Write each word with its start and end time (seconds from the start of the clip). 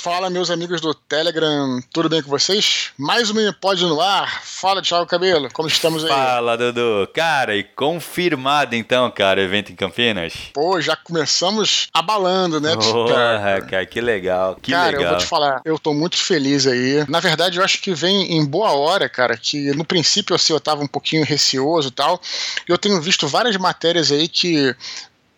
Fala, 0.00 0.30
meus 0.30 0.50
amigos 0.50 0.80
do 0.80 0.94
Telegram, 0.94 1.78
tudo 1.92 2.08
bem 2.08 2.22
com 2.22 2.30
vocês? 2.30 2.90
Mais 2.96 3.28
um 3.28 3.34
Minipod 3.34 3.84
no 3.84 4.00
ar. 4.00 4.42
Fala, 4.42 4.80
Thiago 4.80 5.04
Cabelo, 5.04 5.50
como 5.52 5.68
estamos 5.68 6.02
aí? 6.02 6.10
Fala, 6.10 6.56
Dudu. 6.56 7.06
Cara, 7.12 7.54
e 7.54 7.62
confirmado 7.62 8.74
então, 8.74 9.10
cara, 9.10 9.38
o 9.38 9.44
evento 9.44 9.70
em 9.70 9.76
Campinas? 9.76 10.32
Pô, 10.54 10.80
já 10.80 10.96
começamos 10.96 11.88
abalando, 11.92 12.58
né? 12.58 12.74
Porra, 12.76 13.60
cara, 13.60 13.84
que 13.84 14.00
legal, 14.00 14.56
que 14.56 14.72
cara, 14.72 14.86
legal. 14.86 15.02
eu 15.02 15.10
vou 15.10 15.18
te 15.18 15.26
falar, 15.26 15.60
eu 15.66 15.78
tô 15.78 15.92
muito 15.92 16.16
feliz 16.16 16.66
aí. 16.66 17.04
Na 17.06 17.20
verdade, 17.20 17.58
eu 17.58 17.62
acho 17.62 17.82
que 17.82 17.92
vem 17.92 18.38
em 18.38 18.46
boa 18.46 18.72
hora, 18.72 19.06
cara, 19.06 19.36
que 19.36 19.70
no 19.72 19.84
princípio 19.84 20.34
assim, 20.34 20.54
eu 20.54 20.60
tava 20.60 20.82
um 20.82 20.88
pouquinho 20.88 21.26
receoso 21.26 21.88
e 21.88 21.92
tal, 21.92 22.18
eu 22.66 22.78
tenho 22.78 22.98
visto 23.02 23.28
várias 23.28 23.58
matérias 23.58 24.10
aí 24.10 24.28
que 24.28 24.74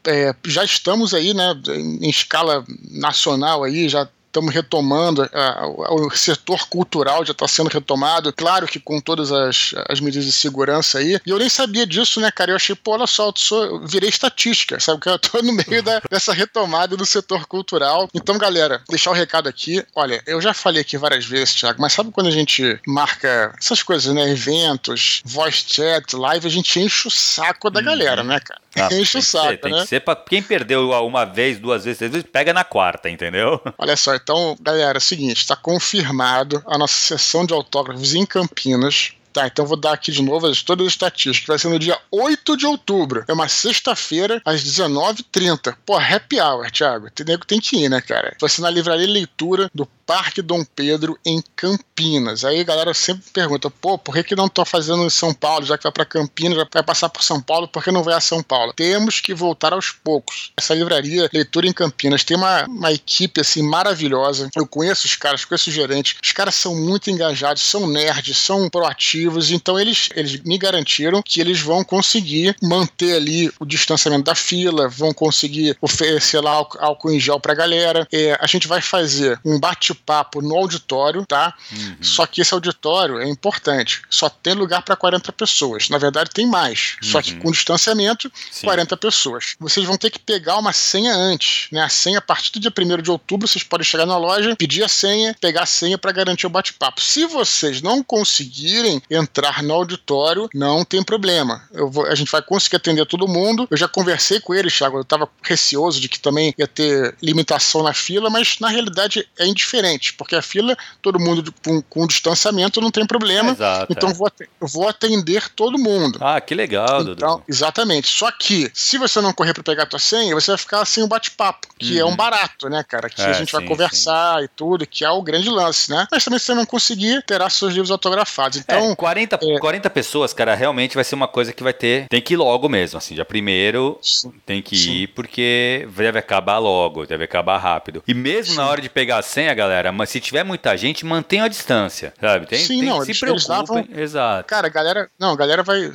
é, 0.07 0.33
já 0.47 0.63
estamos 0.63 1.13
aí, 1.13 1.35
né, 1.35 1.53
em 1.69 2.09
escala 2.09 2.65
nacional 2.93 3.65
aí, 3.65 3.89
já 3.89 4.09
estamos 4.33 4.55
retomando, 4.55 5.29
a, 5.31 5.67
o 5.91 6.11
setor 6.11 6.67
cultural 6.67 7.25
já 7.25 7.33
está 7.33 7.47
sendo 7.47 7.69
retomado, 7.69 8.33
claro 8.33 8.67
que 8.67 8.81
com 8.81 8.99
todas 8.99 9.31
as, 9.31 9.75
as 9.89 10.01
medidas 10.01 10.25
de 10.25 10.33
segurança 10.33 10.99
aí, 10.99 11.21
e 11.27 11.31
eu 11.31 11.39
nem 11.39 11.51
sabia 11.51 11.87
disso, 11.87 12.19
né, 12.19 12.31
cara, 12.31 12.51
eu 12.51 12.57
achei, 12.57 12.75
pô, 12.75 12.93
olha 12.93 13.07
só, 13.07 13.29
eu, 13.29 13.35
sou, 13.37 13.65
eu 13.65 13.87
virei 13.87 14.09
estatística, 14.09 14.81
sabe, 14.81 15.01
que 15.01 15.09
eu 15.09 15.19
tô 15.19 15.43
no 15.43 15.53
meio 15.53 15.83
da, 15.83 16.01
dessa 16.11 16.33
retomada 16.33 16.97
do 16.97 17.05
setor 17.05 17.47
cultural, 17.47 18.09
então, 18.15 18.39
galera, 18.39 18.83
deixar 18.89 19.11
o 19.11 19.15
recado 19.15 19.49
aqui, 19.49 19.85
olha, 19.95 20.23
eu 20.27 20.41
já 20.41 20.55
falei 20.55 20.81
aqui 20.81 20.97
várias 20.97 21.27
vezes, 21.27 21.55
Thiago, 21.55 21.81
mas 21.81 21.93
sabe 21.93 22.11
quando 22.11 22.29
a 22.29 22.33
gente 22.33 22.81
marca 22.87 23.55
essas 23.59 23.83
coisas, 23.83 24.15
né, 24.15 24.31
eventos, 24.31 25.21
voice 25.25 25.65
chat, 25.69 26.17
live, 26.17 26.47
a 26.47 26.51
gente 26.51 26.81
enche 26.81 27.07
o 27.07 27.11
saco 27.11 27.69
da 27.69 27.83
galera, 27.83 28.25
né, 28.25 28.41
cara? 28.41 28.62
Ah, 28.77 28.89
enche 28.93 29.19
o 29.19 29.23
saco, 29.23 29.49
ser, 29.49 29.61
tem 29.61 29.73
né? 29.73 29.83
que 29.83 29.87
ser 29.87 30.01
pra 30.01 30.17
quem 30.17 30.43
perdeu 30.43 30.91
uma 30.91 31.25
vez, 31.25 31.59
duas 31.59 31.85
vezes, 31.85 31.99
três 31.99 32.13
vezes, 32.13 32.27
pega 32.31 32.53
na 32.53 32.65
quarta, 32.65 33.11
entendeu? 33.11 33.61
Olha 33.77 33.97
só, 33.97 34.15
então, 34.15 34.57
galera, 34.61 34.97
é 34.97 35.01
o 35.01 35.01
seguinte, 35.01 35.39
está 35.39 35.55
confirmado 35.55 36.63
a 36.67 36.79
nossa 36.79 36.95
sessão 36.95 37.45
de 37.45 37.53
autógrafos 37.53 38.15
em 38.15 38.25
Campinas. 38.25 39.13
Tá, 39.33 39.47
então 39.47 39.65
vou 39.65 39.79
dar 39.79 39.93
aqui 39.93 40.13
de 40.13 40.23
novo 40.23 40.47
as, 40.47 40.63
todas 40.63 40.87
as 40.87 40.93
estatísticas. 40.93 41.47
Vai 41.47 41.59
ser 41.59 41.69
no 41.69 41.79
dia 41.79 41.99
8 42.11 42.57
de 42.57 42.67
outubro. 42.67 43.25
É 43.27 43.33
uma 43.33 43.49
sexta-feira, 43.49 44.43
às 44.45 44.63
19h30. 44.63 45.75
Pô, 45.87 45.97
happy 45.97 46.39
hour, 46.39 46.71
Thiago. 46.71 47.11
Tem, 47.11 47.39
tem 47.39 47.61
que 47.61 47.77
ir, 47.77 47.89
né, 47.89 48.01
cara? 48.03 48.37
Vai 48.39 48.51
ser 48.51 48.61
na 48.61 48.69
livraria 48.69 49.07
Leitura 49.07 49.71
do 49.75 49.87
Parque 50.13 50.43
Dom 50.43 50.63
Pedro, 50.63 51.19
em 51.25 51.43
Campinas. 51.57 52.45
Aí 52.45 52.61
a 52.61 52.65
galera 52.65 52.93
sempre 52.93 53.25
pergunta, 53.33 53.71
pô, 53.71 53.97
por 53.97 54.13
que, 54.13 54.23
que 54.23 54.37
não 54.37 54.47
tô 54.47 54.63
fazendo 54.63 55.07
em 55.07 55.09
São 55.09 55.33
Paulo, 55.33 55.65
já 55.65 55.79
que 55.79 55.85
vai 55.85 55.93
para 55.93 56.05
Campinas, 56.05 56.59
já 56.59 56.67
vai 56.71 56.83
passar 56.83 57.09
por 57.09 57.23
São 57.23 57.41
Paulo, 57.41 57.67
por 57.67 57.83
que 57.83 57.91
não 57.91 58.03
vai 58.03 58.13
a 58.13 58.21
São 58.21 58.43
Paulo? 58.43 58.75
Temos 58.75 59.21
que 59.21 59.33
voltar 59.33 59.73
aos 59.73 59.91
poucos. 59.91 60.53
Essa 60.55 60.75
livraria 60.75 61.31
Leitura 61.33 61.67
em 61.67 61.73
Campinas 61.73 62.25
tem 62.25 62.37
uma, 62.37 62.67
uma 62.67 62.93
equipe, 62.93 63.41
assim, 63.41 63.63
maravilhosa. 63.63 64.51
Eu 64.55 64.67
conheço 64.67 65.07
os 65.07 65.17
caras, 65.17 65.47
conheço 65.47 65.71
os 65.71 65.75
gerentes. 65.75 66.15
Os 66.23 66.33
caras 66.33 66.57
são 66.57 66.75
muito 66.75 67.11
engajados, 67.11 67.63
são 67.63 67.87
nerds, 67.87 68.37
são 68.37 68.69
proativos, 68.69 69.51
então 69.51 69.81
eles, 69.81 70.11
eles 70.15 70.43
me 70.43 70.59
garantiram 70.59 71.23
que 71.23 71.41
eles 71.41 71.59
vão 71.59 71.83
conseguir 71.83 72.55
manter 72.61 73.15
ali 73.15 73.51
o 73.59 73.65
distanciamento 73.65 74.25
da 74.25 74.35
fila, 74.35 74.91
vão 74.91 75.15
conseguir 75.15 75.75
oferecer 75.81 76.41
lá 76.41 76.53
álcool 76.53 77.13
em 77.13 77.19
gel 77.19 77.41
pra 77.41 77.55
galera. 77.55 78.07
É, 78.13 78.37
a 78.39 78.47
gente 78.47 78.69
vai 78.69 78.83
fazer 78.83 79.41
um 79.43 79.59
bate-papo 80.03 80.43
no 80.43 80.57
auditório, 80.57 81.25
tá? 81.25 81.55
Uhum. 81.73 81.97
Só 82.01 82.27
que 82.27 82.41
esse 82.41 82.53
auditório 82.53 83.19
é 83.19 83.29
importante. 83.29 84.03
Só 84.11 84.29
tem 84.29 84.55
lugar 84.55 84.83
para 84.83 84.97
40 84.97 85.33
pessoas. 85.33 85.89
Na 85.89 85.99
verdade, 85.99 86.31
tem 86.31 86.47
mais. 86.47 86.97
Uhum. 87.03 87.09
Só 87.09 87.23
que 87.23 87.35
com 87.37 87.51
distanciamento, 87.51 88.31
Sim. 88.51 88.67
40 88.67 88.97
pessoas. 88.97 89.55
Vocês 89.59 89.87
vão 89.87 89.97
ter 89.97 90.11
que 90.11 90.19
pegar 90.19 90.59
uma 90.59 90.73
senha 90.73 91.15
antes, 91.15 91.69
né? 91.71 91.83
A 91.83 91.89
senha, 91.89 92.19
a 92.19 92.23
partir 92.23 92.53
do 92.53 92.61
dia 92.61 92.73
1 92.77 93.03
de 93.03 93.11
outubro, 93.11 93.47
vocês 93.47 93.63
podem 93.63 93.85
chegar 93.85 94.07
na 94.07 94.17
loja, 94.17 94.57
pedir 94.57 94.83
a 94.83 94.89
senha, 94.89 95.35
pegar 95.41 95.63
a 95.63 95.67
senha 95.67 95.97
para 95.97 96.13
garantir 96.13 96.47
o 96.47 96.51
bate-papo. 96.51 97.01
Se 97.01 97.25
vocês 97.27 97.81
não 97.81 98.03
conseguirem 98.03 99.03
entrar 99.11 99.63
no 99.63 99.75
auditório, 99.75 100.49
não 100.55 100.85
tem 100.85 101.03
problema. 101.03 101.63
Vou, 101.73 102.07
a 102.07 102.15
gente 102.15 102.31
vai 102.31 102.43
conseguir 102.43 102.77
atender 102.77 103.07
todo 103.07 103.29
mundo. 103.29 103.67
Eu 103.71 103.77
já 103.77 103.89
conversei 103.89 104.41
com 104.41 104.55
eles, 104.55 104.77
Thiago. 104.77 104.99
Eu 104.99 105.03
estava 105.03 105.29
receoso 105.43 106.01
de 106.01 106.09
que 106.09 106.19
também 106.19 106.55
ia 106.59 106.67
ter 106.67 107.15
limitação 107.23 107.83
na 107.83 107.93
fila, 107.93 108.29
mas 108.29 108.59
na 108.61 108.69
realidade 108.69 109.29
é 109.39 109.47
indiferente, 109.47 109.82
porque 110.13 110.37
a 110.37 110.43
fila, 110.43 110.77
todo 111.01 111.19
mundo 111.19 111.53
com, 111.65 111.83
com 111.83 112.07
distanciamento 112.07 112.81
não 112.81 112.91
tem 112.91 113.07
problema. 113.07 113.53
Exato, 113.53 113.93
então 113.93 114.11
é. 114.11 114.15
vou, 114.15 114.31
vou 114.61 114.89
atender 114.89 115.49
todo 115.51 115.79
mundo. 115.79 116.19
Ah, 116.21 116.41
que 116.41 116.55
legal, 116.55 117.03
então, 117.03 117.37
Dudu. 117.37 117.45
Exatamente. 117.49 118.09
Só 118.09 118.31
que, 118.31 118.71
se 118.75 118.99
você 118.99 119.21
não 119.21 119.33
correr 119.33 119.55
para 119.55 119.63
pegar 119.63 119.83
a 119.85 119.87
tua 119.87 119.99
senha, 119.99 120.35
você 120.35 120.51
vai 120.51 120.59
ficar 120.59 120.85
sem 120.85 121.03
o 121.03 121.07
bate-papo, 121.07 121.69
que 121.79 122.01
uhum. 122.01 122.09
é 122.09 122.13
um 122.13 122.17
barato, 122.17 122.69
né, 122.69 122.85
cara? 122.87 123.09
Que 123.09 123.23
é, 123.23 123.27
a 123.27 123.33
gente 123.33 123.51
sim, 123.51 123.57
vai 123.57 123.67
conversar 123.67 124.39
sim. 124.39 124.45
e 124.45 124.49
tudo, 124.49 124.87
que 124.87 125.05
é 125.05 125.11
o 125.11 125.23
grande 125.23 125.49
lance, 125.49 125.91
né? 125.91 126.07
Mas 126.11 126.25
também 126.25 126.39
se 126.39 126.47
você 126.47 126.55
não 126.55 126.67
conseguir, 126.67 127.23
terá 127.23 127.49
seus 127.51 127.73
livros 127.73 127.91
autografados. 127.91 128.59
Então, 128.59 128.93
é, 128.93 128.97
40, 128.97 129.39
é... 129.43 129.59
40 129.59 129.91
pessoas, 129.91 130.33
cara, 130.33 130.55
realmente 130.55 130.95
vai 130.95 131.05
ser 131.05 131.15
uma 131.15 131.29
coisa 131.29 131.53
que 131.53 131.63
vai 131.63 131.73
ter. 131.73 132.07
Tem 132.09 132.21
que 132.21 132.35
ir 132.35 132.37
logo 132.37 132.69
mesmo, 132.69 132.99
assim. 132.99 133.15
Já 133.15 133.25
primeiro 133.25 133.99
sim, 134.03 134.33
tem 134.45 134.63
que 134.63 134.77
ir, 134.77 135.09
porque 135.09 135.89
deve 135.97 136.19
acabar 136.19 136.59
logo, 136.59 137.07
deve 137.07 137.25
acabar 137.25 137.59
rápido. 137.59 138.03
E 138.07 138.15
mesmo 138.15 138.55
na 138.55 138.69
hora 138.69 138.81
de 138.81 138.89
pegar 138.89 139.19
a 139.19 139.23
senha, 139.23 139.55
galera, 139.55 139.72
mas 139.93 140.11
se 140.11 140.21
tiver 140.21 140.45
muita 140.45 140.77
gente, 140.77 141.07
mantenha 141.07 141.45
a 141.45 141.49
distância, 141.49 142.13
sabe? 142.21 142.47
Tem, 142.47 142.59
Sim, 142.59 142.81
tem 142.81 142.89
não, 142.89 142.99
que 142.99 143.05
se 143.07 143.11
eles, 143.13 143.21
preocupem. 143.21 143.57
eles 143.57 143.69
davam, 143.69 144.03
Exato. 144.03 144.49
Cara, 144.49 144.67
a 144.67 144.71
galera. 144.71 145.11
Não, 145.19 145.31
a 145.33 145.37
galera 145.37 145.63
vai. 145.63 145.91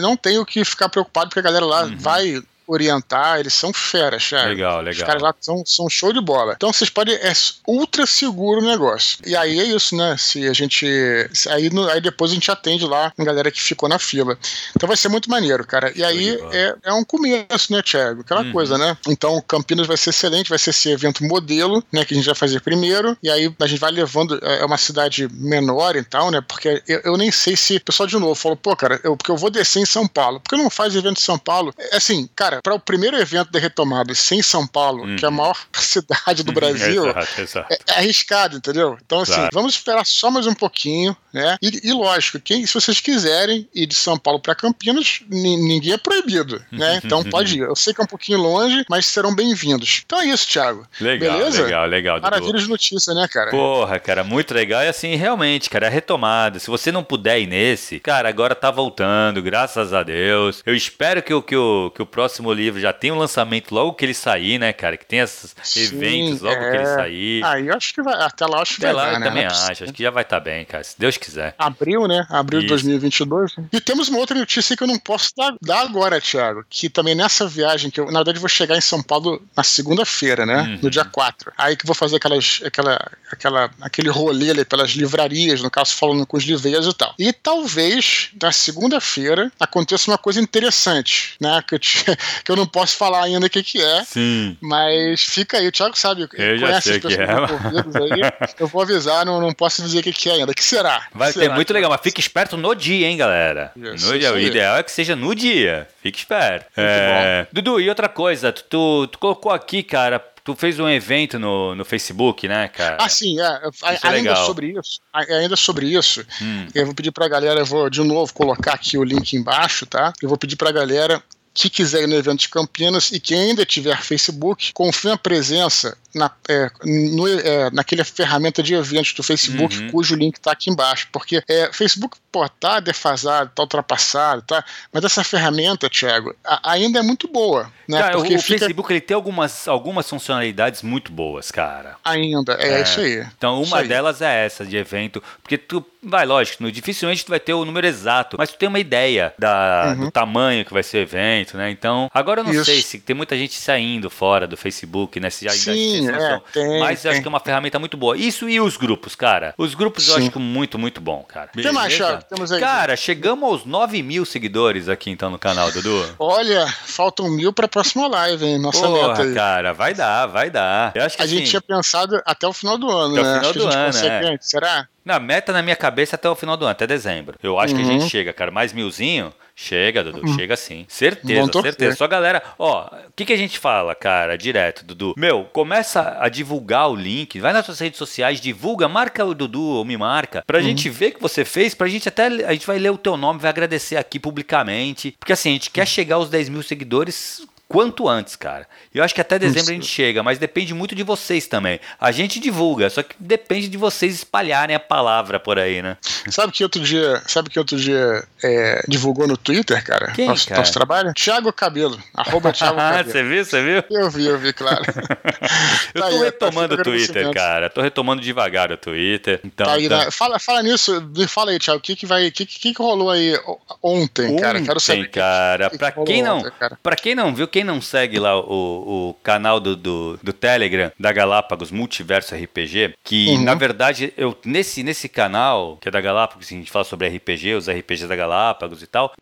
Não 0.00 0.16
tem 0.16 0.38
o 0.38 0.44
que 0.46 0.64
ficar 0.64 0.88
preocupado, 0.88 1.28
porque 1.28 1.40
a 1.40 1.42
galera 1.42 1.64
lá 1.64 1.84
Uhum. 1.84 1.96
vai 1.98 2.42
orientar, 2.72 3.38
eles 3.40 3.54
são 3.54 3.72
feras, 3.72 4.28
cara. 4.28 4.48
Legal, 4.48 4.78
Os 4.80 4.84
legal. 4.84 5.06
caras 5.06 5.22
lá 5.22 5.34
são, 5.40 5.62
são 5.66 5.88
show 5.88 6.12
de 6.12 6.20
bola. 6.20 6.54
Então 6.56 6.72
vocês 6.72 6.90
podem. 6.90 7.14
É 7.14 7.32
ultra 7.66 8.06
seguro 8.06 8.60
o 8.60 8.64
negócio. 8.64 9.18
E 9.26 9.36
aí 9.36 9.58
é 9.60 9.64
isso, 9.64 9.96
né? 9.96 10.16
Se 10.18 10.46
a 10.48 10.52
gente. 10.52 10.86
se- 11.32 11.48
Aí, 11.48 11.68
no- 11.70 11.88
aí 11.88 12.00
depois 12.00 12.30
a 12.30 12.34
gente 12.34 12.50
atende 12.50 12.84
lá 12.86 13.12
a 13.16 13.24
galera 13.24 13.50
que 13.50 13.60
ficou 13.60 13.88
na 13.88 13.98
fila. 13.98 14.38
Então 14.74 14.86
vai 14.86 14.96
ser 14.96 15.08
muito 15.08 15.28
maneiro, 15.30 15.66
cara. 15.66 15.92
E 15.94 16.02
aí 16.02 16.38
é, 16.52 16.74
é 16.84 16.92
um 16.92 17.04
começo, 17.04 17.72
né, 17.72 17.82
Thiago? 17.82 18.22
Aquela 18.22 18.42
Uhum. 18.42 18.52
coisa, 18.52 18.78
né? 18.78 18.96
Então 19.08 19.40
Campinas 19.46 19.86
vai 19.86 19.96
ser 19.96 20.10
excelente, 20.10 20.48
vai 20.48 20.58
ser 20.58 20.70
esse 20.70 20.90
evento 20.90 21.24
modelo, 21.24 21.82
né? 21.92 22.04
Que 22.04 22.14
a 22.14 22.16
gente 22.16 22.26
vai 22.26 22.34
fazer 22.34 22.60
primeiro. 22.60 23.16
E 23.22 23.30
aí 23.30 23.52
a 23.60 23.66
gente 23.66 23.78
vai 23.78 23.90
levando. 23.90 24.38
É 24.42 24.64
uma 24.64 24.78
cidade 24.78 25.28
menor 25.32 25.96
e 25.96 26.02
tal, 26.04 26.30
né? 26.30 26.40
Porque 26.40 26.82
eu, 26.88 27.00
eu 27.04 27.16
nem 27.16 27.30
sei 27.30 27.56
se. 27.56 27.76
O 27.76 27.80
pessoal 27.84 28.06
de 28.06 28.16
novo 28.18 28.34
falou, 28.34 28.56
pô, 28.56 28.74
cara, 28.76 29.00
eu, 29.04 29.16
porque 29.16 29.30
eu 29.30 29.36
vou 29.36 29.50
descer 29.50 29.80
em 29.80 29.86
São 29.86 30.06
Paulo. 30.06 30.40
Por 30.40 30.50
que 30.50 30.56
não 30.62 30.70
faz 30.70 30.94
evento 30.96 31.18
em 31.18 31.24
São 31.24 31.38
Paulo? 31.38 31.74
É, 31.78 31.96
Assim, 31.96 32.28
cara, 32.34 32.60
para 32.62 32.74
o 32.74 32.80
primeiro 32.80 33.16
evento 33.16 33.50
da 33.50 33.58
retomada 33.58 34.14
sem 34.14 34.40
São 34.42 34.66
Paulo, 34.66 35.16
que 35.16 35.24
é 35.24 35.28
a 35.28 35.30
Uhum. 35.30 35.36
maior 35.36 35.58
cidade 35.74 36.42
do 36.42 36.52
Brasil, 36.52 37.08
Exato, 37.08 37.40
exato. 37.40 37.72
é, 37.72 37.78
é 37.88 37.98
arriscado, 37.98 38.56
entendeu? 38.56 38.96
Então, 39.04 39.20
assim, 39.20 39.48
vamos 39.52 39.74
esperar 39.74 40.04
só 40.06 40.30
mais 40.30 40.46
um 40.46 40.54
pouquinho, 40.54 41.16
né? 41.32 41.56
E, 41.60 41.88
e 41.88 41.92
lógico, 41.92 42.38
quem, 42.40 42.64
se 42.66 42.74
vocês 42.74 43.00
quiserem 43.00 43.68
ir 43.74 43.86
de 43.86 43.94
São 43.94 44.16
Paulo 44.18 44.40
para 44.40 44.54
Campinas, 44.54 45.20
ni- 45.28 45.56
ninguém 45.56 45.92
é 45.92 45.98
proibido, 45.98 46.62
né? 46.70 47.00
Então 47.04 47.22
pode 47.24 47.56
ir. 47.58 47.62
Eu 47.62 47.74
sei 47.76 47.92
que 47.92 48.00
é 48.00 48.04
um 48.04 48.06
pouquinho 48.06 48.38
longe, 48.38 48.84
mas 48.88 49.06
serão 49.06 49.34
bem-vindos. 49.34 50.02
Então 50.06 50.20
é 50.20 50.26
isso, 50.26 50.46
Thiago. 50.48 50.86
Legal, 51.00 51.38
Beleza? 51.38 51.62
legal, 51.64 51.86
legal. 51.86 52.20
Maravilha 52.20 52.58
de 52.58 52.68
notícia, 52.68 53.12
né, 53.14 53.26
cara? 53.30 53.50
Porra, 53.50 53.98
cara, 53.98 54.22
muito 54.24 54.54
legal. 54.54 54.82
E 54.82 54.88
assim, 54.88 55.14
realmente, 55.16 55.68
cara, 55.68 55.86
é 55.86 55.90
retomada. 55.90 56.58
Se 56.58 56.68
você 56.68 56.92
não 56.92 57.02
puder 57.02 57.40
ir 57.40 57.46
nesse, 57.46 57.98
cara, 57.98 58.28
agora 58.28 58.54
tá 58.54 58.70
voltando, 58.70 59.42
graças 59.42 59.92
a 59.92 60.02
Deus. 60.02 60.62
Eu 60.64 60.74
espero 60.76 61.22
que 61.22 61.32
o, 61.34 61.42
que 61.42 61.56
o, 61.56 61.90
que 61.94 62.02
o 62.02 62.06
próximo 62.06 62.41
livro 62.50 62.80
já 62.80 62.94
tenha 62.94 63.12
um 63.12 63.18
lançamento 63.18 63.74
logo 63.74 63.92
que 63.92 64.06
ele 64.06 64.14
sair, 64.14 64.58
né, 64.58 64.72
cara? 64.72 64.96
Que 64.96 65.04
tenha 65.04 65.24
esses 65.24 65.54
Sim, 65.62 65.82
eventos 65.82 66.40
logo 66.40 66.58
que 66.58 66.76
ele 66.76 66.82
é. 66.82 66.94
sair. 66.94 67.44
Aí 67.44 67.66
eu 67.66 67.76
acho 67.76 67.92
que 67.92 68.00
vai. 68.00 68.14
Até 68.14 68.46
lá 68.46 68.62
acho 68.62 68.76
que 68.76 68.86
Até 68.86 68.94
vai 68.94 69.04
lá 69.04 69.10
dar, 69.10 69.16
eu 69.16 69.20
né? 69.20 69.26
também 69.26 69.42
é 69.42 69.46
acho. 69.46 69.84
Acho 69.84 69.92
que 69.92 70.02
já 70.02 70.10
vai 70.10 70.22
estar 70.22 70.40
bem, 70.40 70.64
cara, 70.64 70.82
se 70.82 70.98
Deus 70.98 71.18
quiser. 71.18 71.54
Abril, 71.58 72.08
né? 72.08 72.26
Abril 72.30 72.60
de 72.60 72.66
Isso. 72.66 72.74
2022. 72.74 73.56
E 73.70 73.80
temos 73.80 74.08
uma 74.08 74.18
outra 74.18 74.38
notícia 74.38 74.76
que 74.76 74.82
eu 74.82 74.88
não 74.88 74.98
posso 74.98 75.30
dar, 75.36 75.54
dar 75.60 75.80
agora, 75.82 76.20
Thiago. 76.20 76.64
Que 76.70 76.88
também 76.88 77.14
nessa 77.14 77.46
viagem, 77.46 77.90
que 77.90 78.00
eu, 78.00 78.06
na 78.06 78.20
verdade, 78.20 78.38
vou 78.38 78.48
chegar 78.48 78.76
em 78.76 78.80
São 78.80 79.02
Paulo 79.02 79.42
na 79.56 79.62
segunda-feira, 79.62 80.46
né? 80.46 80.62
Uhum. 80.62 80.78
No 80.82 80.90
dia 80.90 81.04
4. 81.04 81.52
Aí 81.58 81.76
que 81.76 81.86
vou 81.86 81.94
fazer 81.94 82.16
aquelas, 82.16 82.60
aquela, 82.64 82.98
aquela, 83.30 83.70
aquele 83.80 84.08
rolê 84.08 84.50
ali 84.50 84.64
pelas 84.64 84.90
livrarias, 84.92 85.60
no 85.60 85.70
caso, 85.70 85.94
falando 85.94 86.26
com 86.26 86.36
os 86.36 86.44
livreiros 86.44 86.86
e 86.86 86.94
tal. 86.94 87.14
E 87.18 87.32
talvez, 87.32 88.30
na 88.40 88.52
segunda-feira, 88.52 89.50
aconteça 89.58 90.10
uma 90.10 90.18
coisa 90.18 90.40
interessante, 90.40 91.34
né? 91.40 91.62
Que 91.66 91.74
eu, 91.74 91.80
que 92.44 92.50
eu 92.52 92.56
não 92.56 92.66
posso 92.66 92.96
falar 92.96 93.24
ainda 93.24 93.46
o 93.46 93.50
que, 93.50 93.62
que 93.62 93.80
é. 93.80 94.04
Sim. 94.04 94.56
Mas 94.60 95.22
fica 95.22 95.58
aí, 95.58 95.66
o 95.68 95.72
Thiago 95.72 95.96
sabe, 95.96 96.28
Eu 96.34 96.58
já 96.58 96.66
conhece 96.66 96.88
sei 96.88 96.96
as 96.96 97.02
pessoas 97.02 97.28
é. 97.28 97.32
envolvidas 97.32 97.96
aí. 97.96 98.52
Eu 98.58 98.66
vou 98.68 98.82
avisar, 98.82 99.24
não, 99.26 99.40
não 99.40 99.52
posso 99.52 99.82
dizer 99.82 100.00
o 100.00 100.02
que, 100.02 100.12
que 100.12 100.28
é 100.30 100.32
ainda. 100.34 100.52
O 100.52 100.54
que 100.54 100.64
será? 100.64 101.06
Vai 101.14 101.28
Que 101.28 101.34
ser 101.34 101.40
será? 101.40 101.54
muito 101.54 101.72
legal, 101.72 101.90
mas 101.90 102.00
fique 102.00 102.20
esperto 102.20 102.56
no 102.56 102.74
dia, 102.74 103.06
hein, 103.08 103.16
galera. 103.16 103.72
Isso, 103.76 104.12
no 104.12 104.18
dia. 104.18 104.32
O 104.32 104.38
ideal 104.38 104.76
é 104.76 104.82
que 104.82 104.90
seja 104.92 105.14
no 105.16 105.34
dia. 105.34 105.88
Fique 106.02 106.18
esperto. 106.18 106.66
É, 106.76 107.46
Dudu, 107.52 107.80
e 107.80 107.88
outra 107.88 108.08
coisa, 108.08 108.52
tu, 108.52 108.64
tu, 108.68 109.06
tu 109.08 109.18
colocou 109.18 109.52
aqui, 109.52 109.82
cara, 109.82 110.18
tu 110.44 110.56
fez 110.56 110.78
um 110.80 110.88
evento 110.88 111.38
no, 111.38 111.74
no 111.74 111.84
Facebook, 111.84 112.48
né, 112.48 112.68
cara? 112.68 112.96
Ah, 113.00 113.08
sim, 113.08 113.40
é. 113.40 113.60
Isso 113.68 113.84
é 114.06 114.08
ainda 114.08 114.30
legal. 114.30 114.46
sobre 114.46 114.66
isso, 114.78 115.00
ainda 115.12 115.56
sobre 115.56 115.86
isso, 115.86 116.24
Hum. 116.40 116.66
eu 116.74 116.84
vou 116.86 116.94
pedir 116.94 117.12
pra 117.12 117.28
galera, 117.28 117.60
eu 117.60 117.66
vou 117.66 117.88
de 117.88 118.02
novo 118.02 118.32
colocar 118.34 118.74
aqui 118.74 118.98
o 118.98 119.04
link 119.04 119.34
embaixo, 119.34 119.86
tá? 119.86 120.12
Eu 120.20 120.28
vou 120.28 120.36
pedir 120.38 120.56
pra 120.56 120.72
galera 120.72 121.22
que 121.54 121.68
quiser 121.68 122.02
ir 122.02 122.06
no 122.06 122.16
evento 122.16 122.40
de 122.40 122.48
Campinas 122.48 123.10
e 123.12 123.20
que 123.20 123.34
ainda 123.34 123.64
tiver 123.66 124.00
Facebook, 124.02 124.72
confirme 124.72 125.14
a 125.14 125.18
presença 125.18 125.96
na, 126.14 126.30
é, 126.48 126.70
no, 126.84 127.28
é, 127.28 127.70
naquela 127.70 128.04
ferramenta 128.04 128.62
de 128.62 128.74
eventos 128.74 129.12
do 129.12 129.22
Facebook, 129.22 129.76
uhum. 129.76 129.90
cujo 129.90 130.14
link 130.14 130.36
está 130.36 130.52
aqui 130.52 130.70
embaixo. 130.70 131.08
Porque 131.12 131.42
é, 131.48 131.70
Facebook 131.72 132.16
pô, 132.30 132.48
tá 132.48 132.80
defasado, 132.80 133.50
tá 133.54 133.62
ultrapassado, 133.62 134.42
tá? 134.42 134.64
Mas 134.90 135.04
essa 135.04 135.22
ferramenta, 135.22 135.88
Thiago, 135.88 136.34
a, 136.44 136.72
ainda 136.72 136.98
é 136.98 137.02
muito 137.02 137.28
boa. 137.28 137.70
Né? 137.88 137.98
Cara, 137.98 138.16
porque 138.16 138.34
o, 138.34 138.40
fica... 138.40 138.60
Facebook 138.60 138.92
ele 138.92 139.00
tem 139.00 139.14
algumas, 139.14 139.68
algumas 139.68 140.08
funcionalidades 140.08 140.82
muito 140.82 141.12
boas, 141.12 141.50
cara. 141.50 141.96
Ainda, 142.04 142.54
é, 142.54 142.80
é 142.80 142.82
isso 142.82 143.00
aí. 143.00 143.26
Então, 143.36 143.62
uma 143.62 143.78
aí. 143.78 143.88
delas 143.88 144.22
é 144.22 144.46
essa 144.46 144.64
de 144.64 144.76
evento, 144.76 145.22
porque 145.42 145.58
tu 145.58 145.84
vai, 146.02 146.26
lógico, 146.26 146.70
dificilmente 146.70 147.24
tu 147.24 147.28
vai 147.28 147.40
ter 147.40 147.52
o 147.52 147.64
número 147.64 147.86
exato, 147.86 148.36
mas 148.38 148.50
tu 148.50 148.56
tem 148.56 148.68
uma 148.68 148.80
ideia 148.80 149.32
da, 149.38 149.94
uhum. 149.96 150.06
do 150.06 150.10
tamanho 150.10 150.64
que 150.64 150.72
vai 150.72 150.82
ser 150.82 150.98
o 150.98 151.00
evento, 151.02 151.41
né? 151.56 151.70
Então, 151.70 152.10
agora 152.12 152.40
eu 152.40 152.44
não 152.44 152.52
isso. 152.52 152.64
sei 152.64 152.82
se 152.82 152.98
tem 152.98 153.14
muita 153.14 153.36
gente 153.36 153.54
saindo 153.54 154.08
fora 154.08 154.46
do 154.46 154.56
Facebook, 154.56 155.18
né? 155.20 155.30
Se 155.30 155.44
já, 155.44 155.50
Sim, 155.50 156.08
é, 156.08 156.40
tem, 156.52 156.80
mas 156.80 157.04
eu 157.04 157.10
acho 157.10 157.20
que 157.20 157.26
é 157.26 157.28
uma 157.28 157.40
ferramenta 157.40 157.78
muito 157.78 157.96
boa. 157.96 158.16
Isso 158.16 158.48
e 158.48 158.60
os 158.60 158.76
grupos, 158.76 159.14
cara. 159.14 159.54
Os 159.58 159.74
grupos 159.74 160.04
Sim. 160.04 160.10
eu 160.10 160.16
acho 160.18 160.40
muito, 160.40 160.78
muito 160.78 161.00
bom, 161.00 161.22
cara. 161.22 161.50
O 161.54 161.60
que 161.60 161.72
mais? 161.72 161.98
Temos 162.28 162.52
aí. 162.52 162.60
Cara, 162.60 162.96
chegamos 162.96 163.48
aos 163.48 163.64
9 163.64 164.02
mil 164.02 164.24
seguidores 164.24 164.88
aqui 164.88 165.10
então 165.10 165.30
no 165.30 165.38
canal, 165.38 165.70
Dudu. 165.70 166.14
Olha, 166.18 166.66
faltam 166.66 167.28
mil 167.30 167.52
pra 167.52 167.68
próxima 167.68 168.06
live, 168.08 168.44
hein? 168.44 168.58
Nossa 168.58 168.86
Porra, 168.86 169.08
meta 169.08 169.22
aí. 169.22 169.34
cara, 169.34 169.72
vai 169.72 169.94
dar, 169.94 170.26
vai 170.26 170.50
dar. 170.50 170.92
Eu 170.94 171.04
acho 171.04 171.16
que 171.16 171.22
a 171.22 171.26
assim, 171.26 171.38
gente 171.38 171.50
tinha 171.50 171.60
pensado 171.60 172.20
até 172.24 172.46
o 172.46 172.52
final 172.52 172.78
do 172.78 172.90
ano, 172.90 173.14
até 173.14 173.22
né? 173.22 173.30
O 173.30 173.34
final 173.34 173.50
acho 173.50 173.58
do 173.58 173.66
ano, 173.66 174.28
é. 174.28 174.38
Será? 174.40 174.88
Na 175.04 175.18
meta 175.18 175.52
na 175.52 175.62
minha 175.62 175.74
cabeça 175.74 176.16
até 176.16 176.28
o 176.28 176.34
final 176.34 176.56
do 176.56 176.64
ano, 176.64 176.72
até 176.72 176.86
dezembro. 176.86 177.36
Eu 177.42 177.58
acho 177.58 177.74
uhum. 177.74 177.80
que 177.80 177.86
a 177.86 177.92
gente 177.92 178.02
uhum. 178.02 178.08
chega, 178.08 178.32
cara, 178.32 178.50
mais 178.50 178.72
milzinho. 178.72 179.32
Chega, 179.54 180.02
Dudu, 180.02 180.26
uhum. 180.26 180.34
chega 180.34 180.56
sim. 180.56 180.84
Certeza, 180.88 181.62
certeza. 181.62 181.96
Só 181.96 182.08
galera, 182.08 182.42
ó, 182.58 182.86
o 182.86 183.12
que, 183.14 183.24
que 183.24 183.32
a 183.32 183.36
gente 183.36 183.58
fala, 183.58 183.94
cara, 183.94 184.36
direto, 184.36 184.84
Dudu? 184.84 185.14
Meu, 185.16 185.44
começa 185.44 186.16
a 186.18 186.28
divulgar 186.28 186.90
o 186.90 186.96
link, 186.96 187.38
vai 187.38 187.52
nas 187.52 187.66
suas 187.66 187.78
redes 187.78 187.98
sociais, 187.98 188.40
divulga, 188.40 188.88
marca 188.88 189.24
o 189.24 189.34
Dudu 189.34 189.62
ou 189.62 189.84
me 189.84 189.96
marca, 189.96 190.42
pra 190.46 190.58
uhum. 190.58 190.64
gente 190.64 190.88
ver 190.88 191.12
que 191.12 191.20
você 191.20 191.44
fez, 191.44 191.74
pra 191.74 191.86
gente 191.86 192.08
até, 192.08 192.26
a 192.26 192.52
gente 192.52 192.66
vai 192.66 192.78
ler 192.78 192.90
o 192.90 192.98
teu 192.98 193.16
nome, 193.16 193.40
vai 193.40 193.50
agradecer 193.50 193.96
aqui 193.96 194.18
publicamente. 194.18 195.14
Porque 195.18 195.32
assim, 195.32 195.50
a 195.50 195.52
gente 195.52 195.70
quer 195.70 195.86
chegar 195.86 196.16
aos 196.16 196.30
10 196.30 196.48
mil 196.48 196.62
seguidores 196.62 197.46
quanto 197.72 198.08
antes, 198.08 198.36
cara. 198.36 198.66
Eu 198.94 199.02
acho 199.02 199.14
que 199.14 199.20
até 199.20 199.38
dezembro 199.38 199.62
Isso. 199.62 199.70
a 199.70 199.74
gente 199.74 199.86
chega, 199.86 200.22
mas 200.22 200.38
depende 200.38 200.74
muito 200.74 200.94
de 200.94 201.02
vocês 201.02 201.46
também. 201.46 201.80
A 201.98 202.12
gente 202.12 202.38
divulga, 202.38 202.90
só 202.90 203.02
que 203.02 203.14
depende 203.18 203.68
de 203.68 203.78
vocês 203.78 204.14
espalharem 204.14 204.76
a 204.76 204.80
palavra 204.80 205.40
por 205.40 205.58
aí, 205.58 205.80
né? 205.80 205.96
Sabe 206.30 206.52
que 206.52 206.62
outro 206.62 206.82
dia, 206.82 207.20
sabe 207.26 207.50
que 207.50 207.58
outro 207.58 207.76
dia 207.76 208.24
é, 208.42 208.84
divulgou 208.86 209.26
no 209.26 209.36
Twitter, 209.36 209.82
cara? 209.84 210.12
Quem, 210.12 210.28
nosso, 210.28 210.48
cara? 210.48 210.60
nosso 210.60 210.72
trabalho? 210.72 211.12
Thiago 211.14 211.52
Cabelo, 211.52 212.00
arroba 212.14 212.52
Thiago 212.54 212.76
Cabelo. 212.76 213.10
Você 213.10 213.22
viu, 213.22 213.44
você 213.44 213.62
viu? 213.62 213.84
Eu 213.90 214.10
vi, 214.10 214.26
eu 214.26 214.38
vi, 214.38 214.52
claro. 214.52 214.82
eu 215.94 216.00
tá 216.00 216.08
tô 216.08 216.16
aí, 216.16 216.18
retomando 216.18 216.74
o 216.74 216.82
Twitter, 216.82 217.30
cara. 217.32 217.68
Tô 217.68 217.80
retomando 217.80 218.22
devagar 218.22 218.70
o 218.70 218.76
Twitter. 218.76 219.40
Então, 219.44 219.66
tá 219.66 219.72
aí, 219.72 219.86
então... 219.86 219.98
Né? 219.98 220.10
Fala, 220.10 220.38
fala 220.38 220.62
nisso, 220.62 221.00
me 221.16 221.26
fala 221.26 221.50
aí, 221.50 221.58
Thiago, 221.58 221.78
o 221.78 221.82
que 221.82 221.96
que 221.96 222.06
vai, 222.06 222.30
que, 222.30 222.46
que 222.46 222.72
que 222.72 222.82
rolou 222.82 223.10
aí 223.10 223.36
ontem, 223.82 224.26
ontem 224.26 224.36
cara? 224.36 224.62
Quero 224.62 224.80
saber. 224.80 225.10
cara, 225.10 225.70
que, 225.70 225.70
que 225.72 225.78
pra 225.78 225.92
quem 225.92 226.22
não, 226.22 226.38
ontem, 226.38 226.52
pra 226.82 226.96
quem 226.96 227.14
não 227.14 227.34
viu, 227.34 227.48
quem 227.48 227.61
não 227.64 227.80
segue 227.80 228.18
lá 228.18 228.38
o, 228.38 229.10
o 229.10 229.14
canal 229.22 229.60
do, 229.60 229.76
do, 229.76 230.18
do, 230.22 230.32
Telegram 230.32 230.90
da 230.98 231.12
Galápagos 231.12 231.70
Multiverso 231.70 232.34
RPG, 232.34 232.94
que 233.04 233.28
uhum. 233.28 233.42
na 233.42 233.54
verdade 233.54 234.12
eu 234.16 234.36
nesse, 234.44 234.82
nesse 234.82 235.08
canal, 235.08 235.76
que 235.80 235.88
é 235.88 235.90
da 235.90 236.00
Galápagos, 236.00 236.46
a 236.46 236.50
gente 236.50 236.70
fala 236.70 236.84
sobre 236.84 237.08
RPG, 237.08 237.54
os 237.54 237.68
RPGs 237.68 238.06
da 238.06 238.16
Galápagos 238.16 238.82
e 238.82 238.86
tal. 238.86 239.12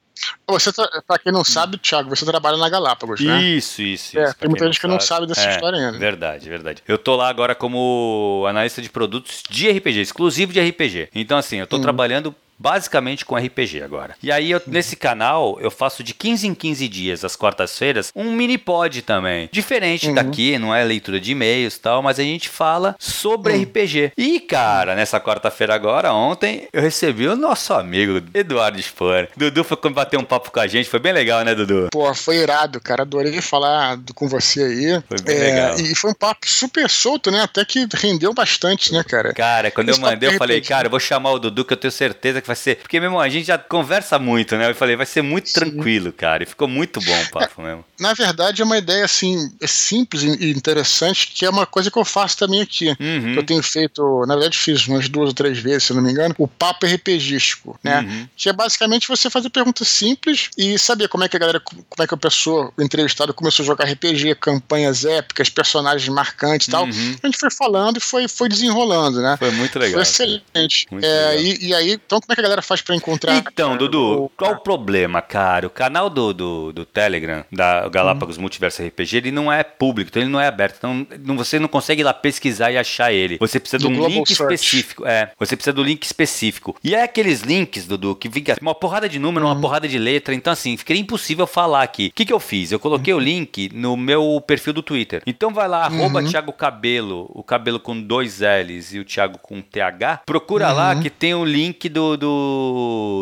Você, 0.47 0.71
pra 1.07 1.19
quem 1.19 1.33
não 1.33 1.45
sabe, 1.45 1.79
Thiago, 1.79 2.11
você 2.11 2.25
trabalha 2.25 2.57
na 2.57 2.69
Galápagos, 2.69 3.21
né? 3.21 3.41
Isso, 3.43 3.81
isso. 3.81 4.19
É, 4.19 4.25
isso 4.25 4.37
tem 4.37 4.49
muita 4.49 4.67
gente 4.67 4.81
que 4.81 4.87
não 4.87 5.01
sabe 5.01 5.27
dessa 5.27 5.49
é, 5.49 5.55
história 5.55 5.79
ainda. 5.79 5.99
Verdade, 5.99 6.49
verdade. 6.49 6.83
Eu 6.87 6.99
tô 6.99 7.17
lá 7.17 7.29
agora 7.29 7.55
como 7.55 8.45
analista 8.47 8.83
de 8.83 8.91
produtos 8.91 9.43
de 9.49 9.71
RPG, 9.71 10.01
exclusivo 10.01 10.53
de 10.53 10.61
RPG. 10.61 11.09
Então, 11.15 11.39
assim, 11.39 11.57
eu 11.57 11.67
tô 11.67 11.77
uhum. 11.77 11.83
trabalhando 11.83 12.35
basicamente 12.61 13.25
com 13.25 13.37
RPG 13.37 13.83
agora. 13.83 14.15
E 14.23 14.31
aí, 14.31 14.51
eu, 14.51 14.61
nesse 14.67 14.95
canal, 14.95 15.59
eu 15.61 15.71
faço 15.71 16.05
de 16.05 16.13
15 16.13 16.47
em 16.47 16.55
15 16.55 16.89
dias, 16.89 17.25
às 17.25 17.35
quartas-feiras, 17.35 18.13
um 18.15 18.33
mini 18.33 18.59
pod 18.59 19.01
também. 19.01 19.49
Diferente 19.51 20.09
uhum. 20.09 20.15
daqui, 20.15 20.59
não 20.59 20.75
é 20.75 20.85
leitura 20.85 21.19
de 21.19 21.33
e-mails 21.33 21.77
e 21.77 21.81
tal, 21.81 22.03
mas 22.03 22.19
a 22.19 22.23
gente 22.23 22.49
fala 22.51 22.95
sobre 22.99 23.55
uhum. 23.55 23.63
RPG. 23.63 24.13
E, 24.17 24.39
cara, 24.41 24.95
nessa 24.95 25.19
quarta-feira 25.19 25.75
agora, 25.75 26.13
ontem, 26.13 26.69
eu 26.73 26.83
recebi 26.83 27.27
o 27.27 27.35
nosso 27.35 27.73
amigo 27.73 28.23
Eduardo 28.35 28.79
Spor. 28.83 29.29
Dudu 29.35 29.65
foi 29.65 29.79
bater 29.91 30.19
um 30.19 30.25
papo 30.25 30.51
com 30.51 30.61
a 30.61 30.67
gente, 30.67 30.89
foi 30.89 31.01
bem 31.01 31.13
legal, 31.13 31.43
né, 31.43 31.55
Dudu? 31.55 31.89
Pô, 31.91 32.13
foi 32.15 32.37
irado, 32.37 32.81
cara. 32.81 33.03
Adorei 33.03 33.41
falar 33.41 33.99
com 34.15 34.29
você 34.29 34.63
aí. 34.63 35.03
Foi 35.09 35.21
bem 35.23 35.37
é, 35.37 35.41
legal. 35.41 35.81
E 35.81 35.95
foi 35.95 36.11
um 36.11 36.15
papo 36.15 36.47
super 36.47 36.89
solto, 36.91 37.31
né? 37.31 37.41
Até 37.43 37.65
que 37.65 37.87
rendeu 37.95 38.35
bastante, 38.35 38.93
né, 38.93 39.03
cara? 39.03 39.33
Cara, 39.33 39.71
quando 39.71 39.89
Esse 39.89 39.99
eu 39.99 40.03
mandei, 40.03 40.29
eu 40.29 40.37
falei, 40.37 40.61
cara, 40.61 40.87
eu 40.87 40.91
vou 40.91 41.01
chamar 41.01 41.33
o 41.33 41.39
Dudu, 41.39 41.65
que 41.65 41.73
eu 41.73 41.77
tenho 41.77 41.93
certeza 41.93 42.41
que 42.41 42.50
vai 42.51 42.57
ser. 42.57 42.77
Porque, 42.77 42.99
meu 42.99 43.09
irmão, 43.09 43.21
a 43.21 43.29
gente 43.29 43.47
já 43.47 43.57
conversa 43.57 44.19
muito, 44.19 44.57
né? 44.57 44.71
Eu 44.71 44.75
falei, 44.75 44.97
vai 44.97 45.07
ser 45.07 45.23
muito 45.23 45.49
Sim. 45.49 45.55
tranquilo, 45.55 46.13
cara. 46.13 46.43
E 46.43 46.47
ficou 46.47 46.67
muito 46.67 47.01
bom 47.01 47.23
o 47.23 47.31
papo 47.31 47.63
mesmo. 47.63 47.85
Na 47.99 48.13
verdade, 48.13 48.63
é 48.63 48.65
uma 48.65 48.79
ideia, 48.79 49.05
assim, 49.05 49.53
é 49.61 49.67
simples 49.67 50.23
e 50.23 50.51
interessante, 50.51 51.29
que 51.29 51.45
é 51.45 51.51
uma 51.51 51.67
coisa 51.67 51.91
que 51.91 51.99
eu 51.99 52.05
faço 52.05 52.37
também 52.37 52.61
aqui. 52.61 52.89
Uhum. 52.99 53.35
eu 53.35 53.43
tenho 53.43 53.63
feito, 53.63 54.25
na 54.27 54.35
verdade, 54.35 54.59
fiz 54.59 54.87
umas 54.87 55.09
duas 55.09 55.29
ou 55.29 55.35
três 55.35 55.59
vezes, 55.59 55.85
se 55.85 55.95
não 55.95 56.03
me 56.03 56.11
engano, 56.11 56.35
o 56.39 56.49
papo 56.49 56.87
RPGístico, 56.87 57.79
né? 57.83 58.01
Uhum. 58.01 58.29
Que 58.37 58.49
é 58.49 58.53
basicamente 58.53 59.07
você 59.07 59.31
fazer 59.31 59.51
perguntas 59.51 59.89
simples 59.89 60.51
e 60.57 60.79
saber 60.79 61.09
como 61.09 61.25
é 61.25 61.29
que 61.29 61.37
a 61.37 61.41
galera, 61.41 61.61
como 61.61 62.03
é 62.03 62.07
que 62.07 62.15
a 62.15 62.17
pessoa, 62.17 62.73
o 62.77 62.83
entrevistado, 62.83 63.33
começou 63.35 63.63
a 63.63 63.67
jogar 63.67 63.85
RPG, 63.85 64.35
campanhas 64.37 65.05
épicas, 65.05 65.49
personagens 65.49 66.09
marcantes 66.09 66.67
e 66.67 66.71
tal. 66.71 66.85
Uhum. 66.85 67.17
A 67.23 67.27
gente 67.27 67.39
foi 67.39 67.51
falando 67.51 67.99
e 67.99 68.01
foi, 68.01 68.27
foi 68.27 68.49
desenrolando, 68.49 69.21
né? 69.21 69.37
Foi 69.39 69.51
muito 69.53 69.79
legal. 69.79 69.95
Foi 69.95 70.03
excelente. 70.03 70.89
É, 71.03 71.41
e, 71.41 71.69
e, 71.69 71.75
aí, 71.75 71.93
então, 71.93 72.21
como 72.21 72.33
é 72.33 72.35
que 72.35 72.40
a 72.41 72.43
galera 72.43 72.63
faz 72.63 72.81
para 72.81 72.95
encontrar. 72.95 73.37
Então, 73.37 73.77
Dudu, 73.77 74.25
o... 74.25 74.29
qual 74.37 74.53
o 74.53 74.61
problema, 74.61 75.23
cara? 75.23 75.67
O 75.67 75.71
canal 75.71 76.11
do, 76.11 76.33
do, 76.33 76.73
do 76.73 76.85
Telegram, 76.85 77.45
da 77.51 77.89
Galápagos 77.89 78.39
hum. 78.39 78.43
Multiverso 78.43 78.83
RPG, 78.83 79.17
ele 79.19 79.31
não 79.31 79.53
é 79.53 79.63
público, 79.63 80.11
então 80.11 80.23
ele 80.23 80.31
não 80.31 80.41
é 80.41 80.47
aberto. 80.47 80.77
Então 80.79 81.07
não, 81.25 81.37
você 81.37 81.59
não 81.59 81.69
consegue 81.69 82.03
ir 82.03 82.05
lá 82.05 82.13
pesquisar 82.15 82.71
e 82.71 82.79
achar 82.79 83.13
ele. 83.13 83.39
Você 83.39 83.61
precisa 83.61 83.79
do 83.79 83.89
de 83.89 83.95
um 83.95 83.97
Global 83.97 84.19
link 84.19 84.35
Search. 84.35 84.55
específico. 84.55 85.07
É, 85.07 85.31
você 85.39 85.57
precisa 85.57 85.73
do 85.73 85.83
link 85.83 86.03
específico. 86.03 86.77
E 86.83 86.95
é 86.95 87.03
aqueles 87.03 87.41
links, 87.41 87.87
Dudu, 87.87 88.15
que 88.15 88.31
fica 88.31 88.57
uma 88.61 88.75
porrada 88.75 89.09
de 89.09 89.19
número, 89.19 89.47
uma 89.47 89.55
uhum. 89.55 89.61
porrada 89.61 89.87
de 89.87 89.99
letra. 89.99 90.35
Então, 90.35 90.53
assim, 90.53 90.77
ficaria 90.77 91.01
impossível 91.01 91.47
falar 91.47 91.83
aqui. 91.83 92.09
O 92.09 92.13
que, 92.13 92.25
que 92.25 92.33
eu 92.33 92.41
fiz? 92.41 92.73
Eu 92.73 92.79
coloquei 92.79 93.13
uhum. 93.13 93.21
o 93.21 93.23
link 93.23 93.71
no 93.75 93.97
meu 93.97 94.43
perfil 94.47 94.73
do 94.73 94.83
Twitter. 94.83 95.23
Então 95.27 95.53
vai 95.53 95.69
lá, 95.69 95.85
arroba 95.85 96.21
uhum. 96.21 96.29
Thiago 96.29 96.53
Cabelo, 96.53 97.31
o 97.31 97.43
cabelo 97.43 97.79
com 97.79 98.01
dois 98.01 98.41
L's 98.41 98.95
e 98.95 98.99
o 98.99 99.05
Thiago 99.05 99.39
com 99.39 99.61
TH. 99.61 100.23
Procura 100.27 100.73
lá 100.73 100.95
uhum. 100.95 101.03
que 101.03 101.11
tem 101.11 101.35
o 101.35 101.45
link 101.45 101.89
do, 101.89 102.17
do, 102.17 102.30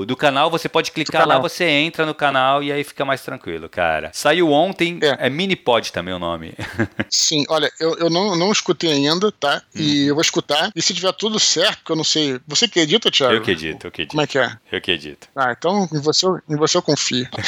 do 0.07 0.17
canal, 0.17 0.51
você 0.51 0.69
pode 0.69 0.91
clicar 0.91 1.27
lá, 1.27 1.39
você 1.39 1.65
entra 1.65 2.07
no 2.07 2.15
canal 2.15 2.63
e 2.63 2.73
aí 2.73 2.85
fica 2.85 3.05
mais 3.05 3.23
tranquilo, 3.23 3.69
cara. 3.69 4.11
Saiu 4.13 4.51
ontem, 4.51 4.99
é, 5.03 5.27
é 5.27 5.31
mini 5.31 5.57
pod 5.57 5.93
também 5.93 6.15
o 6.15 6.19
nome. 6.19 6.55
Sim, 7.09 7.45
olha, 7.49 7.71
eu, 7.81 7.97
eu 7.99 8.11
não, 8.11 8.37
não 8.37 8.53
escutei 8.53 8.93
ainda, 8.93 9.31
tá? 9.33 9.63
Hum. 9.75 9.81
E 9.81 10.07
eu 10.07 10.15
vou 10.15 10.23
escutar. 10.23 10.71
E 10.75 10.83
se 10.83 10.95
tiver 10.95 11.13
tudo 11.13 11.39
certo, 11.39 11.85
que 11.85 11.93
eu 11.93 11.97
não 11.97 12.05
sei. 12.05 12.41
Você 12.47 12.67
acredita, 12.67 13.11
Thiago? 13.11 13.35
Eu 13.35 13.41
acredito, 13.41 13.85
eu 13.85 13.89
acredito. 13.89 14.11
Como 14.11 14.23
é 14.23 14.27
que 14.27 14.39
é? 14.39 14.57
Eu 14.71 14.79
acredito. 14.79 15.29
Ah, 15.35 15.55
então 15.57 15.89
em 15.93 16.01
você, 16.01 16.27
em 16.49 16.57
você 16.57 16.77
eu 16.77 16.83
confio. 16.83 17.29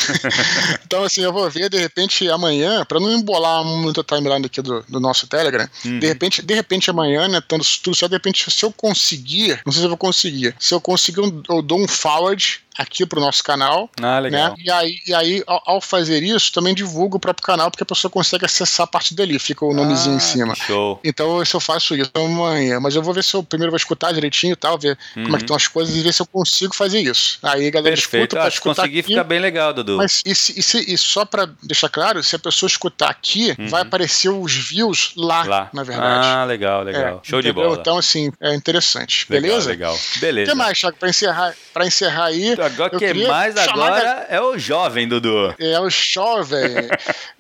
então, 0.84 1.04
assim, 1.04 1.22
eu 1.22 1.32
vou 1.32 1.48
ver 1.50 1.68
de 1.68 1.78
repente 1.78 2.28
amanhã, 2.28 2.84
pra 2.84 3.00
não 3.00 3.10
embolar 3.10 3.64
muito 3.64 4.00
a 4.00 4.04
timeline 4.04 4.46
aqui 4.46 4.62
do, 4.62 4.82
do 4.88 5.00
nosso 5.00 5.26
Telegram, 5.26 5.68
uhum. 5.84 5.98
de 5.98 6.06
repente, 6.06 6.42
de 6.42 6.54
repente 6.54 6.90
amanhã, 6.90 7.28
né, 7.28 7.40
tendo 7.46 7.64
tudo 7.82 7.96
certo, 7.96 8.10
de 8.10 8.16
repente, 8.16 8.50
se 8.50 8.64
eu 8.64 8.72
conseguir, 8.72 9.60
não 9.64 9.72
sei 9.72 9.80
se 9.80 9.86
eu 9.86 9.90
vou 9.90 9.98
conseguir, 9.98 10.54
se 10.58 10.74
eu 10.74 10.80
conseguir, 10.80 11.20
eu 11.48 11.62
dou 11.62 11.80
um 11.80 11.88
forward 11.88 12.60
aqui 12.80 13.06
para 13.06 13.18
o 13.18 13.22
nosso 13.22 13.42
canal. 13.42 13.90
Ah, 14.00 14.18
legal. 14.18 14.50
Né? 14.50 14.56
E 14.64 14.70
aí, 14.70 14.98
e 15.06 15.14
aí 15.14 15.42
ao, 15.46 15.62
ao, 15.66 15.80
fazer 15.80 16.22
isso, 16.22 16.52
também 16.52 16.74
divulgo 16.74 17.16
o 17.16 17.20
próprio 17.20 17.44
canal, 17.44 17.70
porque 17.70 17.82
a 17.82 17.86
pessoa 17.86 18.10
consegue 18.10 18.44
acessar 18.44 18.84
a 18.84 18.86
parte 18.86 19.14
dali, 19.14 19.38
fica 19.38 19.64
o 19.64 19.72
nomezinho 19.72 20.14
ah, 20.14 20.16
em 20.16 20.20
cima. 20.20 20.54
Show. 20.54 21.00
Então, 21.04 21.44
se 21.44 21.54
eu 21.54 21.60
faço 21.60 21.94
isso 21.94 22.10
amanhã, 22.14 22.80
mas 22.80 22.94
eu 22.94 23.02
vou 23.02 23.12
ver 23.12 23.24
se 23.24 23.34
eu 23.34 23.42
primeiro 23.42 23.70
vou 23.70 23.76
escutar 23.76 24.12
direitinho 24.12 24.52
e 24.52 24.56
tal, 24.56 24.78
ver 24.78 24.98
uhum. 25.16 25.24
como 25.24 25.26
é 25.26 25.30
que 25.30 25.30
uhum. 25.30 25.36
estão 25.36 25.56
as 25.56 25.68
coisas 25.68 25.94
e 25.94 26.00
ver 26.00 26.12
se 26.12 26.22
eu 26.22 26.26
consigo 26.26 26.74
fazer 26.74 27.00
isso. 27.00 27.38
Aí, 27.42 27.70
galera, 27.70 27.94
Perfeito. 27.96 28.36
escuta, 28.36 28.44
ah, 28.44 28.48
escutar 28.48 28.82
conseguir 28.82 29.02
fica 29.02 29.24
bem 29.24 29.38
legal, 29.38 29.72
Dudu. 29.72 29.96
Mas 29.96 30.22
e, 30.24 30.34
se, 30.34 30.58
e, 30.58 30.62
se, 30.62 30.92
e 30.92 30.96
só 30.98 31.24
para 31.24 31.48
deixar 31.62 31.88
claro, 31.88 32.22
se 32.22 32.36
a 32.36 32.38
pessoa 32.38 32.68
escutar 32.68 33.10
aqui, 33.10 33.54
uhum. 33.58 33.68
vai 33.68 33.82
aparecer 33.82 34.28
os 34.28 34.54
views 34.54 35.12
lá, 35.16 35.42
lá, 35.44 35.70
na 35.72 35.82
verdade. 35.82 36.26
Ah, 36.26 36.44
legal, 36.44 36.82
legal. 36.82 37.02
É, 37.02 37.28
Show 37.28 37.40
entendeu? 37.40 37.42
de 37.42 37.52
bola. 37.52 37.78
Então, 37.80 37.98
assim, 37.98 38.32
é 38.40 38.54
interessante. 38.54 39.26
Legal, 39.28 39.50
Beleza? 39.50 39.70
Legal. 39.70 39.98
Beleza. 40.16 40.50
O 40.50 40.54
que 40.54 40.58
mais, 40.58 40.78
Thiago, 40.78 40.96
para 40.98 41.08
encerrar, 41.08 41.54
pra 41.72 41.86
encerrar 41.86 42.24
aí? 42.26 42.56
Agora 42.72 42.98
que 42.98 43.26
mais 43.26 43.56
agora 43.56 44.26
é 44.28 44.40
o 44.40 44.58
jovem, 44.58 45.08
Dudu. 45.08 45.54
É 45.58 45.80
o 45.80 45.90
jovem. 45.90 46.88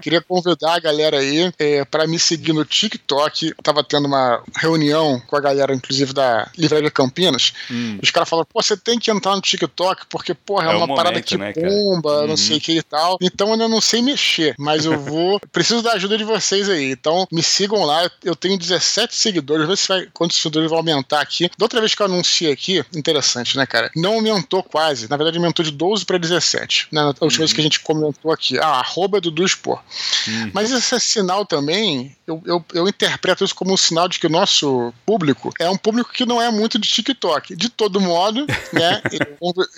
queria 0.00 0.20
convidar 0.20 0.74
a 0.74 0.80
galera 0.80 1.18
aí 1.18 1.52
é, 1.58 1.84
para 1.84 2.06
me 2.06 2.18
seguir 2.18 2.52
no 2.52 2.64
TikTok. 2.64 3.54
tava 3.62 3.84
tendo 3.84 4.06
uma 4.06 4.42
reunião 4.56 5.20
com 5.26 5.36
a 5.36 5.40
galera, 5.40 5.74
inclusive, 5.74 6.12
da 6.12 6.48
Livraria 6.56 6.90
Campinas. 6.90 7.52
Hum. 7.70 7.98
Os 8.02 8.10
caras 8.10 8.28
falaram, 8.28 8.48
pô, 8.52 8.62
você 8.62 8.76
tem 8.76 8.98
que 8.98 9.10
entrar 9.10 9.34
no 9.34 9.40
TikTok, 9.40 10.06
porque, 10.08 10.34
porra, 10.34 10.66
é, 10.66 10.72
é 10.72 10.76
uma 10.76 10.86
momento, 10.86 10.96
parada 10.96 11.22
que 11.22 11.36
né, 11.36 11.52
bomba, 11.52 12.20
uhum. 12.20 12.28
não 12.28 12.36
sei 12.36 12.58
o 12.58 12.60
que 12.60 12.78
e 12.78 12.82
tal. 12.82 13.18
Então 13.20 13.48
eu 13.48 13.52
ainda 13.54 13.68
não 13.68 13.80
sei 13.80 14.02
mexer, 14.02 14.54
mas 14.58 14.84
eu 14.84 14.98
vou. 14.98 15.40
preciso 15.52 15.82
da 15.82 15.92
ajuda 15.92 16.16
de 16.16 16.24
vocês 16.24 16.68
aí. 16.68 16.90
Então 16.90 17.26
me 17.30 17.42
sigam 17.42 17.84
lá. 17.84 18.10
Eu 18.24 18.34
tenho 18.34 18.58
17 18.58 19.14
seguidores. 19.14 19.66
Vê 19.66 19.76
se 19.76 19.88
vai, 19.88 20.06
quantos 20.12 20.36
seguidores 20.36 20.68
vão 20.68 20.78
aumentar 20.78 21.20
aqui. 21.20 21.50
Da 21.56 21.64
outra 21.64 21.80
vez 21.80 21.94
que 21.94 22.02
eu 22.02 22.06
anunciei 22.06 22.52
aqui, 22.52 22.84
interessante, 22.94 23.56
né, 23.56 23.66
cara? 23.66 23.90
Não 23.96 24.14
aumentou 24.14 24.62
quase. 24.62 25.08
Na 25.08 25.16
verdade, 25.24 25.38
aumentou 25.38 25.64
de 25.64 25.70
12 25.70 26.04
para 26.04 26.18
17. 26.18 26.88
Né? 26.90 27.00
A 27.00 27.06
última 27.06 27.26
uhum. 27.26 27.38
vez 27.38 27.52
que 27.52 27.60
a 27.60 27.64
gente 27.64 27.80
comentou 27.80 28.32
aqui. 28.32 28.58
Ah, 28.58 28.80
arroba 28.80 29.20
Dudu 29.20 29.44
Expor. 29.44 29.80
Uhum. 30.26 30.50
Mas 30.52 30.70
esse 30.70 30.94
é 30.94 30.98
sinal 30.98 31.44
também, 31.44 32.16
eu, 32.26 32.42
eu, 32.46 32.64
eu 32.74 32.88
interpreto 32.88 33.44
isso 33.44 33.54
como 33.54 33.72
um 33.72 33.76
sinal 33.76 34.08
de 34.08 34.18
que 34.18 34.26
o 34.26 34.30
nosso 34.30 34.92
público 35.04 35.52
é 35.58 35.68
um 35.68 35.76
público 35.76 36.12
que 36.12 36.24
não 36.24 36.40
é 36.40 36.50
muito 36.50 36.78
de 36.78 36.88
TikTok. 36.88 37.56
De 37.56 37.68
todo 37.68 38.00
modo, 38.00 38.46
né? 38.72 39.02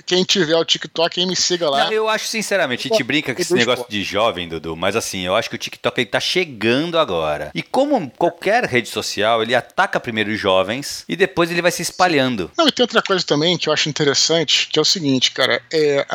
quem 0.06 0.24
tiver 0.24 0.56
o 0.56 0.64
TikTok, 0.64 1.14
quem 1.14 1.26
me 1.26 1.36
siga 1.36 1.68
lá. 1.68 1.84
Não, 1.84 1.92
eu 1.92 2.08
acho, 2.08 2.26
sinceramente, 2.26 2.88
a 2.88 2.90
gente 2.90 3.04
brinca 3.04 3.34
com 3.34 3.40
esse 3.40 3.54
negócio 3.54 3.86
de 3.88 4.02
jovem, 4.02 4.48
Dudu, 4.48 4.76
mas 4.76 4.96
assim, 4.96 5.20
eu 5.20 5.34
acho 5.34 5.48
que 5.48 5.56
o 5.56 5.58
TikTok 5.58 6.00
ele 6.00 6.06
tá 6.06 6.20
chegando 6.20 6.98
agora. 6.98 7.50
E 7.54 7.62
como 7.62 8.10
qualquer 8.16 8.64
rede 8.64 8.88
social, 8.88 9.42
ele 9.42 9.54
ataca 9.54 10.00
primeiro 10.00 10.30
os 10.32 10.38
jovens 10.38 11.04
e 11.08 11.16
depois 11.16 11.50
ele 11.50 11.62
vai 11.62 11.70
se 11.70 11.82
espalhando. 11.82 12.50
Não, 12.56 12.66
e 12.66 12.72
tem 12.72 12.82
outra 12.82 13.02
coisa 13.02 13.24
também 13.24 13.56
que 13.56 13.68
eu 13.68 13.72
acho 13.72 13.88
interessante, 13.88 14.68
que 14.70 14.78
é 14.78 14.82
o 14.82 14.84
seguinte, 14.84 15.21
cara, 15.30 15.62
é, 15.72 16.06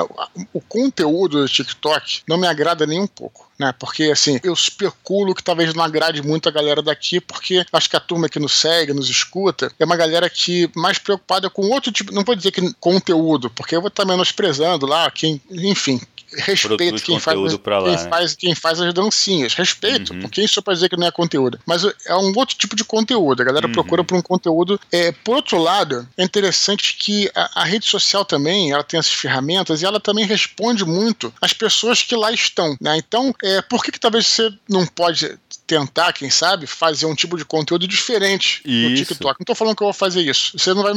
o 0.53 0.61
conteúdo 0.61 1.41
do 1.41 1.47
TikTok 1.47 2.21
não 2.27 2.37
me 2.37 2.47
agrada 2.47 2.85
nem 2.85 2.99
um 2.99 3.07
pouco 3.07 3.47
né? 3.57 3.73
Porque, 3.79 4.03
assim, 4.03 4.39
eu 4.43 4.53
especulo 4.53 5.33
que 5.33 5.43
talvez 5.43 5.73
não 5.73 5.83
agrade 5.83 6.21
muito 6.21 6.47
a 6.47 6.51
galera 6.51 6.81
daqui, 6.81 7.19
porque 7.19 7.65
acho 7.71 7.89
que 7.89 7.95
a 7.95 7.99
turma 7.99 8.29
que 8.29 8.39
nos 8.39 8.53
segue, 8.53 8.93
nos 8.93 9.09
escuta, 9.09 9.71
é 9.79 9.85
uma 9.85 9.95
galera 9.95 10.29
que 10.29 10.69
mais 10.75 10.99
preocupada 10.99 11.49
com 11.49 11.63
outro 11.69 11.91
tipo, 11.91 12.13
não 12.13 12.23
vou 12.23 12.35
dizer 12.35 12.51
que 12.51 12.73
conteúdo, 12.79 13.49
porque 13.49 13.75
eu 13.75 13.81
vou 13.81 13.87
estar 13.89 14.05
menosprezando 14.05 14.85
lá 14.85 15.09
quem, 15.09 15.41
enfim, 15.49 15.99
respeito 16.34 17.01
quem, 17.01 17.19
faz, 17.19 17.38
lá, 17.38 17.84
quem, 17.84 17.91
né? 17.91 18.10
faz, 18.10 18.36
quem 18.36 18.55
faz 18.55 18.81
as 18.81 18.93
dancinhas. 18.93 19.53
Respeito, 19.53 20.13
uhum. 20.13 20.22
porque 20.22 20.41
isso 20.41 20.60
é 20.60 20.62
pra 20.62 20.74
dizer 20.74 20.89
que 20.89 20.98
não 20.98 21.07
é 21.07 21.12
conteúdo. 21.12 21.60
Mas 21.65 21.84
é 22.05 22.15
um 22.15 22.34
outro 22.36 22.57
tipo 22.57 22.75
de 22.75 22.84
conteúdo. 22.84 23.41
A 23.41 23.46
galera 23.46 23.67
uhum. 23.67 23.74
procura 23.74 24.03
por 24.03 24.17
um 24.17 24.22
conteúdo. 24.22 24.79
É, 24.91 25.12
por 25.12 25.36
outro 25.38 25.57
lado, 25.57 26.07
é 26.17 26.24
interessante 26.24 26.96
que 26.98 27.29
a, 27.36 27.62
a, 27.62 27.63
rede 27.63 27.86
social 27.86 28.25
também 28.25 28.72
ela 28.72 28.84
tem 28.84 29.00
essas 29.00 29.13
ferramentas 29.13 29.81
e 29.81 29.86
ela 29.86 30.00
também 30.00 30.25
responde 30.25 30.84
muito 30.86 31.34
às 31.41 31.53
pessoas 31.53 32.01
que 32.03 32.15
lá 32.15 32.31
estão. 32.31 32.75
Né? 32.81 32.98
Então, 32.98 33.34
é, 33.43 33.62
por 33.62 33.84
que, 33.84 33.91
que 33.91 34.00
talvez 34.00 34.25
você 34.25 34.51
não 34.69 34.86
pode 34.86 35.38
tentar, 35.67 36.13
quem 36.13 36.29
sabe, 36.29 36.65
fazer 36.65 37.05
um 37.05 37.13
tipo 37.13 37.38
de 37.38 37.43
conteúdo 37.43 37.86
diferente 37.86 38.62
isso. 38.65 38.89
no 38.89 38.95
TikTok. 38.95 39.39
Não 39.39 39.45
tô 39.45 39.53
falando 39.53 39.75
que 39.75 39.83
eu 39.83 39.88
vou 39.88 39.93
fazer 39.93 40.21
isso. 40.21 40.57
Você 40.57 40.74
não 40.74 40.81
vai, 40.81 40.93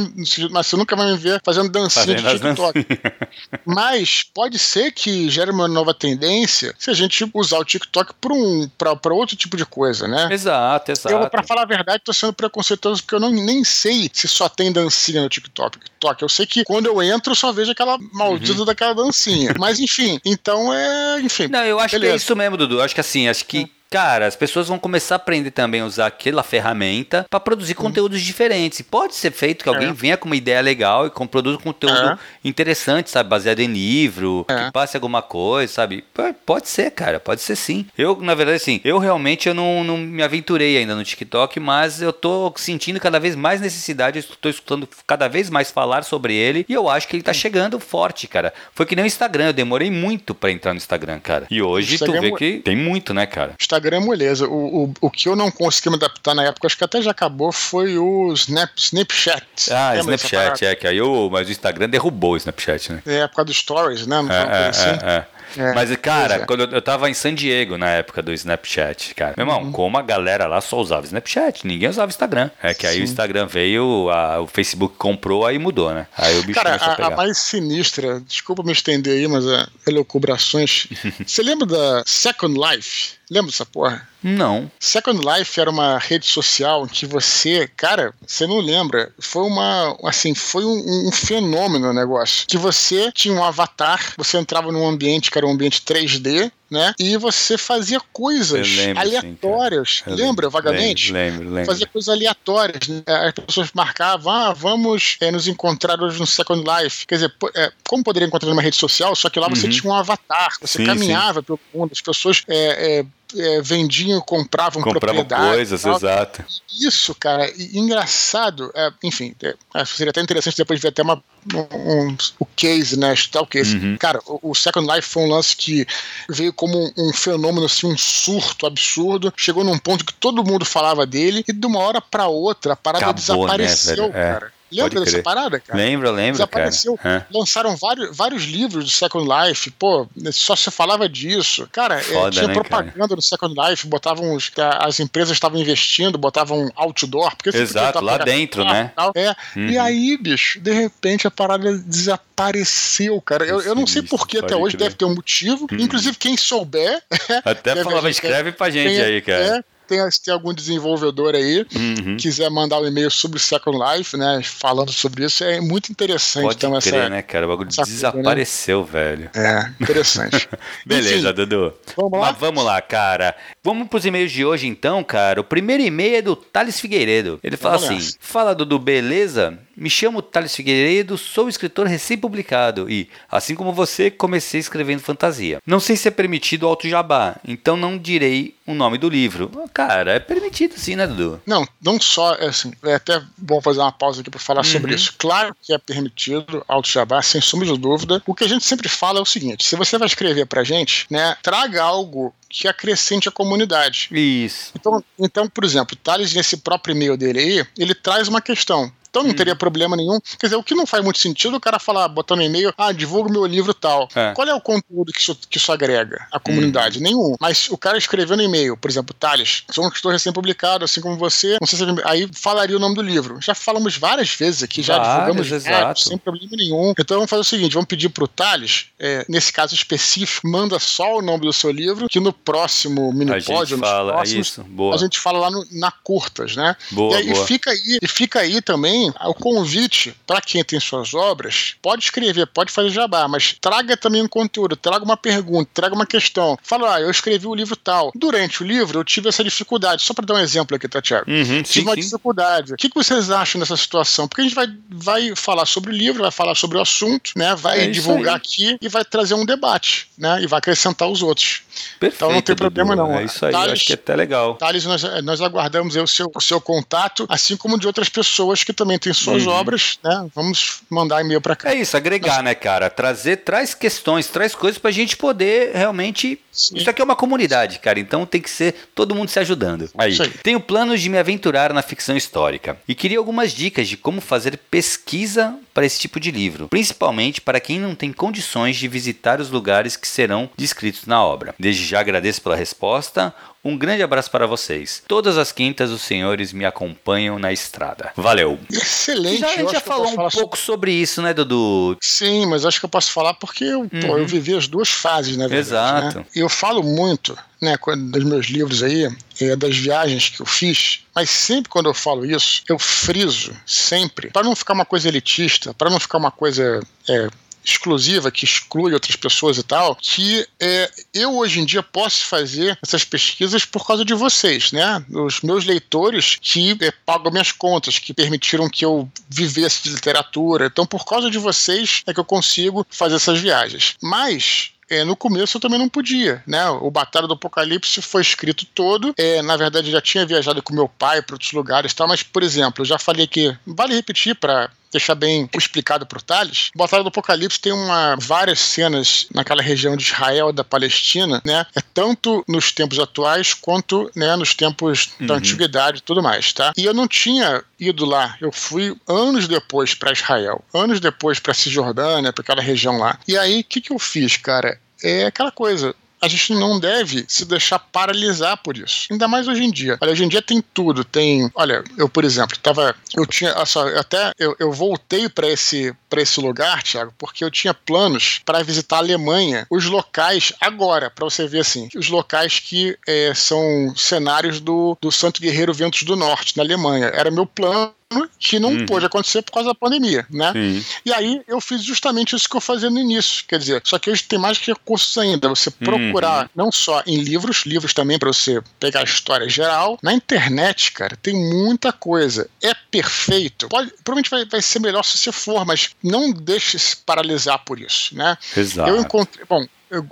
mas 0.49 0.67
você 0.67 0.77
nunca 0.77 0.95
vai 0.95 1.11
me 1.11 1.17
ver 1.17 1.41
fazendo 1.43 1.69
dancinha 1.69 2.17
fazendo 2.21 2.39
de 2.39 2.39
TikTok. 2.39 2.87
mas 3.65 4.23
pode 4.33 4.57
ser 4.57 4.91
que 4.93 5.29
gere 5.29 5.51
uma 5.51 5.67
nova 5.67 5.93
tendência 5.93 6.73
se 6.79 6.89
a 6.89 6.93
gente 6.93 7.29
usar 7.33 7.59
o 7.59 7.65
TikTok 7.65 8.13
para 8.19 8.33
um, 8.33 8.69
para 8.77 9.13
outro 9.13 9.35
tipo 9.35 9.57
de 9.57 9.65
coisa, 9.65 10.07
né? 10.07 10.29
Exato, 10.31 10.91
exato. 10.91 11.13
Eu, 11.13 11.29
para 11.29 11.43
falar 11.43 11.63
a 11.63 11.65
verdade, 11.65 12.01
tô 12.03 12.13
sendo 12.13 12.31
preconceituoso 12.33 13.03
porque 13.03 13.15
eu 13.15 13.19
não, 13.19 13.29
nem 13.29 13.63
sei 13.65 14.09
se 14.13 14.27
só 14.27 14.47
tem 14.47 14.71
dancinha 14.71 15.21
no 15.21 15.29
TikTok. 15.29 15.77
Eu 16.21 16.29
sei 16.29 16.45
que 16.45 16.63
quando 16.63 16.85
eu 16.85 17.03
entro, 17.03 17.31
eu 17.31 17.35
só 17.35 17.51
vejo 17.51 17.71
aquela 17.71 17.97
maldita 18.13 18.59
uhum. 18.59 18.65
daquela 18.65 18.93
dancinha. 18.93 19.53
Mas 19.59 19.79
enfim, 19.79 20.19
então 20.25 20.73
é. 20.73 21.19
Enfim. 21.21 21.47
Não, 21.47 21.63
eu 21.63 21.79
acho 21.79 21.91
beleza. 21.91 22.11
que 22.11 22.13
é 22.13 22.15
isso 22.15 22.35
mesmo, 22.35 22.57
Dudu. 22.57 22.81
Acho 22.81 22.95
que 22.95 23.01
assim, 23.01 23.27
acho 23.27 23.45
que 23.45 23.69
cara, 23.91 24.25
as 24.25 24.37
pessoas 24.37 24.69
vão 24.69 24.79
começar 24.79 25.15
a 25.15 25.17
aprender 25.17 25.51
também 25.51 25.81
a 25.81 25.85
usar 25.85 26.07
aquela 26.07 26.41
ferramenta 26.43 27.25
para 27.29 27.41
produzir 27.41 27.75
uhum. 27.77 27.83
conteúdos 27.83 28.21
diferentes. 28.21 28.79
E 28.79 28.83
pode 28.83 29.13
ser 29.15 29.31
feito 29.31 29.63
que 29.63 29.69
alguém 29.69 29.89
é. 29.89 29.93
venha 29.93 30.15
com 30.15 30.27
uma 30.27 30.35
ideia 30.35 30.61
legal 30.61 31.05
e 31.05 31.09
com, 31.09 31.27
produza 31.27 31.57
conteúdo 31.57 32.11
é. 32.11 32.17
interessante, 32.43 33.09
sabe? 33.09 33.29
Baseado 33.29 33.59
em 33.59 33.67
livro, 33.67 34.45
é. 34.47 34.65
que 34.65 34.71
passe 34.71 34.95
alguma 34.95 35.21
coisa, 35.21 35.71
sabe? 35.71 36.05
Pode 36.45 36.69
ser, 36.69 36.91
cara, 36.91 37.19
pode 37.19 37.41
ser 37.41 37.57
sim. 37.57 37.85
Eu, 37.97 38.15
na 38.21 38.33
verdade, 38.33 38.55
assim, 38.55 38.79
eu 38.85 38.97
realmente 38.97 39.49
eu 39.49 39.53
não, 39.53 39.83
não 39.83 39.97
me 39.97 40.23
aventurei 40.23 40.77
ainda 40.77 40.95
no 40.95 41.03
TikTok, 41.03 41.59
mas 41.59 42.01
eu 42.01 42.13
tô 42.13 42.53
sentindo 42.55 42.97
cada 42.97 43.19
vez 43.19 43.35
mais 43.35 43.59
necessidade, 43.59 44.19
eu 44.19 44.35
tô 44.39 44.47
escutando 44.47 44.87
cada 45.05 45.27
vez 45.27 45.49
mais 45.49 45.69
falar 45.69 46.03
sobre 46.03 46.33
ele 46.33 46.65
e 46.69 46.73
eu 46.73 46.87
acho 46.87 47.09
que 47.09 47.17
ele 47.17 47.23
tá 47.23 47.33
chegando 47.33 47.77
forte, 47.77 48.25
cara. 48.25 48.53
Foi 48.73 48.85
que 48.85 48.95
nem 48.95 49.03
o 49.03 49.07
Instagram, 49.07 49.47
eu 49.47 49.53
demorei 49.53 49.91
muito 49.91 50.33
para 50.33 50.49
entrar 50.49 50.73
no 50.73 50.77
Instagram, 50.77 51.19
cara. 51.19 51.45
E 51.51 51.61
hoje 51.61 51.97
tu 51.97 52.11
vê 52.13 52.31
que 52.31 52.59
tem 52.59 52.77
muito, 52.77 53.13
né, 53.13 53.25
cara? 53.25 53.55
Instagram 53.59 53.80
Instagram 53.81 53.97
é 53.97 53.99
moleza. 53.99 54.47
O, 54.47 54.83
o, 54.83 54.93
o 55.01 55.09
que 55.09 55.27
eu 55.27 55.35
não 55.35 55.49
consegui 55.49 55.89
me 55.89 55.95
adaptar 55.95 56.35
na 56.35 56.43
época, 56.43 56.67
acho 56.67 56.77
que 56.77 56.83
até 56.83 57.01
já 57.01 57.11
acabou, 57.11 57.51
foi 57.51 57.97
o 57.97 58.31
Snap, 58.33 58.69
Snapchat. 58.77 59.71
Ah, 59.71 59.93
Lembra 59.93 60.15
Snapchat, 60.15 60.65
é, 60.65 60.75
que 60.75 60.87
aí 60.87 61.01
o, 61.01 61.29
mas 61.29 61.47
o 61.47 61.51
Instagram 61.51 61.89
derrubou 61.89 62.33
o 62.33 62.37
Snapchat, 62.37 62.93
né? 62.93 63.01
É, 63.05 63.27
por 63.27 63.37
causa 63.37 63.47
do 63.47 63.53
Stories, 63.53 64.07
né? 64.07 64.21
Não 64.21 64.31
é, 64.31 64.41
é, 64.41 64.67
assim. 64.67 64.89
é, 64.89 65.27
é. 65.27 65.41
É, 65.57 65.73
Mas, 65.73 65.95
cara, 65.97 66.35
é. 66.35 66.39
quando 66.39 66.63
eu, 66.63 66.81
tava 66.81 67.09
em 67.09 67.13
San 67.13 67.33
Diego 67.33 67.77
na 67.77 67.89
época 67.89 68.21
do 68.21 68.31
Snapchat, 68.33 69.13
cara, 69.15 69.33
meu 69.35 69.45
irmão, 69.45 69.63
uhum. 69.63 69.71
como 69.71 69.97
a 69.97 70.01
galera 70.01 70.47
lá 70.47 70.61
só 70.61 70.79
usava 70.79 71.05
Snapchat, 71.05 71.65
ninguém 71.65 71.89
usava 71.89 72.09
Instagram. 72.09 72.49
É 72.61 72.73
que 72.73 72.87
Sim. 72.87 72.93
aí 72.93 73.01
o 73.01 73.03
Instagram 73.03 73.47
veio, 73.47 74.09
a, 74.09 74.39
o 74.39 74.47
Facebook 74.47 74.95
comprou, 74.97 75.45
aí 75.45 75.57
mudou, 75.57 75.93
né? 75.93 76.07
Aí 76.17 76.39
o 76.39 76.43
bicho 76.43 76.61
cara, 76.61 76.75
a, 76.75 76.93
a, 76.93 77.07
a, 77.07 77.15
mais 77.15 77.37
sinistra, 77.37 78.21
desculpa 78.21 78.63
me 78.63 78.71
estender 78.71 79.13
aí, 79.13 79.27
mas 79.27 79.45
é 79.45 79.65
elucubrações. 79.87 80.87
Você 81.25 81.43
lembra 81.43 81.65
da 81.65 82.03
Second 82.05 82.57
Life? 82.57 83.20
Lembra 83.31 83.49
dessa 83.49 83.65
porra? 83.65 84.05
Não. 84.21 84.69
Second 84.77 85.25
Life 85.25 85.57
era 85.57 85.69
uma 85.69 85.97
rede 85.97 86.25
social 86.25 86.85
que 86.85 87.05
você, 87.05 87.65
cara, 87.77 88.13
você 88.27 88.45
não 88.45 88.59
lembra. 88.59 89.09
Foi 89.17 89.43
uma, 89.43 89.97
assim, 90.03 90.35
foi 90.35 90.65
um, 90.65 91.07
um 91.07 91.11
fenômeno 91.13 91.89
o 91.89 91.93
negócio. 91.93 92.45
Que 92.45 92.57
você 92.57 93.09
tinha 93.13 93.33
um 93.33 93.41
avatar, 93.41 94.13
você 94.17 94.37
entrava 94.37 94.69
num 94.69 94.85
ambiente 94.85 95.31
que 95.31 95.37
era 95.37 95.47
um 95.47 95.51
ambiente 95.51 95.81
3D, 95.81 96.51
né? 96.69 96.93
E 96.97 97.17
você 97.17 97.57
fazia 97.57 97.99
coisas 98.13 98.67
lembro, 98.77 99.01
aleatórias. 99.01 100.03
Sim, 100.05 100.11
Lembra 100.11 100.49
vagamente? 100.49 101.11
Lembro, 101.11 101.49
lembro, 101.49 101.65
Fazia 101.65 101.85
coisas 101.87 102.07
aleatórias. 102.07 102.87
Né? 102.87 103.03
As 103.07 103.33
pessoas 103.33 103.71
marcavam, 103.73 104.31
ah, 104.31 104.53
vamos 104.53 105.17
é, 105.19 105.31
nos 105.31 105.47
encontrar 105.47 106.01
hoje 106.01 106.17
no 106.17 106.27
Second 106.27 106.63
Life. 106.63 107.05
Quer 107.05 107.15
dizer, 107.15 107.33
é, 107.55 107.71
como 107.87 108.03
poderia 108.03 108.25
encontrar 108.25 108.49
numa 108.49 108.61
rede 108.61 108.77
social, 108.77 109.13
só 109.15 109.29
que 109.29 109.39
lá 109.39 109.49
você 109.49 109.65
uhum. 109.65 109.71
tinha 109.71 109.91
um 109.91 109.95
avatar, 109.95 110.53
você 110.61 110.77
sim, 110.77 110.85
caminhava 110.85 111.41
sim. 111.41 111.45
pelo 111.45 111.59
mundo, 111.73 111.91
as 111.91 112.01
pessoas 112.01 112.43
é, 112.47 113.05
é, 113.37 113.61
vendiam, 113.61 114.19
compravam, 114.21 114.81
compravam 114.81 115.25
coisas, 115.25 115.85
exato. 115.85 116.43
Isso, 116.79 117.15
cara, 117.15 117.51
engraçado, 117.73 118.71
é, 118.75 118.91
enfim, 119.03 119.35
é, 119.43 119.85
seria 119.85 120.11
até 120.11 120.21
interessante 120.21 120.57
depois 120.57 120.79
ver 120.79 120.89
até 120.89 121.01
uma, 121.01 121.21
um, 121.53 122.15
o 122.39 122.45
case, 122.45 122.97
né, 122.97 123.13
o 123.35 123.45
case. 123.45 123.77
Uhum. 123.77 123.97
Cara, 123.97 124.19
o, 124.25 124.51
o, 124.51 124.55
Second 124.55 124.91
Life 124.93 125.07
foi 125.07 125.23
um 125.23 125.29
lance 125.29 125.55
que 125.55 125.85
veio 126.29 126.53
como 126.53 126.77
um, 126.77 127.09
um, 127.09 127.13
fenômeno, 127.13 127.65
assim, 127.65 127.87
um 127.87 127.97
surto 127.97 128.65
absurdo, 128.65 129.33
chegou 129.35 129.63
num 129.63 129.77
ponto 129.77 130.05
que 130.05 130.13
todo 130.13 130.43
mundo 130.43 130.65
falava 130.65 131.05
dele, 131.05 131.43
e 131.47 131.53
de 131.53 131.67
uma 131.67 131.79
hora 131.79 132.01
para 132.01 132.27
outra 132.27 132.73
a 132.73 132.75
parada 132.75 133.05
Acabou, 133.05 133.47
né, 133.47 133.57
desapareceu, 133.57 134.07
né, 134.07 134.13
cara. 134.13 134.60
Lembra 134.71 135.01
dessa 135.01 135.21
parada, 135.21 135.59
cara? 135.59 135.77
Lembro, 135.77 136.11
lembro, 136.11 136.33
Desapareceu. 136.33 136.97
cara. 136.97 137.27
Lançaram 137.33 137.75
vários, 137.75 138.15
vários 138.15 138.43
livros 138.43 138.85
do 138.85 138.89
Second 138.89 139.27
Life, 139.27 139.69
pô, 139.71 140.07
só 140.31 140.55
se 140.55 140.71
falava 140.71 141.09
disso. 141.09 141.67
Cara, 141.71 141.95
é, 141.95 142.01
Foda, 142.01 142.27
é, 142.27 142.31
tinha 142.31 142.47
né, 142.47 142.53
propaganda 142.53 142.91
cara? 142.93 143.15
do 143.15 143.21
Second 143.21 143.55
Life, 143.59 143.87
botavam 143.87 144.33
os, 144.33 144.51
as 144.79 144.99
empresas 144.99 145.33
estavam 145.33 145.59
investindo, 145.59 146.17
botavam 146.17 146.71
outdoor. 146.75 147.35
Porque 147.35 147.55
Exato, 147.55 147.99
lá 148.03 148.17
dentro, 148.17 148.63
né? 148.63 148.91
Tal, 148.95 149.11
é. 149.15 149.35
Uhum. 149.55 149.69
E 149.69 149.77
aí, 149.77 150.17
bicho, 150.17 150.59
de 150.59 150.71
repente 150.71 151.27
a 151.27 151.31
parada 151.31 151.77
desapareceu, 151.77 153.19
cara. 153.21 153.45
Eu, 153.45 153.61
eu 153.61 153.75
não 153.75 153.85
sei 153.85 154.01
porquê 154.01 154.37
até 154.37 154.55
hoje, 154.55 154.77
crer. 154.77 154.89
deve 154.89 154.95
ter 154.95 155.05
um 155.05 155.15
motivo. 155.15 155.67
Uhum. 155.71 155.77
Inclusive, 155.79 156.15
quem 156.17 156.37
souber. 156.37 157.01
Até 157.43 157.83
falava, 157.83 158.09
escreve 158.09 158.51
pra 158.51 158.69
gente 158.69 158.95
tem, 158.95 159.01
aí, 159.01 159.21
cara. 159.21 159.57
É, 159.57 159.63
tem, 159.91 160.11
se 160.11 160.23
tem 160.23 160.33
algum 160.33 160.53
desenvolvedor 160.53 161.35
aí 161.35 161.65
uhum. 161.75 162.15
quiser 162.15 162.49
mandar 162.49 162.79
um 162.79 162.87
e-mail 162.87 163.11
sobre 163.11 163.39
Second 163.39 163.77
Life, 163.77 164.15
né, 164.15 164.41
falando 164.41 164.91
sobre 164.91 165.25
isso, 165.25 165.43
é 165.43 165.59
muito 165.59 165.91
interessante. 165.91 166.43
Pode 166.43 166.55
então, 166.55 166.79
crer, 166.79 166.93
essa, 166.93 167.09
né, 167.09 167.21
cara? 167.21 167.45
O 167.45 167.49
bagulho 167.49 167.69
desapareceu, 167.69 168.83
coisa, 168.85 168.99
né? 168.99 169.05
velho. 169.05 169.29
É, 169.35 169.83
interessante. 169.83 170.47
Beleza, 170.85 171.29
Enfim, 171.29 171.33
Dudu. 171.33 171.73
Vamos 171.97 172.19
lá? 172.19 172.27
Mas 172.27 172.37
vamos 172.37 172.63
lá, 172.63 172.81
cara. 172.81 173.35
Vamos 173.61 173.89
pros 173.89 174.05
e-mails 174.05 174.31
de 174.31 174.45
hoje, 174.45 174.65
então, 174.65 175.03
cara. 175.03 175.41
O 175.41 175.43
primeiro 175.43 175.83
e-mail 175.83 176.15
é 176.15 176.21
do 176.21 176.35
Thales 176.35 176.79
Figueiredo. 176.79 177.39
Ele 177.43 177.57
fala 177.57 177.77
vamos 177.77 177.89
assim: 177.89 178.05
nessa. 178.05 178.17
Fala, 178.21 178.55
Dudu, 178.55 178.79
beleza? 178.79 179.59
Me 179.75 179.89
chamo 179.89 180.21
Thales 180.21 180.55
Figueiredo, 180.55 181.17
sou 181.17 181.49
escritor 181.49 181.87
recém-publicado 181.87 182.89
e, 182.89 183.09
assim 183.29 183.55
como 183.55 183.73
você, 183.73 184.11
comecei 184.11 184.59
escrevendo 184.59 185.01
fantasia. 185.01 185.59
Não 185.65 185.79
sei 185.79 185.95
se 185.95 186.07
é 186.07 186.11
permitido 186.11 186.67
auto-jabá, 186.67 187.37
então 187.45 187.75
não 187.75 187.97
direi 187.97 188.55
o 188.71 188.75
nome 188.75 188.97
do 188.97 189.09
livro. 189.09 189.51
Cara, 189.73 190.13
é 190.13 190.19
permitido 190.19 190.77
sim, 190.77 190.95
né, 190.95 191.07
Dudu? 191.07 191.41
Não, 191.45 191.67
não 191.81 191.99
só, 191.99 192.35
é, 192.35 192.47
assim, 192.47 192.71
é 192.83 192.95
até 192.95 193.21
bom 193.37 193.61
fazer 193.61 193.79
uma 193.79 193.91
pausa 193.91 194.21
aqui 194.21 194.29
para 194.29 194.39
falar 194.39 194.61
uhum. 194.61 194.71
sobre 194.71 194.95
isso. 194.95 195.13
Claro 195.17 195.55
que 195.61 195.73
é 195.73 195.77
permitido 195.77 196.63
auto-jabá, 196.67 197.21
sem 197.21 197.41
sombra 197.41 197.67
de 197.67 197.77
dúvida. 197.77 198.21
O 198.25 198.33
que 198.33 198.43
a 198.43 198.49
gente 198.49 198.65
sempre 198.65 198.89
fala 198.89 199.19
é 199.19 199.21
o 199.21 199.25
seguinte, 199.25 199.65
se 199.65 199.75
você 199.75 199.97
vai 199.97 200.07
escrever 200.07 200.45
pra 200.45 200.63
gente, 200.63 201.05
né, 201.09 201.35
traga 201.41 201.83
algo 201.83 202.33
que 202.49 202.67
acrescente 202.67 203.29
a 203.29 203.31
comunidade. 203.31 204.09
Isso. 204.11 204.71
Então, 204.75 205.03
então 205.17 205.47
por 205.47 205.63
exemplo, 205.63 205.95
Thales, 205.95 206.33
nesse 206.33 206.57
próprio 206.57 206.93
e-mail 206.93 207.15
dele 207.15 207.39
aí, 207.39 207.65
ele 207.77 207.95
traz 207.95 208.27
uma 208.27 208.41
questão. 208.41 208.91
Então 209.11 209.23
não 209.23 209.31
hum. 209.31 209.35
teria 209.35 209.55
problema 209.55 209.95
nenhum. 209.97 210.19
Quer 210.39 210.47
dizer, 210.47 210.55
o 210.55 210.63
que 210.63 210.73
não 210.73 210.87
faz 210.87 211.03
muito 211.03 211.19
sentido 211.19 211.55
é 211.55 211.57
o 211.57 211.61
cara 211.61 211.77
falar, 211.77 212.07
botar 212.07 212.37
no 212.37 212.41
e-mail, 212.41 212.73
ah, 212.77 212.93
divulga 212.93 213.29
meu 213.31 213.45
livro 213.45 213.73
tal. 213.73 214.07
É. 214.15 214.33
Qual 214.33 214.47
é 214.47 214.55
o 214.55 214.61
conteúdo 214.61 215.11
que 215.11 215.19
isso, 215.19 215.37
que 215.49 215.57
isso 215.57 215.71
agrega 215.71 216.25
à 216.31 216.39
comunidade? 216.39 216.99
Hum. 216.99 217.03
Nenhum. 217.03 217.35
Mas 217.39 217.69
o 217.69 217.77
cara 217.77 217.97
escreveu 217.97 218.37
no 218.37 218.43
e-mail, 218.43 218.77
por 218.77 218.89
exemplo, 218.89 219.13
Thales, 219.13 219.63
sou 219.69 219.83
um 219.83 219.87
escritor 219.87 220.13
recém-publicado, 220.13 220.85
assim 220.85 221.01
como 221.01 221.17
você, 221.17 221.57
não 221.59 221.67
sei 221.67 221.79
se 221.79 221.85
aí 222.05 222.29
falaria 222.33 222.77
o 222.77 222.79
nome 222.79 222.95
do 222.95 223.01
livro. 223.01 223.37
Já 223.41 223.53
falamos 223.53 223.97
várias 223.97 224.33
vezes 224.33 224.63
aqui, 224.63 224.81
já 224.81 224.97
várias, 224.97 225.13
divulgamos 225.13 225.51
exato. 225.51 225.99
sem 225.99 226.17
problema 226.17 226.55
nenhum. 226.55 226.93
Então 226.97 227.17
vamos 227.17 227.29
fazer 227.29 227.41
o 227.41 227.45
seguinte, 227.45 227.73
vamos 227.73 227.87
pedir 227.87 228.07
pro 228.09 228.29
Thales, 228.29 228.85
é, 228.97 229.25
nesse 229.27 229.51
caso 229.51 229.75
específico, 229.75 230.47
manda 230.47 230.79
só 230.79 231.17
o 231.17 231.21
nome 231.21 231.45
do 231.45 231.51
seu 231.51 231.69
livro, 231.69 232.07
que 232.07 232.19
no 232.21 232.31
próximo 232.31 233.11
minipódio, 233.11 233.75
nos 233.75 233.89
fala, 233.89 234.13
próximos, 234.13 234.47
isso, 234.47 234.63
boa. 234.63 234.95
a 234.95 234.97
gente 234.97 235.19
fala 235.19 235.39
lá 235.39 235.51
no, 235.51 235.65
na 235.71 235.91
curtas, 235.91 236.55
né? 236.55 236.77
Boa, 236.91 237.15
e, 237.15 237.17
aí, 237.17 237.33
boa. 237.33 237.43
e 237.43 237.47
fica 237.47 237.71
aí, 237.71 237.99
e 238.01 238.07
fica 238.07 238.39
aí 238.39 238.61
também 238.61 239.00
o 239.09 239.33
convite 239.33 240.15
para 240.25 240.41
quem 240.41 240.63
tem 240.63 240.79
suas 240.79 241.13
obras, 241.13 241.75
pode 241.81 242.03
escrever, 242.03 242.47
pode 242.47 242.71
fazer 242.71 242.89
jabá, 242.89 243.27
mas 243.27 243.55
traga 243.59 243.95
também 243.97 244.21
um 244.21 244.27
conteúdo, 244.27 244.75
traga 244.75 245.03
uma 245.03 245.17
pergunta, 245.17 245.69
traga 245.73 245.93
uma 245.95 246.05
questão. 246.05 246.57
Fala, 246.63 246.95
ah, 246.95 247.01
eu 247.01 247.09
escrevi 247.09 247.47
o 247.47 247.55
livro 247.55 247.75
tal. 247.75 248.11
Durante 248.15 248.63
o 248.63 248.65
livro, 248.65 248.99
eu 248.99 249.03
tive 249.03 249.29
essa 249.29 249.43
dificuldade. 249.43 250.01
Só 250.01 250.13
para 250.13 250.25
dar 250.25 250.35
um 250.35 250.39
exemplo 250.39 250.75
aqui, 250.75 250.87
tá? 250.87 250.99
Uhum, 251.27 251.63
tive 251.63 251.65
sim, 251.65 251.81
uma 251.81 251.95
sim. 251.95 252.01
dificuldade. 252.01 252.73
O 252.73 252.77
que, 252.77 252.89
que 252.89 252.95
vocês 252.95 253.29
acham 253.31 253.59
dessa 253.59 253.75
situação? 253.77 254.27
Porque 254.27 254.41
a 254.41 254.43
gente 254.43 254.53
vai, 254.55 254.67
vai 254.89 255.35
falar 255.35 255.65
sobre 255.65 255.91
o 255.91 255.93
livro, 255.95 256.21
vai 256.21 256.31
falar 256.31 256.55
sobre 256.55 256.77
o 256.77 256.81
assunto, 256.81 257.31
né? 257.35 257.55
Vai 257.55 257.85
É 257.85 257.87
divulgar 257.87 258.35
aqui 258.35 258.77
e 258.81 258.87
vai 258.87 259.03
trazer 259.05 259.33
um 259.33 259.45
debate, 259.45 260.07
né? 260.17 260.41
E 260.41 260.47
vai 260.47 260.59
acrescentar 260.59 261.07
os 261.09 261.21
outros. 261.23 261.61
Perfeito, 261.99 262.15
Então 262.15 262.31
não 262.33 262.41
tem 262.41 262.55
Dudu. 262.55 262.71
problema 262.71 262.95
não. 262.95 263.17
É 263.17 263.23
isso 263.25 263.45
aí, 263.45 263.51
Thales- 263.51 263.73
acho 263.73 263.85
que 263.85 263.93
é 263.93 263.95
até 263.95 264.15
legal. 264.15 264.55
Thales, 264.55 264.85
nós, 264.85 265.03
nós 265.23 265.41
aguardamos 265.41 265.95
o 265.95 266.07
seu, 266.07 266.31
o 266.35 266.41
seu 266.41 266.59
contato, 266.61 267.25
assim 267.29 267.55
como 267.57 267.79
de 267.79 267.87
outras 267.87 268.09
pessoas 268.09 268.63
que 268.63 268.73
também 268.73 268.90
têm 268.99 269.13
suas 269.13 269.45
Uhum. 269.45 269.51
obras, 269.53 269.97
né? 270.03 270.27
Vamos 270.35 270.81
mandar 270.89 271.21
e-mail 271.21 271.41
para 271.41 271.55
cá. 271.55 271.71
É 271.71 271.75
isso, 271.75 271.95
agregar, 271.97 272.41
né, 272.43 272.53
cara? 272.55 272.89
Trazer, 272.89 273.37
traz 273.37 273.73
questões, 273.73 274.27
traz 274.27 274.53
coisas 274.55 274.77
pra 274.77 274.91
gente 274.91 275.15
poder 275.17 275.71
realmente. 275.73 276.39
Sim. 276.51 276.77
Isso 276.77 276.89
aqui 276.89 277.01
é 277.01 277.05
uma 277.05 277.15
comunidade, 277.15 277.79
cara, 277.79 277.97
então 277.99 278.25
tem 278.25 278.41
que 278.41 278.49
ser 278.49 278.75
todo 278.93 279.15
mundo 279.15 279.29
se 279.29 279.39
ajudando. 279.39 279.89
Aí, 279.97 280.11
Isso 280.11 280.23
aí. 280.23 280.29
tenho 280.43 280.59
planos 280.59 280.99
de 281.01 281.07
me 281.09 281.17
aventurar 281.17 281.71
na 281.73 281.81
ficção 281.81 282.17
histórica 282.17 282.77
e 282.87 282.93
queria 282.93 283.17
algumas 283.17 283.53
dicas 283.53 283.87
de 283.87 283.95
como 283.95 284.19
fazer 284.19 284.57
pesquisa 284.69 285.55
para 285.73 285.85
esse 285.85 285.97
tipo 285.99 286.19
de 286.19 286.29
livro, 286.31 286.67
principalmente 286.67 287.39
para 287.39 287.59
quem 287.61 287.79
não 287.79 287.95
tem 287.95 288.11
condições 288.11 288.75
de 288.75 288.87
visitar 288.89 289.39
os 289.39 289.49
lugares 289.49 289.95
que 289.95 290.05
serão 290.07 290.49
descritos 290.57 291.05
na 291.05 291.23
obra. 291.23 291.55
Desde 291.57 291.85
já 291.85 292.01
agradeço 292.01 292.41
pela 292.41 292.55
resposta. 292.57 293.33
Um 293.63 293.77
grande 293.77 294.01
abraço 294.01 294.31
para 294.31 294.47
vocês. 294.47 295.03
Todas 295.07 295.37
as 295.37 295.51
quintas 295.51 295.91
os 295.91 296.01
senhores 296.01 296.51
me 296.51 296.65
acompanham 296.65 297.37
na 297.37 297.53
estrada. 297.53 298.11
Valeu. 298.15 298.59
Excelente. 298.71 299.39
Já, 299.39 299.47
a 299.47 299.51
eu 299.51 299.57
gente 299.59 299.71
já 299.73 299.79
falou 299.81 300.07
um 300.11 300.15
falar 300.15 300.31
pouco 300.31 300.57
sobre 300.57 300.91
isso, 300.91 301.21
né, 301.21 301.31
Dudu? 301.33 301.95
Sim, 302.01 302.47
mas 302.47 302.65
acho 302.65 302.79
que 302.79 302.85
eu 302.85 302.89
posso 302.89 303.11
falar 303.11 303.35
porque 303.35 303.63
eu, 303.63 303.87
pô, 303.87 304.07
Uhum. 304.07 304.17
eu 304.17 304.25
vivi 304.27 304.55
as 304.55 304.67
duas 304.67 304.89
fases, 304.89 305.37
na 305.37 305.47
verdade. 305.47 306.07
Exato. 306.07 306.19
Né? 306.19 306.25
E 306.35 306.39
eu 306.39 306.49
falo 306.49 306.81
muito, 306.81 307.37
né, 307.61 307.77
dos 308.11 308.23
meus 308.23 308.47
livros 308.47 308.81
aí, 308.81 309.07
é, 309.39 309.55
das 309.55 309.77
viagens 309.77 310.29
que 310.29 310.41
eu 310.41 310.45
fiz, 310.45 311.01
mas 311.13 311.29
sempre 311.29 311.69
quando 311.69 311.87
eu 311.87 311.93
falo 311.93 312.25
isso, 312.25 312.63
eu 312.67 312.79
friso, 312.79 313.55
sempre, 313.65 314.31
para 314.31 314.43
não 314.43 314.55
ficar 314.55 314.73
uma 314.73 314.85
coisa 314.85 315.07
elitista, 315.07 315.71
para 315.73 315.89
não 315.89 315.99
ficar 315.99 316.17
uma 316.17 316.31
coisa. 316.31 316.81
é, 317.07 317.27
exclusiva 317.63 318.31
que 318.31 318.45
exclui 318.45 318.93
outras 318.93 319.15
pessoas 319.15 319.57
e 319.57 319.63
tal, 319.63 319.95
que 319.95 320.45
é, 320.59 320.89
eu 321.13 321.37
hoje 321.37 321.59
em 321.59 321.65
dia 321.65 321.83
posso 321.83 322.25
fazer 322.25 322.77
essas 322.81 323.03
pesquisas 323.03 323.65
por 323.65 323.85
causa 323.85 324.03
de 324.03 324.13
vocês, 324.13 324.71
né? 324.71 325.03
Os 325.09 325.41
meus 325.41 325.65
leitores 325.65 326.37
que 326.41 326.77
é, 326.81 326.91
pagam 327.05 327.31
minhas 327.31 327.51
contas, 327.51 327.99
que 327.99 328.13
permitiram 328.13 328.69
que 328.69 328.85
eu 328.85 329.09
vivesse 329.29 329.83
de 329.83 329.89
literatura. 329.89 330.67
Então, 330.67 330.85
por 330.85 331.05
causa 331.05 331.29
de 331.29 331.37
vocês 331.37 332.03
é 332.05 332.13
que 332.13 332.19
eu 332.19 332.25
consigo 332.25 332.85
fazer 332.89 333.15
essas 333.15 333.39
viagens. 333.39 333.95
Mas 334.01 334.71
é, 334.91 335.05
no 335.05 335.15
começo 335.15 335.55
eu 335.55 335.61
também 335.61 335.79
não 335.79 335.87
podia, 335.87 336.43
né? 336.45 336.69
O 336.69 336.91
Batalha 336.91 337.25
do 337.25 337.33
Apocalipse 337.33 338.01
foi 338.01 338.21
escrito 338.21 338.65
todo. 338.65 339.13
É, 339.17 339.41
na 339.41 339.55
verdade, 339.55 339.87
eu 339.87 339.93
já 339.93 340.01
tinha 340.01 340.25
viajado 340.25 340.61
com 340.61 340.73
meu 340.73 340.89
pai 340.89 341.21
para 341.21 341.35
outros 341.35 341.53
lugares, 341.53 341.93
tal, 341.93 342.09
mas, 342.09 342.21
por 342.21 342.43
exemplo, 342.43 342.81
eu 342.81 342.85
já 342.85 342.99
falei 342.99 343.25
que 343.25 343.55
vale 343.65 343.95
repetir 343.95 344.35
para 344.35 344.69
deixar 344.91 345.15
bem 345.15 345.49
explicado 345.57 346.05
para 346.05 346.17
o 346.17 346.21
Thales. 346.21 346.69
O 346.75 346.77
Batalha 346.77 347.03
do 347.03 347.09
Apocalipse 347.09 347.59
tem 347.59 347.71
uma, 347.71 348.15
várias 348.19 348.59
cenas 348.59 349.27
naquela 349.33 349.61
região 349.61 349.95
de 349.95 350.03
Israel 350.03 350.51
da 350.51 350.63
Palestina, 350.63 351.41
né? 351.45 351.65
É 351.75 351.81
tanto 351.93 352.43
nos 352.47 352.71
tempos 352.71 352.99
atuais 352.99 353.53
quanto 353.53 354.11
né, 354.15 354.35
nos 354.35 354.53
tempos 354.53 355.09
da 355.19 355.33
Uhum. 355.33 355.39
antiguidade 355.39 355.99
e 355.99 356.01
tudo 356.01 356.21
mais, 356.21 356.51
tá? 356.53 356.71
E 356.77 356.85
eu 356.85 356.93
não 356.93 357.07
tinha 357.07 357.63
ido 357.79 358.05
lá. 358.05 358.35
Eu 358.41 358.51
fui 358.51 358.95
anos 359.07 359.47
depois 359.47 359.93
para 359.93 360.11
Israel, 360.11 360.63
anos 360.73 360.99
depois 360.99 361.39
para 361.39 361.53
Cisjordânia, 361.53 362.31
para 362.33 362.41
aquela 362.41 362.61
região 362.61 362.97
lá. 362.97 363.17
E 363.27 363.37
aí, 363.37 363.61
o 363.61 363.63
que, 363.63 363.81
que 363.81 363.91
eu 363.91 363.99
fiz, 363.99 364.37
cara? 364.37 364.79
É 365.03 365.25
aquela 365.25 365.51
coisa 365.51 365.95
a 366.21 366.27
gente 366.27 366.53
não 366.53 366.79
deve 366.79 367.25
se 367.27 367.43
deixar 367.45 367.79
paralisar 367.79 368.57
por 368.57 368.77
isso. 368.77 369.07
Ainda 369.09 369.27
mais 369.27 369.47
hoje 369.47 369.63
em 369.63 369.71
dia. 369.71 369.97
Olha, 369.99 370.11
hoje 370.11 370.23
em 370.23 370.27
dia 370.27 370.41
tem 370.41 370.61
tudo. 370.73 371.03
Tem. 371.03 371.49
Olha, 371.55 371.83
eu, 371.97 372.07
por 372.07 372.23
exemplo, 372.23 372.57
tava. 372.59 372.95
Eu 373.15 373.25
tinha. 373.25 373.53
só, 373.65 373.87
até 373.97 374.31
eu, 374.37 374.55
eu 374.59 374.71
voltei 374.71 375.27
para 375.27 375.47
esse, 375.47 375.95
esse 376.17 376.39
lugar, 376.39 376.83
Thiago, 376.83 377.13
porque 377.17 377.43
eu 377.43 377.49
tinha 377.49 377.73
planos 377.73 378.41
para 378.45 378.63
visitar 378.63 378.97
a 378.97 378.99
Alemanha, 378.99 379.65
os 379.69 379.85
locais, 379.85 380.53
agora, 380.61 381.09
para 381.09 381.25
você 381.25 381.47
ver 381.47 381.61
assim, 381.61 381.89
os 381.95 382.09
locais 382.09 382.59
que 382.59 382.95
é, 383.07 383.33
são 383.33 383.93
cenários 383.95 384.59
do, 384.59 384.97
do 385.01 385.11
Santo 385.11 385.41
Guerreiro 385.41 385.73
Ventos 385.73 386.03
do 386.03 386.15
Norte, 386.15 386.55
na 386.55 386.63
Alemanha. 386.63 387.07
Era 387.07 387.31
meu 387.31 387.45
plano 387.45 387.93
que 388.39 388.59
não 388.59 388.71
Uhum. 388.71 388.85
pôde 388.85 389.05
acontecer 389.05 389.41
por 389.41 389.51
causa 389.53 389.69
da 389.69 389.75
pandemia, 389.75 390.25
né? 390.29 390.51
Sim. 390.53 390.85
E 391.05 391.13
aí 391.13 391.41
eu 391.47 391.59
fiz 391.61 391.83
justamente 391.83 392.35
isso 392.35 392.49
que 392.49 392.55
eu 392.55 392.61
fazia 392.61 392.89
no 392.89 392.99
início. 392.99 393.43
Quer 393.47 393.59
dizer, 393.59 393.81
só 393.85 393.97
que 393.99 394.09
hoje 394.09 394.23
tem 394.23 394.39
mais 394.39 394.57
recursos 394.59 395.17
ainda. 395.17 395.49
Você 395.49 395.69
procurar 395.71 396.49
não 396.55 396.71
só 396.71 397.03
em 397.05 397.17
livros, 397.21 397.63
livros 397.65 397.93
também 397.93 398.17
para 398.17 398.31
você 398.31 398.61
pegar 398.79 399.01
a 399.01 399.03
história 399.03 399.47
geral. 399.49 399.97
Na 400.01 400.13
internet, 400.13 400.91
cara, 400.91 401.15
tem 401.21 401.33
muita 401.33 401.91
coisa. 401.91 402.49
É 402.61 402.73
perfeito. 402.73 403.67
Pode, 403.69 403.91
provavelmente 404.03 404.29
vai, 404.29 404.45
vai 404.45 404.61
ser 404.61 404.79
melhor 404.79 405.03
se 405.03 405.17
você 405.17 405.31
for, 405.31 405.65
mas 405.65 405.89
não 406.03 406.31
deixe 406.31 406.77
se 406.79 406.95
paralisar 406.97 407.59
por 407.65 407.79
isso, 407.79 408.15
né? 408.15 408.37
Exato. 408.55 408.89
Eu 408.89 408.97
encontrei. 408.97 409.45
Bom, 409.47 409.65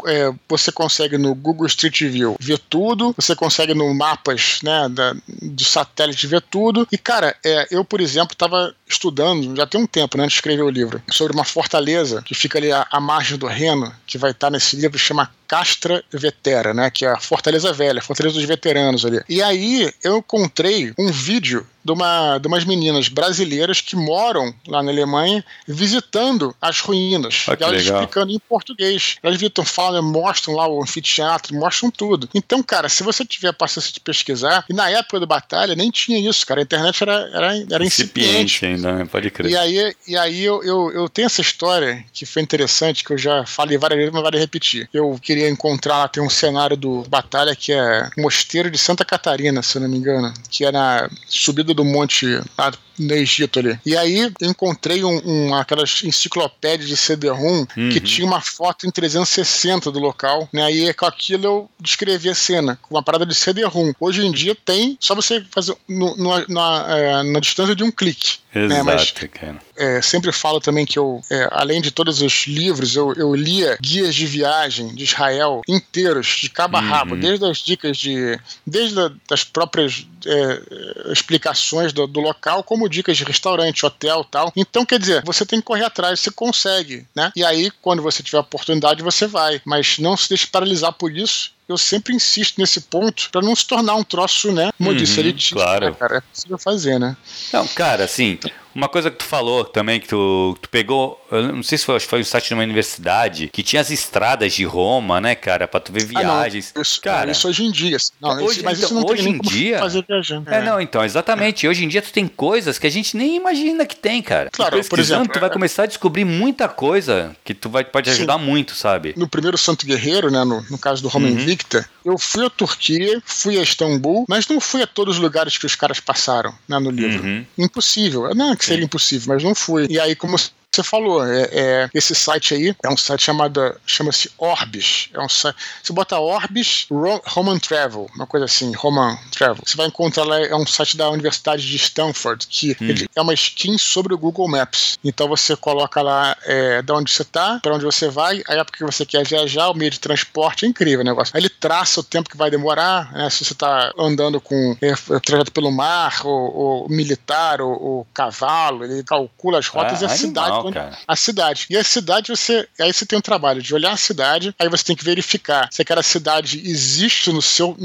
é, 0.06 0.34
você 0.48 0.72
consegue 0.72 1.18
no 1.18 1.34
Google 1.34 1.68
Street 1.68 2.02
View 2.04 2.36
ver 2.39 2.60
tudo, 2.70 3.13
você 3.15 3.36
consegue 3.36 3.74
no 3.74 3.94
mapas 3.94 4.60
né, 4.63 4.89
da, 4.89 5.15
de 5.28 5.65
satélite 5.65 6.28
ver 6.28 6.42
tudo. 6.42 6.88
E, 6.92 6.98
cara, 6.98 7.36
é, 7.44 7.68
eu, 7.72 7.84
por 7.86 8.02
exemplo, 8.02 8.34
estava 8.34 8.74
estudando, 8.88 9.56
já 9.56 9.65
tem 9.65 9.82
um 9.82 9.88
tempo, 9.88 10.18
né, 10.18 10.24
antes 10.24 10.34
de 10.34 10.39
escrever 10.39 10.63
o 10.63 10.70
livro, 10.70 11.02
sobre 11.10 11.34
uma 11.34 11.46
fortaleza 11.46 12.22
que 12.24 12.36
fica 12.36 12.58
ali 12.58 12.72
à, 12.72 12.86
à 12.92 13.00
margem 13.00 13.38
do 13.38 13.48
Reno, 13.48 13.94
que 14.06 14.18
vai 14.18 14.32
estar 14.32 14.50
nesse 14.50 14.76
livro, 14.76 14.98
chama 14.98 15.30
Castra 15.48 16.04
Vetera, 16.12 16.74
né, 16.74 16.89
que 16.89 17.06
é 17.06 17.10
a 17.10 17.20
Fortaleza 17.20 17.72
Velha, 17.74 18.00
a 18.00 18.04
Fortaleza 18.04 18.36
dos 18.36 18.46
Veteranos 18.46 19.06
ali. 19.06 19.22
E 19.28 19.42
aí 19.42 19.92
eu 20.04 20.18
encontrei 20.18 20.94
um 20.98 21.12
vídeo 21.12 21.65
de, 21.89 21.91
uma, 21.91 22.38
de 22.38 22.47
umas 22.47 22.63
meninas 22.63 23.10
brasileiras 23.10 23.82
que 23.82 23.95
moram 23.95 24.54
lá 24.67 24.84
na 24.84 24.91
Alemanha 24.91 25.43
visitando 25.67 26.56
as 26.62 26.80
ruínas. 26.80 27.45
Ah, 27.47 27.58
e 27.60 27.63
elas 27.63 27.84
legal. 27.84 28.02
explicando 28.02 28.32
em 28.32 28.39
português. 28.39 29.17
Elas 29.23 29.38
visitam, 29.38 29.65
falam, 29.65 30.04
mostram 30.04 30.56
lá 30.56 30.67
o 30.67 30.82
anfiteatro, 30.82 31.56
mostram 31.56 31.89
tudo. 31.89 32.30
Então, 32.34 32.62
cara, 32.62 32.88
se 32.89 33.02
você 33.02 33.25
tiver 33.25 33.49
a 33.49 33.54
paciência 33.54 33.91
de 33.91 33.99
pesquisar, 33.99 34.65
e 34.69 34.73
na 34.73 34.89
época 34.89 35.19
do 35.19 35.25
Batalha 35.28 35.75
nem 35.75 35.89
tinha 35.89 36.19
isso, 36.30 36.45
cara, 36.45 36.62
a 36.62 36.63
internet 36.63 37.02
era, 37.02 37.30
era, 37.34 37.65
era 37.71 37.86
incipiente. 37.86 38.30
Incipiente 38.30 38.65
ainda, 38.65 38.91
né? 38.93 39.06
pode 39.06 39.32
crer. 39.32 39.52
E 39.52 39.58
aí, 39.58 39.95
e 40.08 40.17
aí 40.17 40.43
eu, 40.43 40.63
eu, 40.63 40.91
eu 40.91 41.10
tenho 41.10 41.25
essa 41.25 41.41
história 41.41 42.06
que 42.13 42.25
foi 42.25 42.41
interessante, 42.41 43.04
que 43.04 43.12
eu 43.12 43.17
já 43.17 43.45
falei 43.45 43.78
várias 43.78 43.97
vezes, 43.97 44.13
mas 44.13 44.23
vale 44.23 44.38
repetir. 44.38 44.88
Eu 44.93 45.17
queria 45.21 45.49
encontrar 45.49 45.97
lá, 45.97 46.08
tem 46.08 46.21
um 46.21 46.30
cenário 46.30 46.78
do 46.78 47.04
Batalha 47.10 47.56
que 47.56 47.73
é 47.73 48.10
Mosteiro 48.17 48.69
de 48.69 48.78
Santa 48.78 49.04
Catarina, 49.04 49.63
se 49.63 49.78
eu 49.78 49.82
não 49.82 49.89
me 49.89 49.97
engano, 49.97 50.32
que 50.49 50.65
é 50.65 50.71
na 50.71 51.10
subida 51.28 51.73
do 51.73 51.79
monte 51.86 52.26
lá 52.58 52.72
no 52.98 53.13
Egito 53.13 53.60
ali. 53.60 53.80
E 53.86 53.96
aí 53.96 54.20
eu 54.20 54.32
encontrei 54.50 55.04
um, 55.04 55.22
um, 55.26 55.56
aquelas 55.56 56.04
enciclopédias 56.04 56.89
de 56.89 56.98
CD-ROM 56.98 57.65
que 57.65 57.80
Uhum. 57.82 57.89
tinha 58.04 58.28
uma 58.28 58.42
foto 58.42 58.86
em 58.86 58.92
360 58.92 59.89
do 59.92 60.00
local, 60.00 60.50
né? 60.52 60.63
Aí 60.63 60.94
com 60.94 61.06
aquilo 61.06 61.46
eu 61.46 61.70
descrevi 61.80 62.30
a 62.30 62.36
cena, 62.36 62.78
com 62.82 62.96
uma 62.96 63.04
parada 63.04 63.26
de 63.26 63.34
CD-ROM. 63.34 63.94
Hoje 64.00 64.26
em 64.26 64.32
dia 64.32 64.54
tem, 64.54 64.98
só 65.00 65.15
você 65.15 65.44
fazer 65.50 65.76
no, 65.88 66.15
no- 66.18 66.46
na, 66.50 66.86
é, 66.98 67.24
na 67.24 67.39
distância 67.39 67.76
de 67.76 67.84
um 67.84 67.92
clique. 67.92 68.39
Exato, 68.54 68.74
né? 68.74 68.84
Mas, 68.84 69.12
cara. 69.12 69.60
É, 69.78 70.02
sempre 70.02 70.32
falo 70.32 70.60
também 70.60 70.86
que 70.86 70.98
eu, 70.98 71.22
é, 71.30 71.48
além 71.52 71.82
de 71.82 71.92
todos 71.92 72.22
os 72.22 72.48
livros, 72.48 72.96
eu, 72.96 73.14
eu 73.14 73.36
lia 73.36 73.78
guias 73.80 74.16
de 74.16 74.26
viagem 74.26 74.94
de 74.96 75.04
Israel 75.04 75.62
inteiros, 75.68 76.40
de 76.42 76.50
cabo 76.50 76.78
a 76.78 76.82
rabo, 76.82 77.14
uhum. 77.14 77.20
desde 77.20 77.46
as 77.46 77.60
dicas 77.60 77.98
de. 77.98 78.40
desde 78.66 79.00
a, 79.00 79.12
das 79.28 79.44
próprias 79.44 80.08
é, 80.26 81.12
explicações 81.12 81.94
do, 81.94 82.08
do, 82.08 82.20
local, 82.20 82.64
como 82.64 82.90
dicas 82.90 83.18
de 83.18 83.24
restaurante, 83.24 83.86
hotel 83.86 84.24
tal. 84.24 84.52
Então, 84.56 84.86
quer 84.86 85.00
dizer, 85.00 85.24
você 85.24 85.46
tem 85.46 85.60
que 85.60 85.66
correr 85.66 85.86
atrás, 85.86 86.20
você 86.20 86.32
consegue, 86.32 87.06
né? 87.16 87.32
E 87.36 87.44
aí, 87.44 87.72
quando 87.82 88.02
você 88.02 88.24
tiver 88.24 88.40
oportunidade, 88.40 89.04
você 89.04 89.28
vai. 89.28 89.62
Mas 89.64 90.00
não 90.00 90.18
se 90.18 90.28
deixe 90.28 90.48
paralisar 90.48 90.94
por 90.94 91.16
isso 91.16 91.52
eu 91.69 91.77
sempre 91.77 92.15
insisto 92.15 92.60
nesse 92.60 92.82
ponto 92.82 93.29
para 93.32 93.41
não 93.41 93.55
se 93.55 93.67
tornar 93.67 93.93
um 93.95 94.03
troço, 94.03 94.51
né? 94.51 94.71
Como 94.75 94.89
eu 94.89 94.95
disse, 94.95 95.19
Claro. 95.53 95.86
Né, 95.86 95.95
cara? 95.97 96.17
É 96.17 96.21
possível 96.21 96.58
fazer, 96.58 96.99
né? 96.99 97.15
Não, 97.53 97.67
cara, 97.67 98.03
assim, 98.05 98.39
uma 98.73 98.89
coisa 98.89 99.12
que 99.12 99.17
tu 99.17 99.23
falou 99.23 99.63
também, 99.63 99.99
que 99.99 100.08
tu, 100.08 100.58
tu 100.60 100.67
pegou, 100.69 101.18
eu 101.32 101.56
não 101.56 101.63
sei 101.63 101.78
se 101.78 101.86
foi, 101.86 102.00
foi 102.00 102.22
um 102.22 102.24
site 102.24 102.48
de 102.50 102.54
uma 102.54 102.63
universidade, 102.63 103.50
que 103.52 103.63
tinha 103.63 103.82
as 103.82 103.89
estradas 103.89 104.54
de 104.54 104.63
Roma, 104.63 105.22
né, 105.22 105.36
cara, 105.36 105.68
pra 105.68 105.80
tu 105.80 105.92
ver 105.92 106.06
viagens. 106.06 106.74
Ah, 106.76 106.82
isso, 106.82 107.02
cara, 107.02 107.32
isso 107.32 107.48
hoje 107.48 107.63
em 107.63 107.72
dia. 107.72 107.98
Não, 108.22 108.44
hoje, 108.44 108.62
mas 108.63 108.78
então, 108.78 108.89
isso 108.89 108.94
não 108.96 109.06
hoje 109.06 109.24
tem 109.24 109.34
em 109.34 109.39
dia, 109.39 109.80
fazer 109.80 110.06
viajando. 110.08 110.50
É, 110.50 110.58
é, 110.58 110.62
não, 110.62 110.80
então, 110.80 111.04
exatamente. 111.04 111.65
É. 111.65 111.70
Hoje 111.70 111.84
em 111.84 111.88
dia 111.88 112.02
tu 112.02 112.12
tem 112.12 112.28
coisas 112.28 112.80
que 112.80 112.88
a 112.88 112.89
gente 112.89 113.15
nem 113.15 113.36
imagina 113.36 113.86
que 113.86 113.96
tem, 113.96 114.22
cara. 114.22 114.50
Claro, 114.52 114.84
por 114.86 115.00
exemplo. 115.00 115.28
Tu 115.32 115.39
vai 115.39 115.50
é- 115.50 115.54
começar 115.54 115.84
a 115.84 115.86
descobrir 115.86 116.26
muita 116.26 116.68
coisa 116.68 117.36
que 117.44 117.54
tu 117.54 117.70
vai, 117.70 117.84
pode 117.84 118.10
ajudar 118.10 118.39
sim. 118.39 118.46
muito, 118.46 118.76
sabe? 118.76 119.13
No 119.15 119.28
primeiro 119.28 119.58
Santo 119.58 119.86
Guerreiro, 119.86 120.32
né, 120.32 120.44
no, 120.44 120.62
no 120.70 120.78
caso 120.78 121.02
do 121.02 121.08
Roma 121.08 121.28
uhum. 121.28 121.34
Invicta, 121.34 121.88
eu 122.04 122.18
fui 122.18 122.46
à 122.46 122.50
Turquia, 122.50 123.22
fui 123.26 123.58
a 123.58 123.62
Istambul, 123.62 124.26
mas 124.28 124.48
não 124.48 124.60
fui 124.60 124.82
a 124.82 124.88
todos 124.88 125.15
os 125.15 125.22
lugares 125.22 125.58
que 125.58 125.65
os 125.65 125.76
caras 125.76 126.00
passaram, 126.00 126.54
né, 126.68 126.80
no 126.80 126.89
livro. 126.89 127.24
Uhum. 127.24 127.46
Impossível. 127.58 128.34
Não 128.34 128.56
que 128.56 128.65
seria 128.65 128.86
impossível, 128.86 129.34
mas 129.34 129.44
não 129.44 129.54
fui. 129.54 129.88
E 129.89 130.00
aí, 130.00 130.15
como 130.15 130.38
você 130.71 130.84
falou, 130.84 131.25
é, 131.25 131.49
é, 131.51 131.89
esse 131.93 132.13
site 132.13 132.53
aí 132.53 132.75
é 132.84 132.89
um 132.89 132.97
site 132.97 133.23
chamado, 133.23 133.75
chama-se 133.86 134.32
Orbis. 134.38 135.10
É 135.13 135.19
um 135.19 135.27
site, 135.27 135.55
você 135.84 135.91
bota 135.91 136.19
Orbis 136.19 136.88
Roman 137.25 137.58
Travel, 137.58 138.08
uma 138.15 138.27
coisa 138.27 138.45
assim, 138.45 138.71
Roman 138.73 139.17
Travel. 139.32 139.63
Você 139.65 139.75
vai 139.75 139.88
encontrar 139.88 140.23
lá, 140.23 140.39
é 140.39 140.55
um 140.55 140.67
site 140.67 140.95
da 140.95 141.10
Universidade 141.10 141.67
de 141.67 141.75
Stanford, 141.75 142.45
que 142.47 142.77
hum. 142.79 143.08
é 143.15 143.21
uma 143.21 143.34
skin 143.34 143.77
sobre 143.77 144.13
o 144.13 144.17
Google 144.17 144.47
Maps. 144.47 144.99
Então 145.03 145.27
você 145.27 145.55
coloca 145.55 146.01
lá 146.01 146.38
é, 146.45 146.82
de 146.82 146.91
onde 146.91 147.12
você 147.12 147.23
está, 147.23 147.60
para 147.60 147.73
onde 147.73 147.84
você 147.84 148.08
vai, 148.08 148.43
a 148.47 148.53
época 148.55 148.77
que 148.77 148.86
você 148.86 149.05
quer 149.05 149.25
viajar, 149.25 149.69
o 149.69 149.73
meio 149.73 149.89
de 149.89 149.99
transporte, 149.99 150.65
é 150.65 150.69
incrível 150.69 151.01
o 151.01 151.03
negócio. 151.03 151.36
Aí 151.36 151.41
ele 151.41 151.49
traça 151.49 151.99
o 151.99 152.03
tempo 152.03 152.29
que 152.29 152.38
vai 152.38 152.51
demorar, 152.51 153.12
né, 153.12 153.29
se 153.29 153.43
você 153.43 153.53
está 153.53 153.91
andando 153.97 154.39
com 154.39 154.77
é, 154.82 154.93
trajeto 155.19 155.51
pelo 155.51 155.71
mar, 155.71 156.21
ou, 156.23 156.55
ou 156.55 156.89
militar, 156.89 157.60
ou, 157.60 157.71
ou, 157.71 158.08
cavalo, 158.13 158.84
ele 158.84 159.03
calcula 159.03 159.60
as 159.60 159.67
rotas 159.67 160.03
ah, 160.03 160.05
e 160.05 160.05
a 160.05 160.10
cidade 160.10 160.59
cara. 160.63 160.98
A 161.08 161.15
cidade. 161.15 161.65
E 161.69 161.78
a 161.78 161.84
cidade, 161.84 162.30
você. 162.30 162.67
Aí 162.80 162.91
você 162.91 163.06
tem 163.06 163.17
um 163.17 163.22
trabalho 163.22 163.62
de 163.62 163.74
olhar 163.74 163.91
a 163.91 163.98
cidade, 163.98 164.54
aí 164.60 164.69
você 164.69 164.84
tem 164.84 164.95
que 164.95 165.04
verificar 165.04 165.69
se 165.72 165.82
aquela 165.82 166.04
cidade 166.04 166.62
existe 166.65 167.32
no 167.32 167.41
seu. 167.41 167.78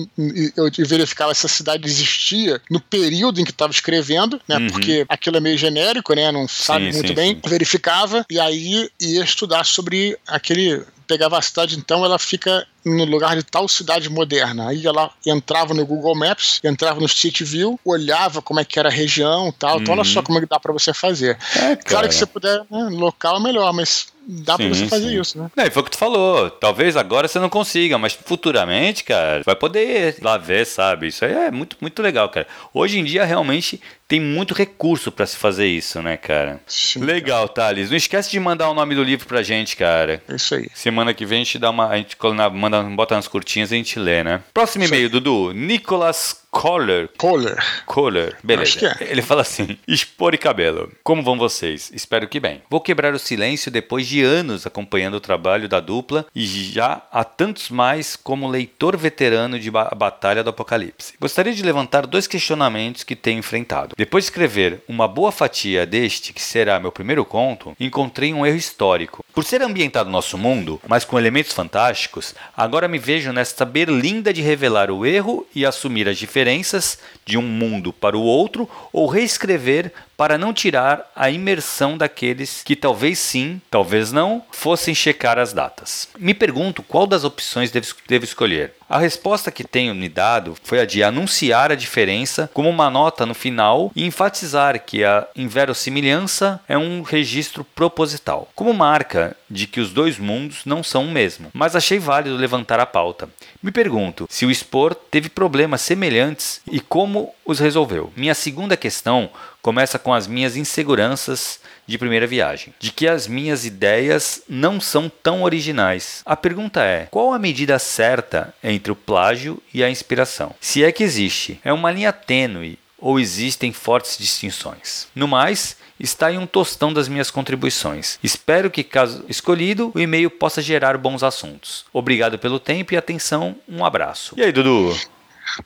Eu 0.56 0.87
verificava 0.87 1.34
se 1.34 1.46
a 1.46 1.48
cidade 1.48 1.87
existia 1.87 2.60
no 2.70 2.80
período 2.80 3.40
em 3.40 3.44
que 3.44 3.50
estava 3.50 3.72
escrevendo, 3.72 4.40
né? 4.48 4.58
Uhum. 4.58 4.68
Porque 4.68 5.04
aquilo 5.08 5.37
é 5.37 5.40
meio 5.40 5.58
genérico, 5.58 6.14
né? 6.14 6.30
Não 6.30 6.48
sabe 6.48 6.87
sim, 6.87 6.92
muito 6.92 7.08
sim, 7.08 7.14
bem. 7.14 7.34
Sim. 7.34 7.40
Verificava, 7.48 8.24
e 8.30 8.38
aí 8.38 8.88
ia 9.00 9.24
estudar 9.24 9.64
sobre 9.64 10.16
aquele 10.26 10.82
pegava 11.06 11.38
a 11.38 11.42
cidade, 11.42 11.76
então 11.76 12.04
ela 12.04 12.18
fica 12.18 12.66
no 12.84 13.04
lugar 13.04 13.36
de 13.36 13.42
tal 13.42 13.66
cidade 13.68 14.08
moderna. 14.10 14.68
Aí 14.68 14.86
ela 14.86 15.10
entrava 15.26 15.72
no 15.72 15.86
Google 15.86 16.14
Maps, 16.14 16.60
entrava 16.62 17.00
no 17.00 17.06
Street 17.06 17.42
View, 17.42 17.78
olhava 17.84 18.42
como 18.42 18.60
é 18.60 18.64
que 18.64 18.78
era 18.78 18.88
a 18.88 18.92
região 18.92 19.52
tal. 19.52 19.76
Uhum. 19.76 19.82
Então 19.82 19.94
olha 19.94 20.04
só 20.04 20.20
uhum. 20.20 20.24
como 20.24 20.38
é 20.38 20.40
que 20.42 20.48
dá 20.48 20.60
para 20.60 20.72
você 20.72 20.92
fazer. 20.92 21.38
É, 21.56 21.76
claro 21.76 22.08
que 22.08 22.14
você 22.14 22.26
puder, 22.26 22.60
né, 22.70 22.88
local 22.90 23.40
melhor, 23.40 23.72
mas 23.72 24.06
dá 24.26 24.56
sim, 24.56 24.68
pra 24.68 24.74
você 24.74 24.87
fazer 24.87 25.08
sim. 25.08 25.20
isso, 25.20 25.38
né? 25.38 25.50
É, 25.56 25.70
foi 25.70 25.82
o 25.82 25.84
que 25.84 25.90
tu 25.90 25.98
falou. 25.98 26.50
Talvez 26.50 26.96
agora 26.96 27.28
você 27.28 27.38
não 27.38 27.48
consiga, 27.48 27.98
mas 27.98 28.12
futuramente, 28.12 29.04
cara, 29.04 29.42
vai 29.44 29.54
poder 29.54 30.16
lá 30.20 30.37
ver, 30.37 30.66
sabe? 30.66 31.08
Isso 31.08 31.24
aí 31.24 31.32
é 31.32 31.50
muito, 31.50 31.76
muito 31.80 32.02
legal, 32.02 32.28
cara. 32.28 32.46
Hoje 32.72 32.98
em 32.98 33.04
dia, 33.04 33.24
realmente, 33.24 33.80
tem 34.06 34.20
muito 34.20 34.54
recurso 34.54 35.10
para 35.10 35.26
se 35.26 35.37
fazer 35.37 35.66
isso, 35.66 36.02
né, 36.02 36.16
cara? 36.16 36.60
Sim, 36.66 37.00
legal, 37.00 37.48
cara. 37.48 37.68
Thales. 37.68 37.90
Não 37.90 37.96
esquece 37.96 38.30
de 38.30 38.38
mandar 38.38 38.68
o 38.68 38.74
nome 38.74 38.94
do 38.94 39.02
livro 39.02 39.26
pra 39.26 39.42
gente, 39.42 39.76
cara. 39.76 40.22
É 40.28 40.37
isso 40.37 40.54
aí. 40.54 40.68
Semana 40.74 41.14
que 41.14 41.24
vem 41.24 41.40
a 41.40 41.44
gente 41.44 41.58
dá 41.58 41.70
uma. 41.70 41.88
A 41.88 41.96
gente 41.96 42.16
manda, 42.52 42.82
bota 42.82 43.14
nas 43.14 43.28
curtinhas 43.28 43.70
e 43.70 43.74
a 43.74 43.76
gente 43.78 43.98
lê, 43.98 44.22
né? 44.22 44.42
Próximo 44.52 44.84
e-mail, 44.84 45.08
Dudu. 45.08 45.52
Nicolas 45.52 46.43
Kohler. 46.54 47.10
Kohler. 47.18 47.58
Kohler, 47.84 48.36
beleza. 48.42 48.96
É. 49.00 49.10
Ele 49.10 49.20
fala 49.20 49.42
assim: 49.42 49.76
expor 49.88 50.34
e 50.34 50.38
cabelo. 50.38 50.90
Como 51.02 51.22
vão 51.22 51.36
vocês? 51.36 51.90
Espero 51.92 52.28
que 52.28 52.38
bem. 52.38 52.62
Vou 52.70 52.80
quebrar 52.80 53.12
o 53.12 53.18
silêncio 53.18 53.70
depois 53.70 54.06
de 54.06 54.22
anos 54.22 54.64
acompanhando 54.64 55.14
o 55.14 55.20
trabalho 55.20 55.68
da 55.68 55.80
dupla 55.80 56.24
e 56.34 56.46
já 56.46 57.02
há 57.10 57.24
tantos 57.24 57.68
mais 57.68 58.14
como 58.14 58.48
leitor 58.48 58.96
veterano 58.96 59.58
de 59.58 59.70
ba 59.70 59.90
Batalha 59.94 60.44
do 60.44 60.50
Apocalipse. 60.50 61.14
Gostaria 61.20 61.52
de 61.52 61.62
levantar 61.62 62.06
dois 62.06 62.26
questionamentos 62.26 63.02
que 63.02 63.16
tenho 63.16 63.40
enfrentado. 63.40 63.94
Depois 63.96 64.24
de 64.24 64.30
escrever 64.30 64.82
uma 64.88 65.08
boa 65.08 65.32
fatia 65.32 65.84
deste, 65.84 66.32
que 66.32 66.40
será 66.40 66.78
meu 66.78 66.92
primeiro 66.92 67.24
conto, 67.24 67.76
encontrei 67.80 68.32
um 68.32 68.46
erro 68.46 68.56
histórico. 68.56 69.24
Por 69.34 69.44
ser 69.44 69.60
ambientado 69.60 70.06
no 70.06 70.12
nosso 70.12 70.38
mundo, 70.38 70.80
mas 70.86 71.04
com 71.04 71.18
elementos 71.18 71.52
fantásticos, 71.52 72.34
agora 72.56 72.86
me 72.86 72.98
vejo 72.98 73.32
nesta 73.32 73.64
berlinda 73.64 74.32
de 74.32 74.40
revelar 74.40 74.90
o 74.90 75.04
erro 75.04 75.46
e 75.54 75.66
assumir 75.66 76.08
as 76.08 76.16
diferenças 76.16 76.43
diferenças 76.44 76.98
de 77.24 77.38
um 77.38 77.42
mundo 77.42 77.92
para 77.92 78.16
o 78.16 78.22
outro 78.22 78.68
ou 78.92 79.06
reescrever 79.06 79.92
para 80.16 80.38
não 80.38 80.52
tirar 80.52 81.10
a 81.14 81.30
imersão 81.30 81.98
daqueles 81.98 82.62
que 82.62 82.76
talvez 82.76 83.18
sim, 83.18 83.60
talvez 83.70 84.12
não, 84.12 84.42
fossem 84.52 84.94
checar 84.94 85.38
as 85.38 85.52
datas. 85.52 86.08
Me 86.18 86.34
pergunto 86.34 86.82
qual 86.82 87.06
das 87.06 87.24
opções 87.24 87.70
devo, 87.70 87.87
devo 88.06 88.24
escolher. 88.24 88.72
A 88.88 88.98
resposta 88.98 89.50
que 89.50 89.64
tenho 89.64 89.94
me 89.94 90.08
dado 90.08 90.56
foi 90.62 90.78
a 90.78 90.84
de 90.84 91.02
anunciar 91.02 91.72
a 91.72 91.74
diferença 91.74 92.48
como 92.52 92.68
uma 92.68 92.90
nota 92.90 93.26
no 93.26 93.34
final 93.34 93.90
e 93.96 94.04
enfatizar 94.04 94.78
que 94.84 95.02
a 95.02 95.26
inverossimilhança 95.34 96.60
é 96.68 96.76
um 96.78 97.02
registro 97.02 97.64
proposital, 97.64 98.48
como 98.54 98.72
marca 98.74 99.37
de 99.50 99.66
que 99.66 99.80
os 99.80 99.90
dois 99.90 100.18
mundos 100.18 100.60
não 100.64 100.82
são 100.82 101.06
o 101.06 101.10
mesmo. 101.10 101.50
Mas 101.52 101.74
achei 101.74 101.98
válido 101.98 102.37
levantar 102.37 102.78
a 102.78 102.87
pauta. 102.87 103.28
Me 103.62 103.72
pergunto 103.72 104.26
se 104.28 104.44
o 104.44 104.50
expor 104.50 104.94
teve 104.94 105.28
problemas 105.28 105.80
semelhantes 105.80 106.60
e 106.70 106.78
como 106.78 107.13
os 107.44 107.59
resolveu. 107.59 108.12
Minha 108.16 108.35
segunda 108.35 108.77
questão 108.77 109.31
começa 109.62 109.98
com 109.98 110.12
as 110.12 110.27
minhas 110.27 110.57
inseguranças 110.57 111.61
de 111.87 111.98
primeira 111.98 112.27
viagem, 112.27 112.72
de 112.79 112.90
que 112.90 113.07
as 113.07 113.27
minhas 113.27 113.64
ideias 113.64 114.42
não 114.48 114.81
são 114.81 115.09
tão 115.09 115.42
originais. 115.42 116.22
A 116.24 116.37
pergunta 116.37 116.83
é: 116.83 117.07
qual 117.11 117.33
a 117.33 117.38
medida 117.38 117.79
certa 117.79 118.55
entre 118.62 118.90
o 118.92 118.96
plágio 118.96 119.62
e 119.72 119.83
a 119.85 119.90
inspiração? 119.90 120.55
Se 120.61 120.83
é 120.83 120.90
que 120.90 121.03
existe, 121.05 121.61
é 121.64 121.72
uma 121.72 121.90
linha 121.90 122.12
tênue 122.12 122.79
ou 122.98 123.20
existem 123.20 123.72
fortes 123.72 124.16
distinções? 124.16 125.09
No 125.14 125.29
mais, 125.29 125.77
está 125.98 126.33
em 126.33 126.38
um 126.38 126.46
tostão 126.46 126.92
das 126.92 127.09
minhas 127.09 127.31
contribuições. 127.31 128.18
Espero 128.22 128.70
que, 128.70 128.83
caso 128.83 129.24
escolhido, 129.29 129.92
o 129.94 130.00
e-mail 130.00 130.31
possa 130.31 130.62
gerar 130.62 130.96
bons 130.98 131.22
assuntos. 131.22 131.85
Obrigado 131.92 132.38
pelo 132.38 132.59
tempo 132.59 132.94
e 132.94 132.96
atenção. 132.96 133.57
Um 133.68 133.85
abraço. 133.85 134.35
E 134.37 134.42
aí, 134.42 134.53
Dudu? 134.53 134.96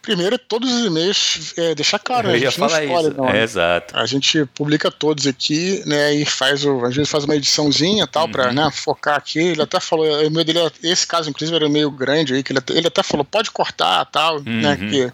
Primeiro, 0.02 0.38
todos 0.38 0.70
os 0.70 0.86
e-mails, 0.86 1.54
é, 1.56 1.74
deixar 1.74 1.98
claro, 1.98 2.28
né? 2.28 2.34
a 2.34 2.38
gente 2.38 2.60
não 2.60 2.66
escolhe, 2.66 3.14
não, 3.16 3.24
né? 3.26 3.40
é, 3.40 3.42
exato. 3.42 3.96
A 3.96 4.06
gente 4.06 4.44
publica 4.46 4.90
todos 4.90 5.26
aqui, 5.26 5.82
né? 5.86 6.14
E 6.14 6.24
faz 6.24 6.64
o, 6.64 6.84
às 6.84 6.94
vezes 6.94 7.10
faz 7.10 7.24
uma 7.24 7.36
ediçãozinha 7.36 8.06
tal, 8.06 8.26
uhum. 8.26 8.32
para 8.32 8.52
né, 8.52 8.70
focar 8.72 9.16
aqui. 9.16 9.38
Ele 9.38 9.62
até 9.62 9.80
falou, 9.80 10.06
o 10.06 10.24
e-mail 10.24 10.44
dele, 10.44 10.58
esse 10.82 11.06
caso, 11.06 11.30
inclusive, 11.30 11.56
era 11.56 11.68
meio 11.68 11.90
grande 11.90 12.34
aí, 12.34 12.42
que 12.42 12.52
ele, 12.52 12.60
ele 12.70 12.86
até 12.88 13.02
falou, 13.02 13.24
pode 13.24 13.50
cortar 13.50 14.04
tal, 14.06 14.40
né, 14.40 14.50
uhum. 14.50 14.60
né? 14.60 14.76
Que, 14.76 15.12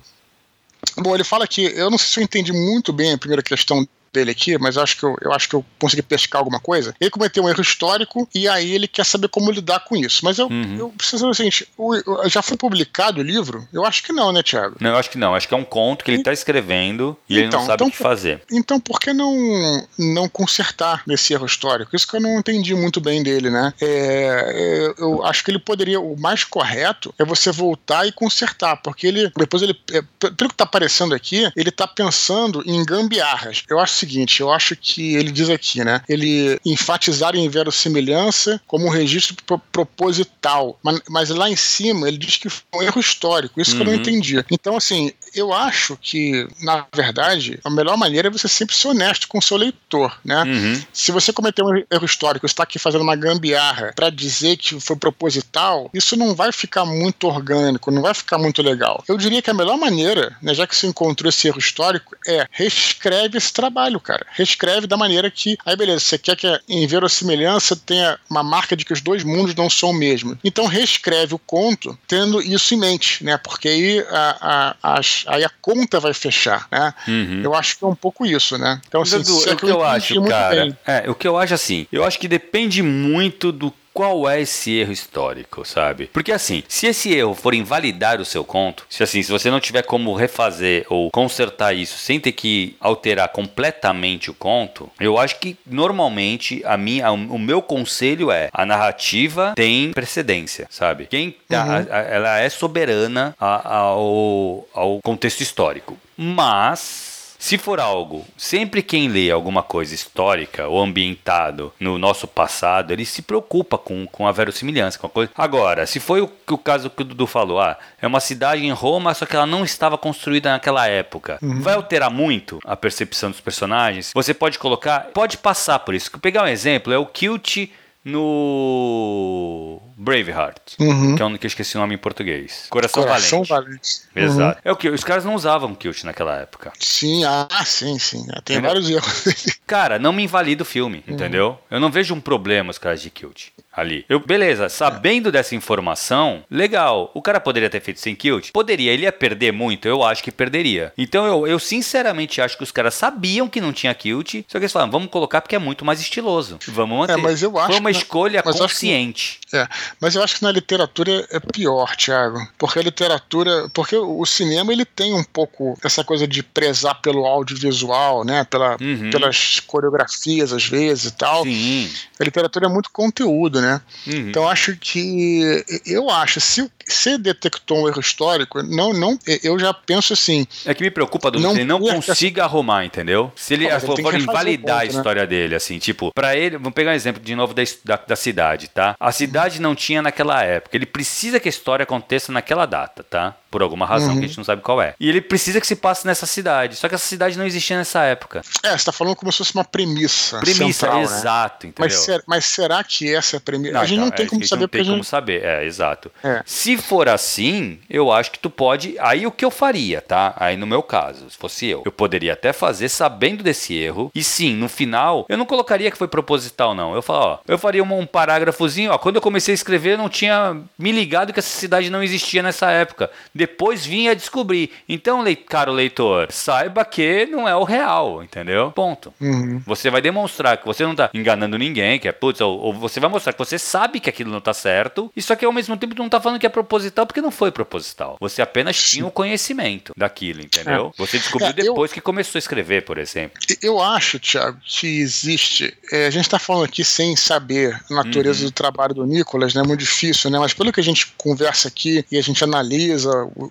Bom, 0.96 1.14
ele 1.14 1.24
fala 1.24 1.46
que 1.46 1.62
eu 1.62 1.90
não 1.90 1.98
sei 1.98 2.08
se 2.08 2.20
eu 2.20 2.24
entendi 2.24 2.52
muito 2.52 2.92
bem 2.92 3.12
a 3.12 3.18
primeira 3.18 3.42
questão 3.42 3.86
dele 4.14 4.30
aqui, 4.30 4.56
mas 4.58 4.76
eu 4.76 4.82
acho 4.82 4.96
que 4.96 5.04
eu, 5.04 5.16
eu 5.20 5.32
acho 5.32 5.48
que 5.48 5.54
eu 5.54 5.64
consegui 5.78 6.02
pescar 6.02 6.40
alguma 6.40 6.60
coisa. 6.60 6.94
Ele 7.00 7.10
cometeu 7.10 7.44
um 7.44 7.48
erro 7.48 7.60
histórico 7.60 8.28
e 8.34 8.48
aí 8.48 8.72
ele 8.72 8.88
quer 8.88 9.04
saber 9.04 9.28
como 9.28 9.50
lidar 9.50 9.80
com 9.80 9.96
isso. 9.96 10.24
Mas 10.24 10.38
eu, 10.38 10.46
uhum. 10.46 10.76
eu 10.78 10.88
preciso 10.90 11.18
saber 11.18 11.30
o 11.32 11.34
seguinte: 11.34 11.68
o, 11.76 12.28
já 12.28 12.40
foi 12.40 12.56
publicado 12.56 13.20
o 13.20 13.24
livro? 13.24 13.66
Eu 13.72 13.84
acho 13.84 14.02
que 14.02 14.12
não, 14.12 14.32
né, 14.32 14.42
Tiago? 14.42 14.76
Não, 14.80 14.90
eu 14.90 14.96
acho 14.96 15.10
que 15.10 15.18
não. 15.18 15.34
Acho 15.34 15.48
que 15.48 15.54
é 15.54 15.56
um 15.56 15.64
conto 15.64 16.04
que 16.04 16.10
ele 16.10 16.18
está 16.18 16.32
escrivendo 16.32 17.16
e 17.28 17.34
então, 17.34 17.42
ele 17.42 17.42
não 17.42 17.48
então, 17.48 17.66
sabe 17.66 17.74
então, 17.74 17.88
o 17.88 17.90
que 17.90 17.96
fazer. 17.96 18.42
Então, 18.50 18.80
por 18.80 19.00
que 19.00 19.12
não, 19.12 19.86
não 19.98 20.28
consertar 20.28 21.02
nesse 21.06 21.32
erro 21.32 21.46
histórico? 21.46 21.94
Isso 21.94 22.06
que 22.06 22.16
eu 22.16 22.20
não 22.20 22.38
entendi 22.38 22.74
muito 22.74 23.00
bem 23.00 23.22
dele, 23.22 23.50
né? 23.50 23.72
É, 23.80 24.94
é 24.98 25.02
eu 25.02 25.24
acho 25.24 25.44
que 25.44 25.50
ele 25.50 25.58
poderia, 25.58 26.00
o 26.00 26.18
mais 26.18 26.44
correto 26.44 27.14
é 27.18 27.24
você 27.24 27.50
voltar 27.50 28.06
e 28.06 28.12
consertar, 28.12 28.76
porque 28.76 29.06
ele, 29.06 29.30
depois 29.36 29.62
ele, 29.62 29.78
é, 29.92 30.02
pelo 30.20 30.48
que 30.48 30.54
está 30.54 30.64
aparecendo 30.64 31.14
aqui, 31.14 31.50
ele 31.56 31.68
está 31.68 31.86
pensando 31.86 32.62
em 32.64 32.84
gambiarras. 32.84 33.64
Eu 33.68 33.78
acho 33.78 33.94
seguinte, 34.04 34.40
eu 34.40 34.52
acho 34.52 34.76
que 34.76 35.14
ele 35.14 35.32
diz 35.32 35.48
aqui, 35.48 35.84
né? 35.84 36.02
Ele 36.08 36.58
enfatizar 36.64 37.34
em 37.34 37.48
verossimilhança 37.48 38.60
como 38.66 38.86
um 38.86 38.90
registro 38.90 39.36
proposital. 39.72 40.78
Mas, 40.82 41.00
mas, 41.08 41.28
lá 41.30 41.48
em 41.48 41.56
cima 41.56 42.06
ele 42.08 42.18
diz 42.18 42.36
que 42.36 42.48
foi 42.48 42.62
um 42.74 42.82
erro 42.82 43.00
histórico. 43.00 43.60
Isso 43.60 43.72
uhum. 43.72 43.76
que 43.76 43.82
eu 43.82 43.86
não 43.86 43.92
uhum. 43.92 44.00
entendi. 44.00 44.44
Então, 44.50 44.76
assim, 44.76 45.12
eu 45.34 45.52
acho 45.52 45.98
que, 46.00 46.46
na 46.60 46.86
verdade, 46.94 47.58
a 47.64 47.70
melhor 47.70 47.96
maneira 47.96 48.28
é 48.28 48.30
você 48.30 48.48
sempre 48.48 48.74
ser 48.74 48.88
honesto 48.88 49.28
com 49.28 49.38
o 49.38 49.42
seu 49.42 49.56
leitor, 49.56 50.16
né? 50.24 50.42
Uhum. 50.42 50.82
Se 50.92 51.12
você 51.12 51.32
cometer 51.32 51.62
um 51.62 51.76
erro 51.90 52.04
histórico, 52.04 52.46
está 52.46 52.62
aqui 52.62 52.78
fazendo 52.78 53.02
uma 53.02 53.16
gambiarra 53.16 53.92
para 53.94 54.10
dizer 54.10 54.56
que 54.56 54.78
foi 54.80 54.96
proposital, 54.96 55.90
isso 55.92 56.16
não 56.16 56.34
vai 56.34 56.52
ficar 56.52 56.84
muito 56.84 57.26
orgânico, 57.26 57.90
não 57.90 58.02
vai 58.02 58.14
ficar 58.14 58.38
muito 58.38 58.62
legal. 58.62 59.02
Eu 59.08 59.16
diria 59.16 59.42
que 59.42 59.50
a 59.50 59.54
melhor 59.54 59.76
maneira, 59.76 60.36
né, 60.40 60.54
já 60.54 60.66
que 60.66 60.76
você 60.76 60.86
encontrou 60.86 61.28
esse 61.28 61.48
erro 61.48 61.58
histórico, 61.58 62.16
é 62.26 62.46
reescreve 62.50 63.38
esse 63.38 63.52
trabalho, 63.52 64.00
cara. 64.00 64.26
Reescreve 64.32 64.86
da 64.86 64.96
maneira 64.96 65.30
que, 65.30 65.56
aí 65.64 65.76
beleza, 65.76 66.00
você 66.00 66.18
quer 66.18 66.36
que 66.36 66.60
em 66.68 66.86
verossimilhança 66.86 67.76
tenha 67.76 68.18
uma 68.30 68.42
marca 68.42 68.76
de 68.76 68.84
que 68.84 68.92
os 68.92 69.00
dois 69.00 69.24
mundos 69.24 69.54
não 69.54 69.68
são 69.68 69.90
o 69.90 69.94
mesmo. 69.94 70.38
Então 70.44 70.66
reescreve 70.66 71.34
o 71.34 71.38
conto 71.38 71.98
tendo 72.06 72.40
isso 72.40 72.74
em 72.74 72.78
mente, 72.78 73.24
né? 73.24 73.36
Porque 73.36 73.68
aí 73.68 74.06
a, 74.10 74.76
a, 74.82 74.96
a 74.96 75.00
aí 75.26 75.44
a 75.44 75.50
conta 75.60 76.00
vai 76.00 76.12
fechar, 76.14 76.66
né? 76.70 76.94
Uhum. 77.06 77.42
Eu 77.42 77.54
acho 77.54 77.78
que 77.78 77.84
é 77.84 77.86
um 77.86 77.94
pouco 77.94 78.26
isso, 78.26 78.58
né? 78.58 78.80
Então, 78.86 79.02
assim, 79.02 79.18
Dudu, 79.18 79.48
é 79.48 79.52
o 79.52 79.56
que 79.56 79.66
eu 79.66 79.82
acho, 79.82 80.22
cara. 80.24 80.78
É, 80.86 81.10
o 81.10 81.14
que 81.14 81.26
eu 81.26 81.36
acho 81.36 81.54
assim, 81.54 81.86
eu 81.92 82.04
acho 82.04 82.18
que 82.18 82.28
depende 82.28 82.82
muito 82.82 83.50
do 83.52 83.72
qual 83.94 84.28
é 84.28 84.40
esse 84.40 84.72
erro 84.72 84.92
histórico, 84.92 85.64
sabe? 85.64 86.10
Porque 86.12 86.32
assim, 86.32 86.64
se 86.68 86.88
esse 86.88 87.14
erro 87.14 87.34
for 87.34 87.54
invalidar 87.54 88.20
o 88.20 88.24
seu 88.24 88.44
conto, 88.44 88.84
se 88.90 89.04
assim, 89.04 89.22
se 89.22 89.30
você 89.30 89.50
não 89.50 89.60
tiver 89.60 89.82
como 89.82 90.12
refazer 90.14 90.84
ou 90.90 91.10
consertar 91.12 91.72
isso 91.72 91.96
sem 91.96 92.18
ter 92.18 92.32
que 92.32 92.76
alterar 92.80 93.28
completamente 93.28 94.30
o 94.30 94.34
conto, 94.34 94.90
eu 94.98 95.16
acho 95.16 95.38
que 95.38 95.56
normalmente 95.64 96.60
a 96.64 96.76
minha, 96.76 97.10
o 97.12 97.38
meu 97.38 97.62
conselho 97.62 98.32
é 98.32 98.48
a 98.52 98.66
narrativa 98.66 99.52
tem 99.54 99.92
precedência, 99.92 100.66
sabe? 100.68 101.06
Quem 101.06 101.36
tá, 101.48 101.64
uhum. 101.64 101.86
ela 101.88 102.40
é 102.40 102.48
soberana 102.48 103.34
ao, 103.38 104.66
ao 104.74 105.00
contexto 105.02 105.40
histórico. 105.40 105.96
Mas 106.16 107.13
se 107.44 107.58
for 107.58 107.78
algo, 107.78 108.24
sempre 108.38 108.82
quem 108.82 109.06
lê 109.06 109.30
alguma 109.30 109.62
coisa 109.62 109.94
histórica 109.94 110.66
ou 110.66 110.82
ambientado 110.82 111.74
no 111.78 111.98
nosso 111.98 112.26
passado, 112.26 112.90
ele 112.90 113.04
se 113.04 113.20
preocupa 113.20 113.76
com, 113.76 114.06
com 114.06 114.26
a 114.26 114.32
verossimilhança, 114.32 114.98
com 114.98 115.06
a 115.06 115.10
coisa. 115.10 115.30
Agora, 115.36 115.86
se 115.86 116.00
foi 116.00 116.22
o, 116.22 116.32
o 116.50 116.56
caso 116.56 116.88
que 116.88 117.02
o 117.02 117.04
Dudu 117.04 117.26
falou, 117.26 117.60
ah, 117.60 117.76
é 118.00 118.06
uma 118.06 118.18
cidade 118.18 118.64
em 118.64 118.72
Roma, 118.72 119.12
só 119.12 119.26
que 119.26 119.36
ela 119.36 119.44
não 119.44 119.62
estava 119.62 119.98
construída 119.98 120.52
naquela 120.52 120.86
época. 120.86 121.38
Uhum. 121.42 121.60
Vai 121.60 121.74
alterar 121.74 122.10
muito 122.10 122.60
a 122.64 122.74
percepção 122.74 123.30
dos 123.30 123.42
personagens? 123.42 124.12
Você 124.14 124.32
pode 124.32 124.58
colocar, 124.58 125.10
pode 125.12 125.36
passar 125.36 125.80
por 125.80 125.94
isso. 125.94 126.18
Pegar 126.20 126.44
um 126.44 126.48
exemplo, 126.48 126.94
é 126.94 126.96
o 126.96 127.04
Kilt 127.04 127.68
no 128.02 129.82
Braveheart, 129.96 130.74
uhum. 130.78 131.16
que 131.16 131.22
é 131.22 131.24
um 131.24 131.36
que 131.36 131.46
eu 131.46 131.48
esqueci 131.48 131.76
o 131.76 131.80
nome 131.80 131.94
em 131.94 131.98
português. 131.98 132.66
Coração, 132.70 133.02
Coração 133.02 133.44
Valente. 133.44 133.68
Valente. 133.68 133.90
Exato. 134.14 134.58
Uhum. 134.58 134.62
É 134.64 134.72
o 134.72 134.76
que 134.76 134.88
os 134.88 135.04
caras 135.04 135.24
não 135.24 135.34
usavam 135.34 135.74
kilt 135.74 136.04
naquela 136.04 136.36
época. 136.36 136.72
Sim, 136.78 137.24
ah, 137.24 137.48
sim, 137.64 137.98
sim. 137.98 138.24
Tem 138.44 138.56
entendeu? 138.56 138.62
vários 138.62 138.90
erros. 138.90 139.58
Cara, 139.66 139.98
não 139.98 140.12
me 140.12 140.22
invalida 140.22 140.62
o 140.62 140.66
filme, 140.66 141.04
uhum. 141.06 141.14
entendeu? 141.14 141.58
Eu 141.70 141.80
não 141.80 141.90
vejo 141.90 142.14
um 142.14 142.20
problema 142.20 142.70
os 142.70 142.78
caras 142.78 143.00
de 143.00 143.10
kilt 143.10 143.48
ali. 143.76 144.04
Eu, 144.08 144.20
beleza, 144.20 144.68
sabendo 144.68 145.32
dessa 145.32 145.54
informação, 145.54 146.44
legal. 146.50 147.10
O 147.14 147.20
cara 147.20 147.40
poderia 147.40 147.68
ter 147.68 147.80
feito 147.80 148.00
sem 148.00 148.14
kilt? 148.14 148.50
Poderia. 148.52 148.92
Ele 148.92 149.02
ia 149.02 149.12
perder 149.12 149.52
muito? 149.52 149.88
Eu 149.88 150.02
acho 150.02 150.22
que 150.22 150.30
perderia. 150.30 150.92
Então 150.96 151.26
eu, 151.26 151.46
eu 151.46 151.58
sinceramente 151.58 152.40
acho 152.40 152.56
que 152.56 152.62
os 152.62 152.70
caras 152.70 152.94
sabiam 152.94 153.48
que 153.48 153.60
não 153.60 153.72
tinha 153.72 153.94
kilt, 153.94 154.44
só 154.46 154.58
que 154.58 154.64
eles 154.64 154.72
falaram, 154.72 154.92
vamos 154.92 155.10
colocar 155.10 155.40
porque 155.40 155.56
é 155.56 155.58
muito 155.58 155.84
mais 155.84 156.00
estiloso. 156.00 156.58
Vamos 156.68 156.98
manter. 156.98 157.14
É, 157.14 157.16
mas 157.16 157.42
eu 157.42 157.58
acho 157.58 157.72
Foi 157.72 157.80
uma 157.80 157.90
escolha 157.90 158.42
consciente. 158.42 159.40
Que, 159.48 159.56
é, 159.56 159.68
mas 160.00 160.14
eu 160.14 160.22
acho 160.22 160.36
que 160.36 160.42
na 160.42 160.52
literatura 160.52 161.26
é 161.30 161.40
pior, 161.40 161.96
Thiago. 161.96 162.46
Porque 162.58 162.78
a 162.78 162.82
literatura. 162.82 163.68
Porque 163.72 163.96
o 163.96 164.24
cinema 164.26 164.72
ele 164.72 164.84
tem 164.84 165.14
um 165.14 165.24
pouco 165.24 165.78
essa 165.82 166.04
coisa 166.04 166.26
de 166.26 166.42
prezar 166.42 167.00
pelo 167.00 167.26
audiovisual, 167.26 168.24
né? 168.24 168.44
Pela, 168.44 168.76
uhum. 168.80 169.10
Pelas 169.10 169.60
coreografias, 169.60 170.52
às 170.52 170.66
vezes 170.66 171.06
e 171.06 171.12
tal. 171.12 171.44
Sim. 171.44 171.90
A 172.18 172.24
literatura 172.24 172.66
é 172.66 172.68
muito 172.68 172.90
conteúdo, 172.90 173.60
né? 173.60 173.80
Uhum. 174.06 174.28
Então 174.28 174.48
acho 174.48 174.76
que. 174.76 175.64
Eu 175.86 176.10
acho, 176.10 176.40
se, 176.40 176.70
se 176.86 177.18
detectou 177.18 177.84
um 177.84 177.88
erro 177.88 178.00
histórico, 178.00 178.62
não, 178.62 178.92
não, 178.92 179.18
eu 179.42 179.58
já 179.58 179.72
penso 179.72 180.12
assim. 180.12 180.46
É 180.64 180.74
que 180.74 180.82
me 180.82 180.90
preocupa, 180.90 181.30
do 181.30 181.40
não 181.40 181.52
que 181.52 181.60
ele 181.60 181.64
não 181.64 181.80
consiga 181.80 182.34
que... 182.34 182.40
arrumar, 182.40 182.84
entendeu? 182.84 183.32
Se 183.36 183.54
ele, 183.54 183.68
for, 183.80 184.00
for 184.00 184.14
invalidar 184.14 184.80
ponto, 184.80 184.90
a 184.90 184.92
né? 184.92 184.98
história 184.98 185.22
né? 185.22 185.26
dele, 185.26 185.54
assim, 185.54 185.78
tipo, 185.78 186.12
para 186.14 186.36
ele, 186.36 186.56
vamos 186.56 186.74
pegar 186.74 186.92
um 186.92 186.94
exemplo 186.94 187.22
de 187.22 187.34
novo 187.34 187.54
da, 187.54 187.62
da, 187.84 187.96
da 187.96 188.16
cidade, 188.16 188.68
tá? 188.68 188.94
A 188.98 189.12
cidade 189.12 189.60
não 189.60 189.73
tinha 189.74 190.02
naquela 190.02 190.42
época. 190.42 190.76
Ele 190.76 190.86
precisa 190.86 191.40
que 191.40 191.48
a 191.48 191.50
história 191.50 191.84
aconteça 191.84 192.32
naquela 192.32 192.66
data, 192.66 193.02
tá? 193.02 193.34
Por 193.50 193.62
alguma 193.62 193.86
razão 193.86 194.10
uhum. 194.10 194.18
que 194.18 194.24
a 194.24 194.28
gente 194.28 194.36
não 194.36 194.44
sabe 194.44 194.62
qual 194.62 194.82
é. 194.82 194.94
E 194.98 195.08
ele 195.08 195.20
precisa 195.20 195.60
que 195.60 195.66
se 195.66 195.76
passe 195.76 196.06
nessa 196.06 196.26
cidade. 196.26 196.76
Só 196.76 196.88
que 196.88 196.94
essa 196.94 197.06
cidade 197.06 197.38
não 197.38 197.46
existia 197.46 197.76
nessa 197.76 198.02
época. 198.02 198.42
É, 198.62 198.76
você 198.76 198.84
tá 198.84 198.92
falando 198.92 199.14
como 199.14 199.30
se 199.30 199.38
fosse 199.38 199.54
uma 199.54 199.64
premissa. 199.64 200.40
Premissa, 200.40 200.86
central, 200.86 200.96
né? 200.96 201.02
exato, 201.04 201.66
né? 201.66 201.70
entendeu? 201.70 201.74
Mas, 201.78 201.94
ser, 201.94 202.24
mas, 202.26 202.44
será 202.46 202.82
que 202.82 203.14
essa 203.14 203.36
é 203.36 203.38
a 203.38 203.40
premissa? 203.40 203.74
Não, 203.74 203.80
a 203.80 203.84
gente 203.84 203.94
então, 203.94 204.06
não 204.06 204.12
tem 204.12 204.26
é, 204.26 204.28
como 204.28 204.44
saber. 204.44 204.60
Não 204.60 204.68
tem 204.68 204.84
como 204.84 204.96
gente... 204.96 205.06
saber, 205.06 205.44
é, 205.44 205.64
exato. 205.64 206.10
É. 206.22 206.42
Se 206.44 206.76
for 206.76 207.08
assim, 207.08 207.78
eu 207.88 208.10
acho 208.10 208.32
que 208.32 208.38
tu 208.38 208.50
pode. 208.50 208.96
Aí 208.98 209.26
o 209.26 209.30
que 209.30 209.44
eu 209.44 209.50
faria, 209.50 210.00
tá? 210.00 210.34
Aí 210.36 210.56
no 210.56 210.66
meu 210.66 210.82
caso, 210.82 211.30
se 211.30 211.36
fosse 211.36 211.66
eu, 211.66 211.82
eu 211.84 211.92
poderia 211.92 212.32
até 212.32 212.52
fazer 212.52 212.88
sabendo 212.88 213.42
desse 213.42 213.74
erro. 213.74 214.10
E 214.14 214.24
sim, 214.24 214.54
no 214.54 214.68
final, 214.68 215.26
eu 215.28 215.36
não 215.36 215.46
colocaria 215.46 215.90
que 215.90 215.98
foi 215.98 216.08
proposital, 216.08 216.74
não. 216.74 216.94
Eu 216.94 217.02
falo, 217.02 217.24
ó, 217.24 217.38
eu 217.46 217.58
faria 217.58 217.82
um, 217.82 217.98
um 217.98 218.06
parágrafozinho, 218.06 218.90
ó. 218.90 218.98
Quando 218.98 219.16
eu 219.16 219.22
comecei 219.22 219.52
a 219.52 219.56
escrever, 219.64 219.92
eu 219.92 219.98
não 219.98 220.08
tinha 220.08 220.60
me 220.78 220.92
ligado 220.92 221.32
que 221.32 221.38
essa 221.38 221.48
cidade 221.58 221.88
não 221.88 222.02
existia 222.02 222.42
nessa 222.42 222.70
época. 222.70 223.10
Depois 223.34 223.84
vinha 223.84 224.14
descobrir. 224.14 224.70
Então, 224.88 225.22
le 225.22 225.34
caro 225.34 225.72
leitor, 225.72 226.30
saiba 226.30 226.84
que 226.84 227.26
não 227.26 227.48
é 227.48 227.56
o 227.56 227.64
real, 227.64 228.22
entendeu? 228.22 228.70
Ponto. 228.70 229.12
Uhum. 229.20 229.62
Você 229.66 229.90
vai 229.90 230.02
demonstrar 230.02 230.58
que 230.58 230.66
você 230.66 230.84
não 230.84 230.94
tá 230.94 231.10
enganando 231.14 231.56
ninguém, 231.56 231.98
que 231.98 232.06
é 232.06 232.12
putz, 232.12 232.40
ou, 232.40 232.58
ou, 232.58 232.72
você 232.72 233.00
vai 233.00 233.08
mostrar 233.08 233.32
que 233.32 233.38
você 233.38 233.58
sabe 233.58 234.00
que 234.00 234.10
aquilo 234.10 234.30
não 234.30 234.40
tá 234.40 234.52
certo, 234.52 235.10
e 235.16 235.22
só 235.22 235.34
que 235.34 235.44
ao 235.44 235.52
mesmo 235.52 235.76
tempo 235.76 235.94
não 235.96 236.08
tá 236.08 236.20
falando 236.20 236.38
que 236.38 236.46
é 236.46 236.50
proposital 236.50 237.06
porque 237.06 237.20
não 237.20 237.30
foi 237.30 237.50
proposital. 237.50 238.16
Você 238.20 238.42
apenas 238.42 238.80
tinha 238.80 239.06
o 239.06 239.10
conhecimento 239.10 239.92
daquilo, 239.96 240.42
entendeu? 240.42 240.92
É. 240.94 240.98
Você 240.98 241.18
descobriu 241.18 241.48
é, 241.48 241.52
depois 241.52 241.90
eu, 241.90 241.94
que 241.94 242.00
começou 242.00 242.38
a 242.38 242.40
escrever, 242.40 242.84
por 242.84 242.98
exemplo. 242.98 243.38
Eu 243.62 243.80
acho, 243.80 244.18
Thiago, 244.18 244.58
que 244.64 244.86
existe. 245.00 245.76
É, 245.90 246.06
a 246.06 246.10
gente 246.10 246.28
tá 246.28 246.38
falando 246.38 246.64
aqui 246.64 246.84
sem 246.84 247.16
saber 247.16 247.80
a 247.90 247.94
natureza 247.94 248.40
uhum. 248.40 248.50
do 248.50 248.52
trabalho 248.52 248.94
do 248.94 249.06
Nicolas, 249.06 249.53
né? 249.54 249.62
É 249.64 249.66
muito 249.66 249.80
difícil, 249.80 250.30
né? 250.30 250.38
Mas 250.38 250.52
pelo 250.52 250.72
que 250.72 250.80
a 250.80 250.84
gente 250.84 251.12
conversa 251.16 251.68
aqui 251.68 252.04
e 252.10 252.18
a 252.18 252.22
gente 252.22 252.42
analisa 252.42 253.10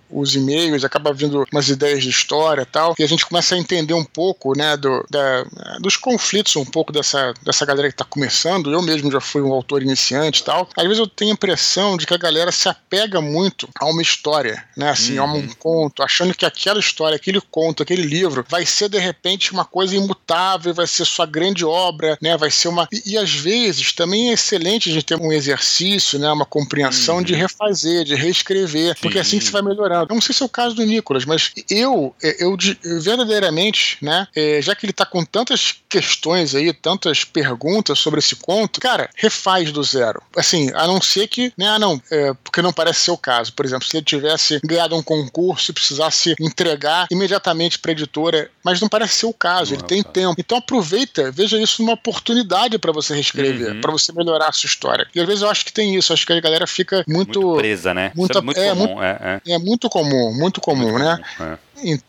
os 0.09 0.35
e-mails, 0.35 0.83
acaba 0.83 1.13
vindo 1.13 1.45
umas 1.51 1.69
ideias 1.69 2.03
de 2.03 2.09
história 2.09 2.61
e 2.61 2.65
tal, 2.65 2.95
e 2.97 3.03
a 3.03 3.07
gente 3.07 3.25
começa 3.25 3.55
a 3.55 3.57
entender 3.57 3.93
um 3.93 4.03
pouco, 4.03 4.57
né, 4.57 4.77
do, 4.77 5.05
da, 5.09 5.43
dos 5.79 5.97
conflitos 5.97 6.55
um 6.55 6.65
pouco 6.65 6.91
dessa, 6.91 7.33
dessa 7.43 7.65
galera 7.65 7.87
que 7.87 7.93
está 7.93 8.05
começando. 8.05 8.71
Eu 8.71 8.81
mesmo 8.81 9.11
já 9.11 9.19
fui 9.19 9.41
um 9.41 9.53
autor 9.53 9.81
iniciante 9.81 10.41
e 10.41 10.43
tal. 10.43 10.69
Às 10.77 10.83
vezes 10.83 10.99
eu 10.99 11.07
tenho 11.07 11.31
a 11.31 11.33
impressão 11.33 11.97
de 11.97 12.05
que 12.05 12.13
a 12.13 12.17
galera 12.17 12.51
se 12.51 12.69
apega 12.69 13.21
muito 13.21 13.67
a 13.79 13.85
uma 13.85 14.01
história, 14.01 14.63
né, 14.75 14.89
assim, 14.89 15.19
uhum. 15.19 15.25
a 15.25 15.33
um 15.33 15.35
uhum. 15.35 15.49
conto, 15.59 16.03
achando 16.03 16.33
que 16.33 16.45
aquela 16.45 16.79
história, 16.79 17.15
aquele 17.15 17.41
conto, 17.41 17.83
aquele 17.83 18.03
livro 18.03 18.45
vai 18.47 18.65
ser 18.65 18.89
de 18.89 18.99
repente 18.99 19.51
uma 19.51 19.65
coisa 19.65 19.95
imutável, 19.95 20.73
vai 20.73 20.87
ser 20.87 21.05
sua 21.05 21.25
grande 21.25 21.65
obra, 21.65 22.17
né, 22.21 22.37
vai 22.37 22.51
ser 22.51 22.67
uma. 22.67 22.87
E, 22.91 23.13
e 23.13 23.17
às 23.17 23.31
vezes 23.31 23.93
também 23.93 24.29
é 24.29 24.33
excelente 24.33 24.89
a 24.89 24.93
gente 24.93 25.05
ter 25.05 25.19
um 25.19 25.31
exercício, 25.31 25.92
né, 26.19 26.31
uma 26.31 26.45
compreensão 26.45 27.17
uhum. 27.17 27.23
de 27.23 27.33
refazer, 27.33 28.03
de 28.03 28.15
reescrever, 28.15 28.95
Sim. 28.95 29.01
porque 29.01 29.19
assim 29.19 29.39
que 29.39 29.45
você 29.45 29.51
vai 29.51 29.61
melhorando. 29.61 30.07
Eu 30.09 30.15
não 30.15 30.21
sei 30.21 30.33
se 30.33 30.43
é 30.43 30.45
o 30.45 30.49
caso 30.49 30.75
do 30.75 30.85
Nicolas, 30.85 31.25
mas 31.25 31.51
eu, 31.69 32.15
eu, 32.21 32.57
eu 32.83 33.01
verdadeiramente, 33.01 33.97
né, 34.01 34.27
é, 34.35 34.61
já 34.61 34.75
que 34.75 34.85
ele 34.85 34.91
está 34.91 35.05
com 35.05 35.23
tantas 35.23 35.75
questões 35.89 36.55
aí, 36.55 36.73
tantas 36.73 37.23
perguntas 37.23 37.99
sobre 37.99 38.19
esse 38.19 38.35
conto, 38.35 38.79
cara, 38.79 39.09
refaz 39.15 39.71
do 39.71 39.83
zero. 39.83 40.21
Assim, 40.35 40.71
a 40.73 40.87
não 40.87 41.01
ser 41.01 41.27
que, 41.27 41.53
né, 41.57 41.67
ah, 41.67 41.79
não, 41.79 42.01
é, 42.11 42.33
porque 42.43 42.61
não 42.61 42.73
parece 42.73 43.01
ser 43.01 43.11
o 43.11 43.17
caso. 43.17 43.53
Por 43.53 43.65
exemplo, 43.65 43.87
se 43.87 43.97
ele 43.97 44.05
tivesse 44.05 44.59
ganhado 44.63 44.95
um 44.95 45.03
concurso 45.03 45.71
e 45.71 45.73
precisasse 45.73 46.35
entregar 46.39 47.07
imediatamente 47.11 47.77
para 47.79 47.91
a 47.91 47.93
editora, 47.93 48.49
mas 48.63 48.81
não 48.81 48.89
parece 48.89 49.15
ser 49.15 49.25
o 49.25 49.33
caso, 49.33 49.71
não 49.71 49.77
ele 49.77 49.85
é 49.85 49.87
tem 49.87 50.03
tempo. 50.03 50.35
Então 50.37 50.57
aproveita, 50.57 51.31
veja 51.31 51.59
isso 51.59 51.83
uma 51.83 51.93
oportunidade 51.93 52.77
para 52.77 52.91
você 52.91 53.13
reescrever, 53.13 53.73
uhum. 53.73 53.81
para 53.81 53.91
você 53.91 54.11
melhorar 54.11 54.49
a 54.49 54.51
sua 54.53 54.67
história. 54.67 55.07
E 55.13 55.19
às 55.19 55.27
vezes 55.27 55.41
eu 55.41 55.49
acho 55.49 55.65
que 55.65 55.73
tem 55.73 55.82
isso, 55.83 56.13
acho 56.13 56.25
que 56.25 56.33
a 56.33 56.39
galera 56.39 56.67
fica 56.67 57.03
muito, 57.07 57.41
muito 57.41 57.57
presa, 57.57 57.93
né? 57.93 58.11
Muito, 58.15 58.37
é 58.37 58.41
muito 58.41 58.59
é, 58.59 58.69
comum, 58.69 58.87
muito, 58.87 59.03
é, 59.03 59.41
é. 59.45 59.51
é, 59.53 59.57
muito 59.59 59.89
comum, 59.89 60.33
muito 60.33 60.61
comum, 60.61 60.91
muito 60.91 60.99
né? 60.99 61.19
Comum, 61.37 61.51
é. 61.51 61.57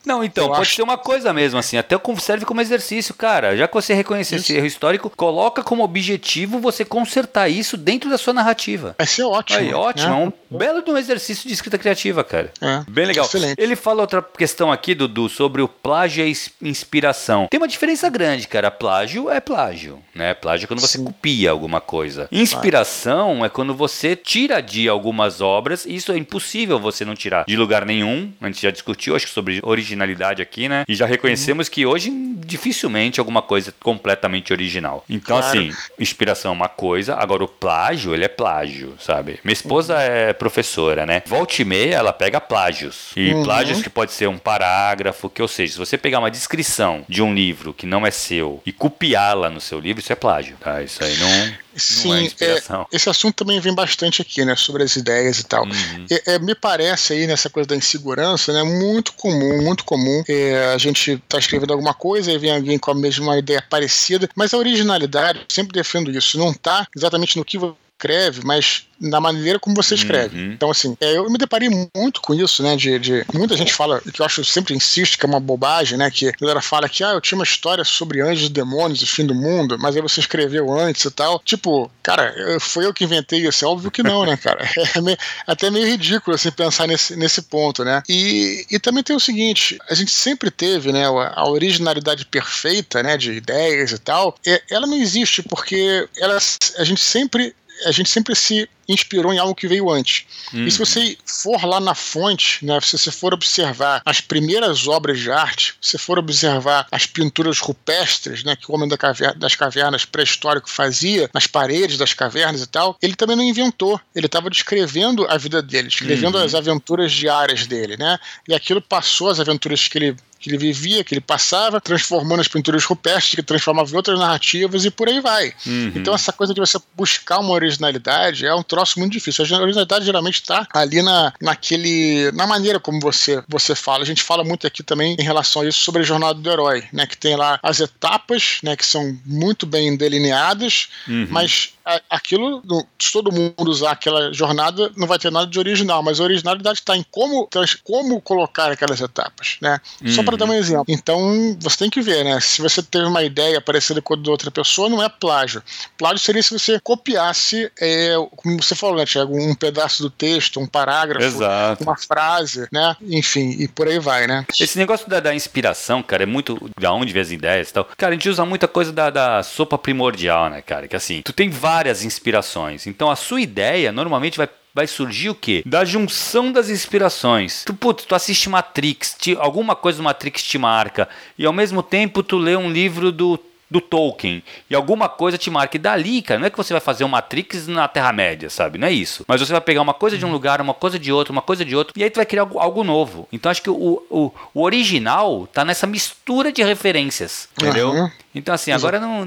Não, 0.05 0.23
então, 0.23 0.47
pode 0.47 0.61
acho... 0.61 0.75
ser 0.75 0.81
uma 0.81 0.97
coisa 0.97 1.33
mesmo, 1.33 1.59
assim, 1.59 1.77
até 1.77 1.95
serve 2.19 2.45
como 2.45 2.61
exercício, 2.61 3.13
cara. 3.13 3.55
Já 3.57 3.67
que 3.67 3.73
você 3.73 3.93
reconhece 3.93 4.35
esse 4.35 4.53
erro 4.53 4.65
histórico, 4.65 5.09
coloca 5.09 5.61
como 5.61 5.83
objetivo 5.83 6.59
você 6.59 6.85
consertar 6.85 7.49
isso 7.49 7.77
dentro 7.77 8.09
da 8.09 8.17
sua 8.17 8.33
narrativa. 8.33 8.95
Vai 8.97 9.05
ser 9.05 9.23
ótimo. 9.23 9.59
Aí, 9.59 9.73
ótimo, 9.73 10.13
é, 10.13 10.15
um 10.53 10.57
belo 10.57 10.81
de 10.81 10.89
um 10.89 10.97
exercício 10.97 11.47
de 11.47 11.53
escrita 11.53 11.77
criativa, 11.77 12.23
cara. 12.23 12.51
É, 12.61 12.83
Bem 12.87 13.05
legal. 13.05 13.25
Excelente. 13.25 13.61
Ele 13.61 13.75
fala 13.75 14.01
outra 14.01 14.21
questão 14.21 14.71
aqui, 14.71 14.95
Dudu, 14.95 15.27
sobre 15.27 15.61
o 15.61 15.67
plágio 15.67 16.25
e 16.25 16.33
inspiração. 16.61 17.47
Tem 17.49 17.59
uma 17.59 17.67
diferença 17.67 18.09
grande, 18.09 18.47
cara. 18.47 18.71
Plágio 18.71 19.29
é 19.29 19.39
plágio, 19.39 19.99
né? 20.13 20.33
Plágio 20.33 20.65
é 20.65 20.67
quando 20.67 20.79
você 20.79 20.97
Sim. 20.97 21.05
copia 21.05 21.51
alguma 21.51 21.81
coisa. 21.81 22.27
Inspiração 22.31 23.43
é 23.43 23.49
quando 23.49 23.65
quando 23.65 23.73
você 23.73 24.15
tira 24.15 24.61
de 24.61 24.87
algumas 24.87 25.41
obras, 25.41 25.87
isso 25.87 26.11
é 26.11 26.17
impossível 26.17 26.77
você 26.77 27.03
não 27.03 27.15
tirar 27.15 27.45
de 27.47 27.57
lugar 27.57 27.83
nenhum. 27.83 28.31
A 28.39 28.45
gente 28.45 28.61
já 28.61 28.69
discutiu, 28.69 29.15
acho 29.15 29.25
que 29.25 29.31
sobre 29.31 29.59
originalidade 29.65 30.41
aqui, 30.41 30.69
né? 30.69 30.85
E 30.87 30.95
já 30.95 31.05
reconhecemos 31.05 31.67
que 31.67 31.85
hoje 31.85 32.11
dificilmente 32.45 33.19
alguma 33.19 33.41
coisa 33.41 33.73
completamente 33.81 34.53
original. 34.53 35.03
Então, 35.09 35.39
claro. 35.39 35.57
assim, 35.57 35.71
inspiração 35.99 36.51
é 36.51 36.53
uma 36.53 36.69
coisa, 36.69 37.15
agora 37.15 37.43
o 37.43 37.47
plágio, 37.47 38.13
ele 38.13 38.23
é 38.23 38.27
plágio, 38.27 38.93
sabe? 38.99 39.39
Minha 39.43 39.53
esposa 39.53 39.95
uhum. 39.95 39.99
é 39.99 40.33
professora, 40.33 41.05
né? 41.05 41.23
Volte 41.25 41.63
e 41.63 41.65
meia, 41.65 41.95
ela 41.95 42.13
pega 42.13 42.39
plágios. 42.39 43.11
E 43.15 43.33
uhum. 43.33 43.43
plágios 43.43 43.81
que 43.81 43.89
pode 43.89 44.11
ser 44.11 44.27
um 44.27 44.37
parágrafo, 44.37 45.29
que 45.29 45.41
ou 45.41 45.47
seja, 45.47 45.73
se 45.73 45.79
você 45.79 45.97
pegar 45.97 46.19
uma 46.19 46.31
descrição 46.31 47.03
de 47.09 47.21
um 47.21 47.33
livro 47.33 47.73
que 47.73 47.85
não 47.85 48.05
é 48.05 48.11
seu 48.11 48.61
e 48.65 48.71
copiá-la 48.71 49.49
no 49.49 49.59
seu 49.59 49.79
livro, 49.79 50.01
isso 50.01 50.13
é 50.13 50.15
plágio, 50.15 50.55
tá? 50.59 50.81
Isso 50.83 51.03
aí 51.03 51.17
não 51.17 51.64
Sim, 51.75 52.29
é, 52.39 52.45
é 52.45 52.61
esse 52.91 53.09
assunto 53.09 53.35
também 53.35 53.59
vem 53.59 53.73
bastante 53.73 54.21
aqui, 54.21 54.43
né, 54.45 54.55
sobre 54.55 54.83
as 54.83 54.95
ideias 54.95 55.39
e 55.39 55.43
tal. 55.43 55.65
Uhum. 55.65 56.05
É, 56.25 56.39
me 56.39 56.55
parece 56.55 57.13
aí 57.13 57.27
nessa 57.27 57.49
coisa 57.49 57.67
da 57.67 57.75
insegurança, 57.75 58.53
né, 58.53 58.63
muito 58.63 59.13
comum, 59.13 59.61
muito 59.61 59.83
comum. 59.83 60.23
É, 60.27 60.73
a 60.73 60.77
gente 60.77 61.21
tá 61.27 61.37
escrevendo 61.37 61.73
alguma 61.73 61.93
coisa 61.93 62.31
e 62.31 62.37
vem 62.37 62.51
alguém 62.51 62.77
com 62.77 62.91
a 62.91 62.95
mesma 62.95 63.37
ideia 63.37 63.63
parecida, 63.69 64.29
mas 64.35 64.53
a 64.53 64.57
originalidade, 64.57 65.45
sempre 65.49 65.73
defendo 65.73 66.11
isso, 66.11 66.37
não 66.37 66.53
tá 66.53 66.87
exatamente 66.95 67.37
no 67.37 67.45
que 67.45 67.57
você 67.57 67.84
escreve, 67.97 68.41
mas 68.43 68.85
na 68.99 69.19
maneira 69.19 69.59
como 69.59 69.75
você 69.75 69.95
escreve. 69.95 70.37
Uhum. 70.37 70.51
Então, 70.53 70.71
assim, 70.71 70.95
é, 71.01 71.17
eu 71.17 71.29
me 71.29 71.37
deparei 71.37 71.69
muito 71.95 72.21
com 72.21 72.33
isso, 72.33 72.63
né? 72.63 72.75
De, 72.75 72.97
de, 72.99 73.25
muita 73.33 73.57
gente 73.57 73.73
fala, 73.73 74.01
que 74.01 74.21
eu 74.21 74.25
acho 74.25 74.43
sempre 74.43 74.73
insisto 74.73 75.17
que 75.17 75.25
é 75.25 75.29
uma 75.29 75.39
bobagem, 75.39 75.97
né? 75.97 76.09
Que 76.09 76.29
a 76.29 76.31
galera 76.31 76.61
fala 76.61 76.87
que 76.87 77.03
ah, 77.03 77.11
eu 77.11 77.21
tinha 77.21 77.37
uma 77.37 77.43
história 77.43 77.83
sobre 77.83 78.21
anjos 78.21 78.47
e 78.47 78.51
demônios 78.51 79.01
e 79.01 79.05
fim 79.05 79.25
do 79.25 79.35
mundo, 79.35 79.77
mas 79.79 79.95
aí 79.95 80.01
você 80.01 80.19
escreveu 80.19 80.71
antes 80.71 81.03
e 81.05 81.11
tal. 81.11 81.39
Tipo, 81.39 81.91
cara, 82.01 82.33
foi 82.59 82.85
eu 82.85 82.93
que 82.93 83.03
inventei 83.03 83.45
isso. 83.45 83.65
É 83.65 83.67
óbvio 83.67 83.91
que 83.91 84.03
não, 84.03 84.25
né, 84.25 84.37
cara? 84.37 84.65
É 84.95 85.01
meio, 85.01 85.17
até 85.47 85.69
meio 85.69 85.87
ridículo 85.87 86.35
assim 86.35 86.51
pensar 86.51 86.87
nesse, 86.87 87.15
nesse 87.15 87.41
ponto, 87.41 87.83
né? 87.83 88.01
E, 88.07 88.65
e 88.71 88.79
também 88.79 89.03
tem 89.03 89.15
o 89.15 89.19
seguinte: 89.19 89.77
a 89.89 89.93
gente 89.93 90.11
sempre 90.11 90.49
teve, 90.49 90.91
né, 90.91 91.05
a 91.05 91.49
originalidade 91.49 92.25
perfeita, 92.25 93.03
né, 93.03 93.17
de 93.17 93.33
ideias 93.33 93.91
e 93.91 93.97
tal. 93.97 94.35
Ela 94.69 94.87
não 94.87 94.95
existe 94.95 95.41
porque 95.43 96.07
ela, 96.17 96.37
a 96.77 96.83
gente 96.83 97.01
sempre 97.01 97.53
a 97.85 97.91
gente 97.91 98.09
sempre 98.09 98.35
se 98.35 98.67
inspirou 98.87 99.33
em 99.33 99.39
algo 99.39 99.55
que 99.55 99.67
veio 99.67 99.89
antes. 99.89 100.25
Uhum. 100.53 100.65
E 100.65 100.71
se 100.71 100.77
você 100.77 101.17
for 101.25 101.65
lá 101.65 101.79
na 101.79 101.95
fonte, 101.95 102.63
né, 102.63 102.79
se 102.81 102.97
você 102.97 103.11
for 103.11 103.33
observar 103.33 104.01
as 104.05 104.21
primeiras 104.21 104.87
obras 104.87 105.19
de 105.19 105.31
arte, 105.31 105.75
se 105.81 105.91
você 105.91 105.97
for 105.97 106.19
observar 106.19 106.87
as 106.91 107.05
pinturas 107.05 107.59
rupestres, 107.59 108.43
né, 108.43 108.55
que 108.55 108.71
o 108.71 108.75
homem 108.75 108.87
da 108.87 108.97
caverna, 108.97 109.35
das 109.35 109.55
cavernas 109.55 110.05
pré-histórico 110.05 110.69
fazia 110.69 111.29
nas 111.33 111.47
paredes 111.47 111.97
das 111.97 112.13
cavernas 112.13 112.61
e 112.61 112.67
tal, 112.67 112.95
ele 113.01 113.15
também 113.15 113.35
não 113.35 113.43
inventou. 113.43 113.99
Ele 114.15 114.27
estava 114.27 114.49
descrevendo 114.49 115.25
a 115.27 115.37
vida 115.37 115.61
dele, 115.61 115.87
escrevendo 115.87 116.37
uhum. 116.37 116.43
as 116.43 116.53
aventuras 116.53 117.11
diárias 117.11 117.65
dele, 117.65 117.97
né? 117.97 118.19
E 118.47 118.53
aquilo 118.53 118.81
passou 118.81 119.29
as 119.29 119.39
aventuras 119.39 119.87
que 119.87 119.97
ele 119.97 120.15
que 120.45 120.51
ele 120.51 120.57
vivia, 120.59 121.03
que 121.03 121.13
ele 121.15 121.21
passava, 121.21 121.81
transformando 121.81 122.39
as 122.39 122.47
pinturas 122.47 122.83
rupestres, 122.83 123.33
que 123.33 123.41
transformava 123.41 123.89
em 123.91 123.95
outras 123.95 124.19
narrativas 124.19 124.85
e 124.85 124.91
por 124.91 125.09
aí 125.09 125.19
vai. 125.19 125.51
Uhum. 125.65 125.93
Então, 125.95 126.13
essa 126.13 126.31
coisa 126.31 126.53
de 126.53 126.59
você 126.59 126.77
buscar 126.95 127.39
uma 127.39 127.51
originalidade 127.51 128.45
é 128.45 128.53
um 128.53 128.61
troço 128.61 128.99
muito 128.99 129.13
difícil. 129.13 129.43
A 129.43 129.61
originalidade 129.61 130.05
geralmente 130.05 130.35
está 130.35 130.67
ali 130.71 131.01
na, 131.01 131.33
naquele, 131.41 132.31
na 132.33 132.45
maneira 132.45 132.79
como 132.79 132.99
você, 132.99 133.43
você 133.47 133.73
fala. 133.73 134.03
A 134.03 134.05
gente 134.05 134.21
fala 134.21 134.43
muito 134.43 134.67
aqui 134.67 134.83
também 134.83 135.15
em 135.19 135.23
relação 135.23 135.63
a 135.63 135.67
isso 135.67 135.79
sobre 135.79 136.03
a 136.03 136.05
jornada 136.05 136.35
do 136.35 136.51
herói, 136.51 136.83
né? 136.93 137.07
Que 137.07 137.17
tem 137.17 137.35
lá 137.35 137.59
as 137.63 137.79
etapas, 137.79 138.59
né? 138.61 138.75
Que 138.75 138.85
são 138.85 139.17
muito 139.25 139.65
bem 139.65 139.97
delineadas, 139.97 140.89
uhum. 141.07 141.27
mas 141.31 141.74
aquilo, 142.09 142.63
se 142.99 143.11
todo 143.11 143.31
mundo 143.31 143.69
usar 143.69 143.91
aquela 143.91 144.33
jornada, 144.33 144.91
não 144.97 145.07
vai 145.07 145.19
ter 145.19 145.31
nada 145.31 145.45
de 145.45 145.59
original, 145.59 146.01
mas 146.01 146.19
a 146.19 146.23
originalidade 146.23 146.79
está 146.79 146.97
em 146.97 147.05
como, 147.11 147.47
como 147.83 148.19
colocar 148.21 148.71
aquelas 148.71 148.99
etapas, 148.99 149.57
né? 149.61 149.79
Uhum. 150.03 150.11
Só 150.11 150.23
para 150.23 150.35
dar 150.35 150.45
um 150.45 150.53
exemplo. 150.53 150.85
Então, 150.87 151.55
você 151.59 151.77
tem 151.77 151.89
que 151.89 152.01
ver, 152.01 152.23
né? 152.23 152.39
Se 152.39 152.61
você 152.61 152.81
teve 152.81 153.05
uma 153.05 153.23
ideia 153.23 153.61
parecida 153.61 154.01
com 154.01 154.15
a 154.15 154.17
de 154.17 154.29
outra 154.29 154.49
pessoa, 154.49 154.89
não 154.89 155.03
é 155.03 155.09
plágio. 155.09 155.61
Plágio 155.97 156.19
seria 156.19 156.41
se 156.41 156.57
você 156.57 156.79
copiasse, 156.79 157.71
é, 157.79 158.15
como 158.35 158.61
você 158.61 158.73
falou, 158.73 158.97
né, 158.97 159.05
Tiago, 159.05 159.37
um 159.37 159.53
pedaço 159.53 160.01
do 160.01 160.09
texto, 160.09 160.59
um 160.59 160.65
parágrafo, 160.65 161.25
Exato. 161.25 161.83
uma 161.83 161.95
frase, 161.95 162.67
né? 162.71 162.95
Enfim, 163.03 163.55
e 163.59 163.67
por 163.67 163.87
aí 163.87 163.99
vai, 163.99 164.25
né? 164.25 164.45
Esse 164.59 164.77
negócio 164.77 165.07
da, 165.07 165.19
da 165.19 165.35
inspiração, 165.35 166.01
cara, 166.01 166.23
é 166.23 166.25
muito 166.25 166.57
da 166.79 166.91
onde 166.91 167.13
vem 167.13 167.21
as 167.21 167.31
ideias 167.31 167.69
e 167.69 167.73
tal. 167.73 167.85
Cara, 167.95 168.11
a 168.11 168.15
gente 168.15 168.29
usa 168.29 168.43
muita 168.45 168.67
coisa 168.67 168.91
da, 168.91 169.09
da 169.09 169.43
sopa 169.43 169.77
primordial, 169.77 170.49
né, 170.49 170.61
cara? 170.61 170.87
Que 170.87 170.95
assim, 170.95 171.21
tu 171.21 171.31
tem 171.31 171.49
várias 171.49 171.74
várias 171.75 172.05
inspirações. 172.05 172.87
Então 172.87 173.11
a 173.11 173.15
sua 173.15 173.41
ideia 173.41 173.91
normalmente 173.91 174.37
vai 174.37 174.49
vai 174.73 174.87
surgir 174.87 175.29
o 175.29 175.35
quê? 175.35 175.63
Da 175.65 175.85
junção 175.85 176.51
das 176.51 176.69
inspirações. 176.69 177.63
Tu, 177.63 177.73
putz, 177.73 178.03
tu 178.03 178.13
assiste 178.13 178.49
Matrix, 178.49 179.15
te, 179.17 179.33
alguma 179.39 179.73
coisa 179.73 179.99
do 179.99 180.03
Matrix 180.03 180.43
te 180.43 180.57
marca, 180.57 181.07
e 181.37 181.45
ao 181.45 181.53
mesmo 181.53 181.81
tempo 181.81 182.21
tu 182.21 182.37
lê 182.37 182.57
um 182.57 182.69
livro 182.69 183.09
do 183.09 183.39
do 183.69 183.81
Tolkien 183.81 184.43
e 184.69 184.75
alguma 184.75 185.09
coisa 185.09 185.37
te 185.37 185.49
marca. 185.49 185.75
E 185.75 185.79
dali, 185.79 186.21
cara, 186.21 186.39
não 186.39 186.47
é 186.47 186.49
que 186.49 186.57
você 186.57 186.73
vai 186.73 186.79
fazer 186.79 187.03
uma 187.03 187.17
Matrix 187.17 187.67
na 187.67 187.87
Terra-média, 187.87 188.49
sabe? 188.49 188.77
Não 188.77 188.87
é 188.87 188.91
isso. 188.91 189.25
Mas 189.27 189.41
você 189.41 189.51
vai 189.51 189.61
pegar 189.61 189.81
uma 189.81 189.93
coisa 189.93 190.17
de 190.17 190.25
um 190.25 190.31
lugar, 190.31 190.61
uma 190.61 190.73
coisa 190.73 190.99
de 190.99 191.11
outro, 191.11 191.31
uma 191.31 191.41
coisa 191.41 191.65
de 191.65 191.75
outro, 191.75 191.93
e 191.97 192.03
aí 192.03 192.09
tu 192.09 192.17
vai 192.17 192.25
criar 192.25 192.43
algo, 192.43 192.59
algo 192.59 192.83
novo. 192.83 193.27
Então 193.31 193.49
acho 193.49 193.61
que 193.61 193.69
o, 193.69 194.03
o, 194.09 194.31
o, 194.53 194.61
original 194.61 195.47
tá 195.51 195.65
nessa 195.65 195.87
mistura 195.87 196.51
de 196.51 196.61
referências, 196.61 197.49
entendeu? 197.57 197.91
Uhum. 197.91 198.11
Então, 198.35 198.53
assim, 198.53 198.71
agora 198.71 198.99
não. 198.99 199.25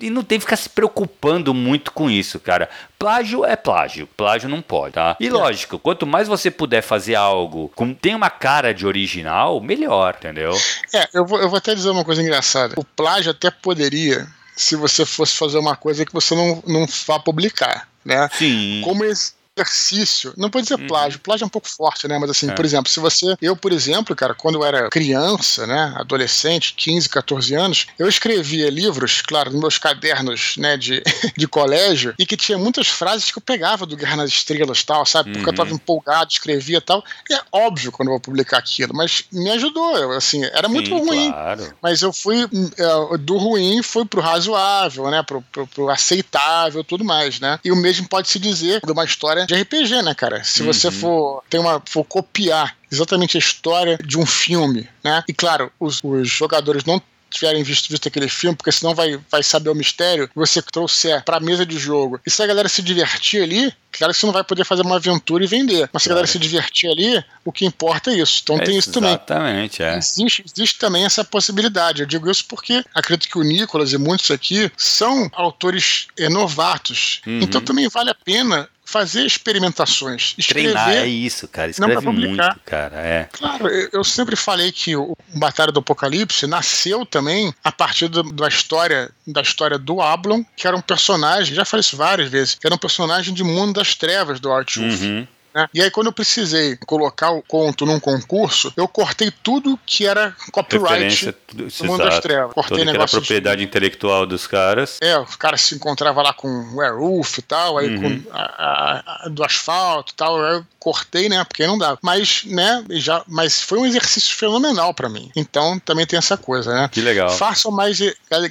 E 0.00 0.10
não 0.10 0.22
tem 0.22 0.38
que 0.38 0.44
ficar 0.44 0.56
se 0.56 0.68
preocupando 0.68 1.54
muito 1.54 1.90
com 1.92 2.10
isso, 2.10 2.38
cara. 2.38 2.68
Plágio 2.98 3.44
é 3.44 3.56
plágio. 3.56 4.06
Plágio 4.06 4.50
não 4.50 4.60
pode, 4.60 4.94
tá? 4.94 5.16
E 5.18 5.28
é. 5.28 5.30
lógico, 5.30 5.78
quanto 5.78 6.06
mais 6.06 6.28
você 6.28 6.50
puder 6.50 6.82
fazer 6.82 7.14
algo 7.14 7.72
com 7.74 7.94
tem 7.94 8.14
uma 8.14 8.28
cara 8.28 8.74
de 8.74 8.86
original, 8.86 9.60
melhor, 9.60 10.14
entendeu? 10.18 10.54
É, 10.92 11.08
eu 11.14 11.24
vou, 11.24 11.40
eu 11.40 11.48
vou 11.48 11.56
até 11.56 11.74
dizer 11.74 11.88
uma 11.88 12.04
coisa 12.04 12.22
engraçada. 12.22 12.74
O 12.76 12.84
plágio 12.84 13.30
até 13.30 13.50
poderia, 13.50 14.26
se 14.54 14.76
você 14.76 15.06
fosse 15.06 15.36
fazer 15.36 15.58
uma 15.58 15.74
coisa 15.74 16.04
que 16.04 16.12
você 16.12 16.34
não, 16.34 16.62
não 16.66 16.86
vá 17.06 17.18
publicar, 17.18 17.88
né? 18.04 18.28
Sim. 18.34 18.82
Como 18.84 19.04
esse 19.04 19.39
exercício. 19.60 20.32
Não 20.36 20.50
pode 20.50 20.64
dizer 20.64 20.80
uhum. 20.80 20.86
plágio, 20.86 21.20
plágio 21.20 21.44
é 21.44 21.46
um 21.46 21.50
pouco 21.50 21.68
forte, 21.68 22.06
né? 22.08 22.18
Mas 22.18 22.30
assim, 22.30 22.50
é. 22.50 22.54
por 22.54 22.64
exemplo, 22.64 22.90
se 22.90 23.00
você. 23.00 23.36
Eu, 23.40 23.56
por 23.56 23.72
exemplo, 23.72 24.14
cara, 24.16 24.34
quando 24.34 24.56
eu 24.56 24.64
era 24.64 24.88
criança, 24.88 25.66
né? 25.66 25.94
Adolescente, 25.96 26.74
15, 26.74 27.08
14 27.08 27.54
anos, 27.54 27.86
eu 27.98 28.08
escrevia 28.08 28.70
livros, 28.70 29.22
claro, 29.22 29.50
nos 29.50 29.60
meus 29.60 29.78
cadernos, 29.78 30.56
né, 30.56 30.76
de, 30.76 31.02
de 31.36 31.46
colégio, 31.46 32.14
e 32.18 32.26
que 32.26 32.36
tinha 32.36 32.58
muitas 32.58 32.88
frases 32.88 33.30
que 33.30 33.38
eu 33.38 33.42
pegava 33.42 33.86
do 33.86 33.96
Guerra 33.96 34.16
nas 34.16 34.30
Estrelas 34.30 34.82
tal, 34.82 35.04
sabe? 35.06 35.30
Porque 35.30 35.44
uhum. 35.44 35.52
eu 35.52 35.56
tava 35.56 35.70
uhum. 35.70 35.76
empolgado, 35.76 36.30
escrevia 36.30 36.80
tal. 36.80 37.04
E 37.28 37.34
é 37.34 37.40
óbvio 37.52 37.92
quando 37.92 38.08
eu 38.08 38.12
vou 38.12 38.20
publicar 38.20 38.58
aquilo, 38.58 38.94
mas 38.94 39.24
me 39.32 39.50
ajudou. 39.50 39.96
Eu, 39.96 40.12
assim, 40.12 40.44
era 40.44 40.68
Sim, 40.68 40.74
muito 40.74 40.96
ruim. 40.96 41.30
Claro. 41.30 41.74
Mas 41.82 42.02
eu 42.02 42.12
fui. 42.12 42.42
É, 42.42 43.18
do 43.18 43.36
ruim 43.36 43.82
foi 43.82 44.04
pro 44.04 44.20
razoável, 44.20 45.10
né? 45.10 45.22
Pro, 45.22 45.42
pro, 45.52 45.66
pro 45.66 45.90
aceitável 45.90 46.82
tudo 46.84 47.04
mais, 47.04 47.40
né? 47.40 47.58
E 47.64 47.70
o 47.70 47.76
mesmo 47.76 48.08
pode 48.08 48.28
se 48.28 48.38
dizer 48.38 48.80
de 48.84 48.92
uma 48.92 49.04
história 49.04 49.46
de 49.50 49.62
RPG, 49.62 50.02
né, 50.02 50.14
cara? 50.14 50.44
Se 50.44 50.62
você 50.62 50.86
uhum. 50.88 50.92
for, 50.92 51.44
tem 51.50 51.60
uma, 51.60 51.82
for 51.84 52.04
copiar 52.04 52.76
exatamente 52.90 53.36
a 53.36 53.40
história 53.40 53.98
de 54.04 54.18
um 54.18 54.26
filme, 54.26 54.88
né? 55.02 55.24
E 55.28 55.32
claro, 55.32 55.72
os, 55.78 56.00
os 56.02 56.28
jogadores 56.28 56.84
não 56.84 57.02
tiverem 57.30 57.62
visto, 57.62 57.88
visto 57.88 58.08
aquele 58.08 58.28
filme, 58.28 58.56
porque 58.56 58.72
senão 58.72 58.94
vai, 58.94 59.18
vai 59.30 59.42
saber 59.42 59.70
o 59.70 59.74
mistério 59.74 60.28
que 60.28 60.34
você 60.34 60.60
trouxer 60.60 61.22
pra 61.24 61.40
mesa 61.40 61.64
de 61.64 61.78
jogo. 61.78 62.20
E 62.26 62.30
se 62.30 62.42
a 62.42 62.46
galera 62.46 62.68
se 62.68 62.82
divertir 62.82 63.42
ali, 63.42 63.72
claro 63.92 64.12
que 64.12 64.18
você 64.18 64.26
não 64.26 64.32
vai 64.32 64.42
poder 64.42 64.64
fazer 64.64 64.82
uma 64.82 64.96
aventura 64.96 65.44
e 65.44 65.46
vender. 65.46 65.88
Mas 65.92 66.02
se 66.02 66.08
a 66.08 66.10
galera 66.10 66.26
se 66.26 66.38
divertir 66.38 66.90
ali, 66.90 67.24
o 67.44 67.52
que 67.52 67.64
importa 67.64 68.10
é 68.10 68.14
isso. 68.14 68.40
Então 68.42 68.56
é, 68.56 68.64
tem 68.64 68.76
isso 68.76 68.90
também. 68.92 69.10
Exatamente, 69.10 69.82
é. 69.82 69.96
Existe, 69.96 70.44
existe 70.44 70.78
também 70.78 71.04
essa 71.04 71.24
possibilidade. 71.24 72.02
Eu 72.02 72.06
digo 72.06 72.28
isso 72.28 72.44
porque 72.46 72.84
acredito 72.94 73.30
que 73.30 73.38
o 73.38 73.42
Nicolas 73.44 73.92
e 73.92 73.98
muitos 73.98 74.30
aqui 74.30 74.70
são 74.76 75.30
autores 75.32 76.08
novatos. 76.30 77.22
Uhum. 77.26 77.40
Então 77.42 77.60
também 77.60 77.88
vale 77.88 78.10
a 78.10 78.14
pena 78.14 78.68
fazer 78.90 79.24
experimentações. 79.24 80.34
Escrever, 80.36 80.72
Treinar, 80.72 80.90
é 80.90 81.06
isso, 81.06 81.46
cara. 81.46 81.70
Escreve 81.70 82.06
muito, 82.08 82.60
cara. 82.66 82.96
É. 82.96 83.28
Claro, 83.32 83.68
eu 83.68 84.02
sempre 84.02 84.34
falei 84.34 84.72
que 84.72 84.96
o 84.96 85.16
Batalha 85.34 85.70
do 85.70 85.78
Apocalipse 85.78 86.46
nasceu 86.46 87.06
também 87.06 87.54
a 87.62 87.70
partir 87.70 88.08
do, 88.08 88.24
da 88.32 88.48
história 88.48 89.10
da 89.26 89.42
história 89.42 89.78
do 89.78 90.00
Ablon, 90.00 90.42
que 90.56 90.66
era 90.66 90.76
um 90.76 90.80
personagem, 90.80 91.54
já 91.54 91.64
falei 91.64 91.82
isso 91.82 91.96
várias 91.96 92.28
vezes, 92.28 92.54
que 92.56 92.66
era 92.66 92.74
um 92.74 92.78
personagem 92.78 93.32
de 93.32 93.44
Mundo 93.44 93.74
das 93.74 93.94
Trevas 93.94 94.40
do 94.40 94.50
Art 94.50 94.76
Wolf. 94.76 95.00
Uhum. 95.02 95.26
Né? 95.54 95.68
E 95.74 95.82
aí, 95.82 95.90
quando 95.90 96.08
eu 96.08 96.12
precisei 96.12 96.76
colocar 96.86 97.30
o 97.30 97.42
conto 97.42 97.84
num 97.84 98.00
concurso, 98.00 98.72
eu 98.76 98.86
cortei 98.86 99.30
tudo 99.42 99.78
que 99.84 100.06
era 100.06 100.34
copyright 100.52 101.34
do 101.52 101.68
Mundo 101.84 102.04
das 102.04 102.20
Trevas. 102.20 102.52
Cortei 102.54 102.84
negócio. 102.84 103.18
a 103.18 103.20
propriedade 103.20 103.60
de... 103.60 103.64
intelectual 103.66 104.26
dos 104.26 104.46
caras. 104.46 104.98
É, 105.00 105.16
o 105.18 105.26
cara 105.38 105.56
se 105.56 105.74
encontrava 105.74 106.22
lá 106.22 106.32
com 106.32 106.48
Werewolf 106.76 107.38
e 107.38 107.42
tal, 107.42 107.78
aí 107.78 107.88
uhum. 107.88 108.22
com 108.22 108.30
a, 108.32 108.42
a, 108.42 109.26
a, 109.26 109.28
do 109.28 109.44
asfalto 109.44 110.12
e 110.12 110.16
tal. 110.16 110.38
Eu 110.38 110.64
cortei, 110.78 111.28
né? 111.28 111.44
Porque 111.44 111.66
não 111.66 111.78
dava. 111.78 111.98
Mas, 112.02 112.42
né, 112.44 112.84
já, 112.90 113.22
mas 113.26 113.62
foi 113.62 113.78
um 113.78 113.86
exercício 113.86 114.34
fenomenal 114.34 114.94
para 114.94 115.08
mim. 115.08 115.30
Então 115.36 115.78
também 115.78 116.06
tem 116.06 116.18
essa 116.18 116.36
coisa, 116.36 116.72
né? 116.72 116.88
Que 116.90 117.00
legal. 117.00 117.30
Façam 117.30 117.70
mais, 117.70 117.98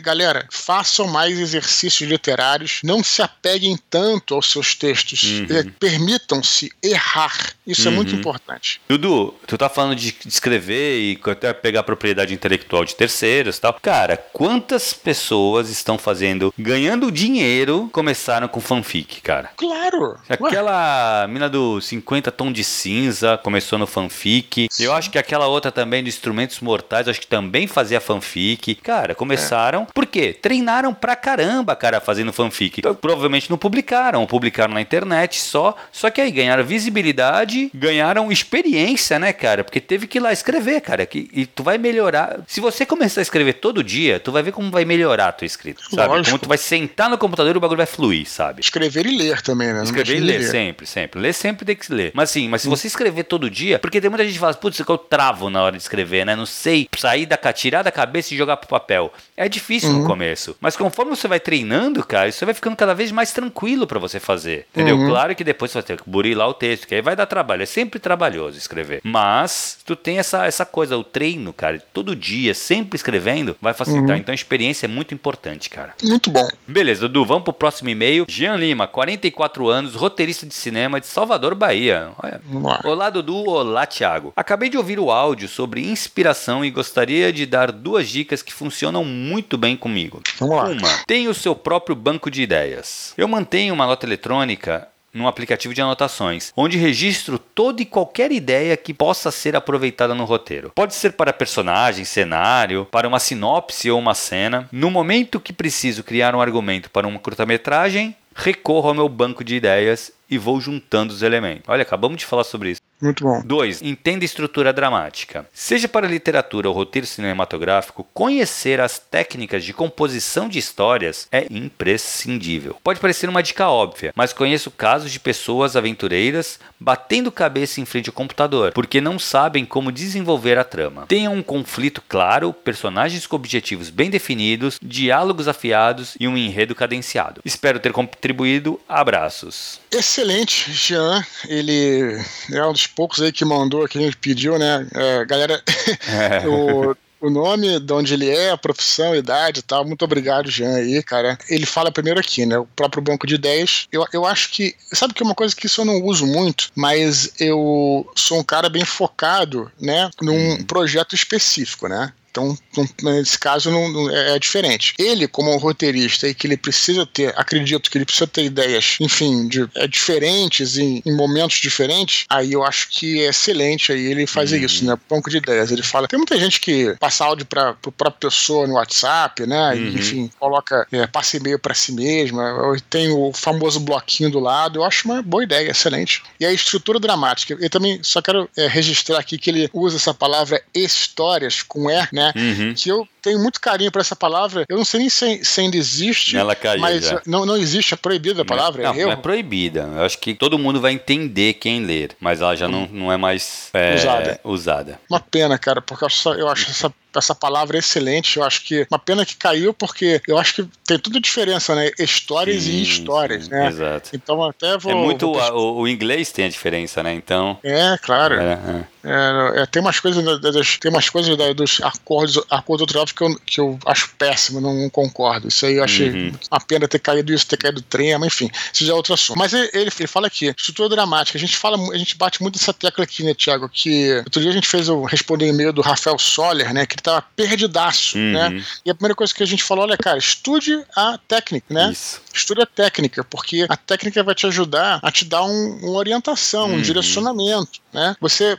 galera, 0.01 0.47
façam 0.51 1.07
mais 1.07 1.37
exercícios 1.39 2.07
literários, 2.09 2.79
não 2.83 3.03
se 3.03 3.21
apeguem 3.21 3.77
tanto 3.89 4.35
aos 4.35 4.51
seus 4.51 4.75
textos. 4.75 5.23
Uhum. 5.23 5.47
É, 5.49 5.63
permitam-se 5.79 6.71
errar. 6.91 7.53
Isso 7.65 7.87
uhum. 7.87 7.93
é 7.93 7.95
muito 7.95 8.13
uhum. 8.13 8.19
importante. 8.19 8.81
Dudu, 8.87 9.33
tu 9.45 9.57
tá 9.57 9.69
falando 9.69 9.95
de 9.95 10.15
escrever 10.25 10.99
e 10.99 11.19
até 11.29 11.53
pegar 11.53 11.83
propriedade 11.83 12.33
intelectual 12.33 12.83
de 12.83 12.95
terceiros 12.95 13.57
e 13.57 13.61
tal. 13.61 13.73
Cara, 13.81 14.17
quantas 14.17 14.93
pessoas 14.93 15.69
estão 15.69 15.97
fazendo, 15.97 16.53
ganhando 16.57 17.11
dinheiro, 17.11 17.89
começaram 17.91 18.47
com 18.47 18.59
fanfic, 18.59 19.21
cara? 19.21 19.51
Claro! 19.55 20.17
Aquela 20.27 21.21
Ué. 21.21 21.27
mina 21.27 21.49
do 21.49 21.79
50 21.79 22.31
Tom 22.31 22.51
de 22.51 22.63
Cinza 22.63 23.37
começou 23.37 23.77
no 23.77 23.87
fanfic. 23.87 24.67
Sim. 24.69 24.83
Eu 24.83 24.93
acho 24.93 25.09
que 25.09 25.17
aquela 25.17 25.47
outra 25.47 25.71
também 25.71 26.03
de 26.03 26.09
Instrumentos 26.09 26.59
Mortais, 26.59 27.07
acho 27.07 27.21
que 27.21 27.27
também 27.27 27.67
fazia 27.67 28.01
fanfic. 28.01 28.75
Cara, 28.75 29.13
começaram. 29.13 29.83
É. 29.83 29.85
Por 29.93 30.05
quê? 30.05 30.33
Treinaram 30.33 30.93
pra 30.93 31.15
caramba, 31.15 31.75
cara, 31.75 31.99
fazendo 31.99 32.33
fanfic. 32.33 32.81
Provavelmente 33.01 33.49
não 33.49 33.57
publicaram, 33.57 34.25
publicaram 34.25 34.73
na 34.73 34.81
internet 34.81 35.41
só. 35.41 35.75
Só 35.91 36.09
que 36.09 36.21
aí 36.21 36.31
ganharam 36.31 36.63
visibilidade, 36.79 37.69
ganharam 37.73 38.31
experiência, 38.31 39.19
né, 39.19 39.33
cara? 39.33 39.63
Porque 39.63 39.81
teve 39.81 40.07
que 40.07 40.17
ir 40.17 40.21
lá 40.21 40.31
escrever, 40.31 40.81
cara. 40.81 41.05
Que, 41.05 41.29
e 41.33 41.45
tu 41.45 41.61
vai 41.61 41.77
melhorar. 41.77 42.39
Se 42.47 42.61
você 42.61 42.85
começar 42.85 43.19
a 43.19 43.23
escrever 43.23 43.53
todo 43.53 43.83
dia, 43.83 44.19
tu 44.19 44.31
vai 44.31 44.41
ver 44.41 44.53
como 44.53 44.71
vai 44.71 44.85
melhorar 44.85 45.27
a 45.27 45.31
tua 45.31 45.45
escrita, 45.45 45.81
sabe? 45.83 46.07
Lógico. 46.07 46.29
Como 46.29 46.39
tu 46.39 46.47
vai 46.47 46.57
sentar 46.57 47.09
no 47.09 47.17
computador 47.17 47.53
e 47.53 47.57
o 47.57 47.61
bagulho 47.61 47.77
vai 47.77 47.85
fluir, 47.85 48.27
sabe? 48.27 48.61
Escrever 48.61 49.05
e 49.05 49.17
ler 49.17 49.41
também, 49.41 49.73
né? 49.73 49.83
Escrever 49.83 50.17
e 50.17 50.19
ler, 50.19 50.39
ler, 50.39 50.47
sempre, 50.47 50.85
sempre. 50.85 51.19
Ler 51.19 51.33
sempre 51.33 51.65
tem 51.65 51.75
que 51.75 51.85
se 51.85 51.93
ler. 51.93 52.11
Mas 52.13 52.29
sim, 52.29 52.47
mas 52.47 52.61
se 52.61 52.67
hum. 52.67 52.71
você 52.71 52.87
escrever 52.87 53.23
todo 53.23 53.49
dia, 53.49 53.77
porque 53.77 53.99
tem 53.99 54.09
muita 54.09 54.23
gente 54.23 54.33
que 54.33 54.39
fala, 54.39 54.53
putz, 54.53 54.79
eu 54.79 54.97
travo 54.97 55.49
na 55.49 55.61
hora 55.61 55.75
de 55.75 55.81
escrever, 55.81 56.25
né? 56.25 56.35
Não 56.35 56.45
sei 56.45 56.87
sair 56.97 57.25
da 57.25 57.37
tirar 57.51 57.83
da 57.83 57.91
cabeça 57.91 58.33
e 58.33 58.37
jogar 58.37 58.57
pro 58.57 58.69
papel. 58.69 59.11
É 59.35 59.49
difícil 59.49 59.89
uhum. 59.89 60.01
no 60.01 60.07
começo. 60.07 60.55
Mas 60.61 60.77
conforme 60.77 61.15
você 61.15 61.27
vai 61.27 61.39
treinando, 61.39 62.05
cara, 62.05 62.29
isso 62.29 62.45
vai 62.45 62.53
ficando 62.53 62.75
cada 62.75 62.93
vez 62.93 63.11
mais 63.11 63.31
tranquilo 63.31 63.87
para 63.87 63.99
você 63.99 64.19
fazer. 64.19 64.65
Entendeu? 64.71 64.97
Uhum. 64.97 65.09
Claro 65.09 65.35
que 65.35 65.43
depois 65.43 65.71
você 65.71 65.79
vai 65.79 65.83
ter 65.83 65.97
que 65.97 66.09
burilar 66.09 66.47
o 66.47 66.53
texto, 66.53 66.68
que 66.77 66.95
aí 66.95 67.01
vai 67.01 67.15
dar 67.15 67.25
trabalho. 67.25 67.63
É 67.63 67.65
sempre 67.65 67.99
trabalhoso 67.99 68.57
escrever. 68.57 69.01
Mas 69.03 69.77
tu 69.85 69.95
tem 69.95 70.19
essa, 70.19 70.45
essa 70.45 70.65
coisa, 70.65 70.97
o 70.97 71.03
treino, 71.03 71.53
cara, 71.53 71.81
todo 71.93 72.15
dia, 72.15 72.53
sempre 72.53 72.95
escrevendo, 72.95 73.55
vai 73.61 73.73
facilitar. 73.73 74.15
Uhum. 74.15 74.21
Então 74.21 74.31
a 74.31 74.35
experiência 74.35 74.85
é 74.85 74.89
muito 74.89 75.13
importante, 75.13 75.69
cara. 75.69 75.93
Muito 76.03 76.29
bom. 76.29 76.47
Beleza, 76.67 77.01
Dudu, 77.01 77.25
vamos 77.25 77.43
pro 77.43 77.53
próximo 77.53 77.89
e-mail. 77.89 78.25
Jean 78.27 78.55
Lima, 78.55 78.87
44 78.87 79.67
anos, 79.67 79.95
roteirista 79.95 80.45
de 80.45 80.53
cinema 80.53 80.99
de 80.99 81.07
Salvador, 81.07 81.55
Bahia. 81.55 82.11
Olha. 82.21 82.41
Olá, 82.83 83.09
Dudu. 83.09 83.49
Olá, 83.49 83.85
Thiago. 83.85 84.33
Acabei 84.35 84.69
de 84.69 84.77
ouvir 84.77 84.99
o 84.99 85.11
áudio 85.11 85.47
sobre 85.47 85.81
inspiração 85.81 86.63
e 86.63 86.71
gostaria 86.71 87.31
de 87.31 87.45
dar 87.45 87.71
duas 87.71 88.09
dicas 88.09 88.41
que 88.41 88.53
funcionam 88.53 89.03
muito 89.03 89.57
bem 89.57 89.75
comigo. 89.75 90.21
Vamos 90.39 90.55
lá. 90.55 90.65
Uma, 90.65 91.03
tenha 91.05 91.29
o 91.29 91.33
seu 91.33 91.55
próprio 91.55 91.95
banco 91.95 92.29
de 92.29 92.41
ideias. 92.41 93.13
Eu 93.17 93.27
mantenho 93.27 93.73
uma 93.73 93.85
nota 93.85 94.05
eletrônica 94.05 94.87
num 95.19 95.27
aplicativo 95.27 95.73
de 95.73 95.81
anotações, 95.81 96.51
onde 96.55 96.77
registro 96.77 97.37
toda 97.37 97.81
e 97.81 97.85
qualquer 97.85 98.31
ideia 98.31 98.75
que 98.77 98.93
possa 98.93 99.29
ser 99.29 99.55
aproveitada 99.55 100.15
no 100.15 100.25
roteiro. 100.25 100.71
Pode 100.73 100.95
ser 100.95 101.13
para 101.13 101.33
personagem, 101.33 102.05
cenário, 102.05 102.87
para 102.89 103.07
uma 103.07 103.19
sinopse 103.19 103.91
ou 103.91 103.99
uma 103.99 104.15
cena. 104.15 104.67
No 104.71 104.89
momento 104.89 105.39
que 105.39 105.53
preciso 105.53 106.03
criar 106.03 106.33
um 106.33 106.41
argumento 106.41 106.89
para 106.89 107.07
uma 107.07 107.19
curta-metragem, 107.19 108.15
recorro 108.33 108.89
ao 108.89 108.95
meu 108.95 109.09
banco 109.09 109.43
de 109.43 109.55
ideias 109.55 110.11
e 110.29 110.37
vou 110.37 110.61
juntando 110.61 111.13
os 111.13 111.21
elementos. 111.21 111.63
Olha, 111.67 111.81
acabamos 111.81 112.17
de 112.17 112.25
falar 112.25 112.43
sobre 112.43 112.71
isso. 112.71 112.81
Muito 113.01 113.23
bom. 113.23 113.41
2. 113.43 113.81
Entenda 113.81 114.25
estrutura 114.25 114.73
dramática. 114.73 115.45
Seja 115.53 115.87
para 115.87 116.07
literatura 116.07 116.67
ou 116.67 116.75
roteiro 116.75 117.07
cinematográfico, 117.07 118.07
conhecer 118.13 118.81
as 118.81 118.99
técnicas 118.99 119.63
de 119.63 119.73
composição 119.73 120.49
de 120.49 120.59
histórias 120.59 121.27
é 121.31 121.47
imprescindível. 121.49 122.77
Pode 122.83 122.99
parecer 122.99 123.29
uma 123.29 123.43
dica 123.43 123.69
óbvia, 123.69 124.11
mas 124.15 124.33
conheço 124.33 124.69
casos 124.71 125.11
de 125.11 125.19
pessoas 125.19 125.75
aventureiras 125.75 126.59
batendo 126.79 127.31
cabeça 127.31 127.79
em 127.81 127.85
frente 127.85 128.09
ao 128.09 128.13
computador 128.13 128.71
porque 128.73 129.01
não 129.01 129.19
sabem 129.19 129.65
como 129.65 129.91
desenvolver 129.91 130.57
a 130.57 130.63
trama. 130.63 131.05
Tenham 131.07 131.33
um 131.33 131.43
conflito 131.43 132.01
claro, 132.07 132.53
personagens 132.53 133.25
com 133.25 133.35
objetivos 133.35 133.89
bem 133.89 134.09
definidos, 134.09 134.79
diálogos 134.81 135.47
afiados 135.47 136.15
e 136.19 136.27
um 136.27 136.37
enredo 136.37 136.75
cadenciado. 136.75 137.41
Espero 137.45 137.79
ter 137.79 137.91
contribuído. 137.91 138.79
Abraços. 138.87 139.79
Excelente, 139.91 140.71
Jean. 140.71 141.23
Ele 141.47 142.19
é 142.51 142.65
um 142.65 142.73
dos 142.73 142.87
poucos 142.89 143.21
aí 143.21 143.31
que 143.31 143.45
mandou, 143.45 143.87
que 143.87 143.97
a 143.97 144.01
gente 144.01 144.17
pediu, 144.17 144.57
né? 144.57 144.87
É, 144.93 145.25
galera, 145.25 145.61
é. 146.07 146.45
o, 146.47 146.95
o 147.21 147.29
nome, 147.29 147.79
de 147.79 147.93
onde 147.93 148.13
ele 148.13 148.29
é, 148.29 148.51
a 148.51 148.57
profissão, 148.57 149.11
a 149.11 149.17
idade 149.17 149.59
e 149.59 149.63
tal. 149.63 149.85
Muito 149.85 150.03
obrigado, 150.03 150.49
Jean, 150.49 150.75
aí, 150.75 151.01
cara. 151.03 151.37
Ele 151.49 151.65
fala 151.65 151.91
primeiro 151.91 152.19
aqui, 152.19 152.45
né? 152.45 152.57
O 152.57 152.65
próprio 152.65 153.01
banco 153.01 153.27
de 153.27 153.35
ideias. 153.35 153.87
Eu, 153.91 154.05
eu 154.13 154.25
acho 154.25 154.51
que. 154.51 154.75
Sabe 154.93 155.13
que 155.13 155.21
é 155.21 155.25
uma 155.25 155.35
coisa 155.35 155.55
que 155.55 155.65
isso 155.65 155.81
eu 155.81 155.85
não 155.85 156.01
uso 156.03 156.25
muito, 156.25 156.69
mas 156.75 157.31
eu 157.39 158.09
sou 158.15 158.39
um 158.39 158.43
cara 158.43 158.69
bem 158.69 158.85
focado, 158.85 159.71
né? 159.79 160.09
Num 160.21 160.53
hum. 160.53 160.63
projeto 160.63 161.13
específico, 161.13 161.87
né? 161.87 162.13
Então, 162.31 162.57
nesse 163.01 163.37
caso, 163.37 163.71
não, 163.71 164.09
é, 164.09 164.35
é 164.35 164.39
diferente. 164.39 164.93
Ele, 164.97 165.27
como 165.27 165.53
um 165.53 165.57
roteirista, 165.57 166.27
e 166.27 166.33
que 166.33 166.47
ele 166.47 166.57
precisa 166.57 167.05
ter, 167.05 167.33
acredito 167.37 167.89
que 167.89 167.97
ele 167.97 168.05
precisa 168.05 168.27
ter 168.27 168.43
ideias, 168.43 168.97
enfim, 168.99 169.47
de, 169.47 169.67
é, 169.75 169.87
diferentes 169.87 170.77
em, 170.77 171.01
em, 171.05 171.15
momentos 171.15 171.59
diferentes, 171.59 172.25
aí 172.29 172.53
eu 172.53 172.63
acho 172.63 172.89
que 172.89 173.21
é 173.21 173.29
excelente 173.29 173.91
aí 173.91 174.05
ele 174.05 174.27
fazer 174.27 174.59
uhum. 174.59 174.65
isso, 174.65 174.85
né? 174.85 174.97
Banco 175.09 175.29
de 175.29 175.37
ideias. 175.37 175.71
Ele 175.71 175.83
fala. 175.83 176.07
Tem 176.07 176.17
muita 176.17 176.39
gente 176.39 176.59
que 176.59 176.95
passa 176.99 177.25
áudio 177.25 177.45
para 177.45 177.75
a 177.99 178.11
pessoa 178.11 178.67
no 178.67 178.75
WhatsApp, 178.75 179.45
né? 179.45 179.73
Uhum. 179.73 179.75
E, 179.75 179.95
enfim, 179.95 180.31
coloca, 180.39 180.87
é, 180.91 181.07
passa 181.07 181.37
e-mail 181.37 181.59
para 181.59 181.73
si 181.73 181.91
mesma, 181.91 182.75
tem 182.89 183.09
o 183.09 183.31
famoso 183.33 183.79
bloquinho 183.79 184.29
do 184.29 184.39
lado. 184.39 184.79
Eu 184.79 184.83
acho 184.83 185.07
uma 185.07 185.21
boa 185.21 185.43
ideia, 185.43 185.71
excelente. 185.71 186.23
E 186.39 186.45
a 186.45 186.53
estrutura 186.53 186.99
dramática. 186.99 187.57
Eu 187.59 187.69
também 187.69 187.99
só 188.03 188.21
quero 188.21 188.49
é, 188.55 188.67
registrar 188.67 189.19
aqui 189.19 189.37
que 189.37 189.49
ele 189.49 189.69
usa 189.73 189.97
essa 189.97 190.13
palavra 190.13 190.61
histórias 190.73 191.61
com 191.61 191.89
E, 191.89 192.07
né? 192.11 192.28
Uhum. 192.35 192.73
Que 192.75 192.89
eu 192.89 193.07
tenho 193.21 193.39
muito 193.39 193.59
carinho 193.59 193.91
por 193.91 193.99
essa 193.99 194.15
palavra. 194.15 194.65
Eu 194.67 194.77
não 194.77 194.85
sei 194.85 195.01
nem 195.01 195.09
se, 195.09 195.43
se 195.43 195.61
ainda 195.61 195.77
existe. 195.77 196.37
Ela 196.37 196.55
caiu. 196.55 196.81
Mas 196.81 197.05
já. 197.05 197.21
Não, 197.25 197.45
não 197.45 197.57
existe, 197.57 197.93
é 197.93 197.97
proibida 197.97 198.41
a 198.41 198.45
palavra. 198.45 198.83
Não, 198.83 198.93
é, 198.93 199.03
não 199.03 199.11
é 199.11 199.15
proibida. 199.15 199.89
Eu 199.95 200.03
acho 200.03 200.17
que 200.19 200.33
todo 200.33 200.57
mundo 200.57 200.79
vai 200.79 200.93
entender 200.93 201.53
quem 201.53 201.85
ler, 201.85 202.15
mas 202.19 202.41
ela 202.41 202.55
já 202.55 202.67
hum. 202.67 202.71
não, 202.71 202.87
não 202.87 203.11
é 203.11 203.17
mais 203.17 203.69
é, 203.73 203.95
usada. 203.95 204.39
usada. 204.43 204.99
Uma 205.09 205.19
pena, 205.19 205.57
cara, 205.57 205.81
porque 205.81 206.03
eu 206.03 206.07
acho, 206.07 206.29
eu 206.33 206.47
acho 206.47 206.69
essa 206.69 206.93
essa 207.19 207.35
palavra 207.35 207.77
é 207.77 207.79
excelente. 207.79 208.37
Eu 208.37 208.43
acho 208.43 208.63
que 208.63 208.87
uma 208.89 208.99
pena 208.99 209.25
que 209.25 209.35
caiu, 209.35 209.73
porque 209.73 210.21
eu 210.27 210.37
acho 210.37 210.55
que 210.55 210.69
tem 210.85 210.99
tuda 210.99 211.19
diferença, 211.19 211.75
né? 211.75 211.91
Histórias 211.99 212.63
sim, 212.63 212.71
e 212.71 212.83
histórias, 212.83 213.45
sim, 213.45 213.51
né? 213.51 213.67
Exato. 213.67 214.09
Então 214.13 214.43
até 214.43 214.77
vou. 214.77 214.91
É 214.91 214.95
muito. 214.95 215.31
Vou... 215.31 215.53
O, 215.53 215.81
o, 215.81 215.87
inglês 215.87 216.31
tem 216.31 216.45
a 216.45 216.49
diferença, 216.49 217.03
né? 217.03 217.13
Então. 217.13 217.57
É, 217.63 217.97
claro. 218.01 218.35
É, 218.35 218.53
é. 218.53 218.99
É, 219.03 219.61
é, 219.61 219.65
tem 219.65 219.81
umas 219.81 219.99
coisas, 219.99 220.23
das, 220.41 220.77
tem 220.77 220.91
umas 220.91 221.09
coisas 221.09 221.37
da, 221.37 221.53
dos 221.53 221.79
acordos, 221.81 222.43
acordo 222.49 222.85
tráfico 222.85 223.17
que 223.17 223.23
eu, 223.23 223.39
que 223.45 223.61
eu 223.61 223.79
acho 223.85 224.13
péssimo, 224.17 224.59
não, 224.59 224.73
não, 224.73 224.89
concordo. 224.89 225.47
Isso 225.47 225.65
aí 225.65 225.75
eu 225.75 225.83
achei 225.83 226.09
uhum. 226.09 226.31
uma 226.51 226.59
pena 226.59 226.87
ter 226.87 226.99
caído 226.99 227.33
isso, 227.33 227.47
ter 227.47 227.57
caído 227.57 227.81
trema, 227.81 228.27
enfim, 228.27 228.49
isso 228.73 228.85
já 228.85 228.91
é 228.91 228.95
outro 228.95 229.13
assunto. 229.13 229.37
Mas 229.37 229.53
ele, 229.53 229.69
ele, 229.73 229.89
fala 229.89 230.27
aqui, 230.27 230.47
estrutura 230.47 230.89
dramática. 230.89 231.37
A 231.37 231.41
gente 231.41 231.55
fala, 231.55 231.77
a 231.93 231.97
gente 231.97 232.17
bate 232.17 232.41
muito 232.41 232.57
essa 232.57 232.73
tecla 232.73 233.05
aqui, 233.05 233.23
né, 233.23 233.33
Tiago? 233.33 233.69
Que 233.69 234.17
outro 234.17 234.41
dia 234.41 234.49
a 234.49 234.53
gente 234.53 234.67
fez 234.67 234.89
o 234.89 235.03
responder 235.03 235.47
e-mail 235.47 235.71
do 235.71 235.81
Rafael 235.81 236.19
Soller, 236.19 236.73
né? 236.73 236.85
Que 236.85 236.95
ele 236.95 237.01
tava 237.09 237.25
perdidaço, 237.35 238.17
uhum. 238.17 238.31
né? 238.33 238.63
E 238.85 238.89
a 238.89 238.95
primeira 238.95 239.15
coisa 239.15 239.33
que 239.33 239.43
a 239.43 239.45
gente 239.45 239.63
falou, 239.63 239.83
olha, 239.85 239.97
cara, 239.97 240.17
estude 240.17 240.83
a 240.95 241.17
técnica, 241.27 241.73
né? 241.73 241.91
Isso. 241.91 242.21
Estude 242.33 242.61
a 242.61 242.65
técnica, 242.65 243.23
porque 243.23 243.65
a 243.69 243.77
técnica 243.77 244.23
vai 244.23 244.35
te 244.35 244.45
ajudar 244.47 244.99
a 245.01 245.11
te 245.11 245.25
dar 245.25 245.43
um, 245.43 245.79
uma 245.81 245.97
orientação, 245.97 246.69
uhum. 246.69 246.75
um 246.75 246.81
direcionamento, 246.81 247.79
né? 247.93 248.15
Você 248.19 248.57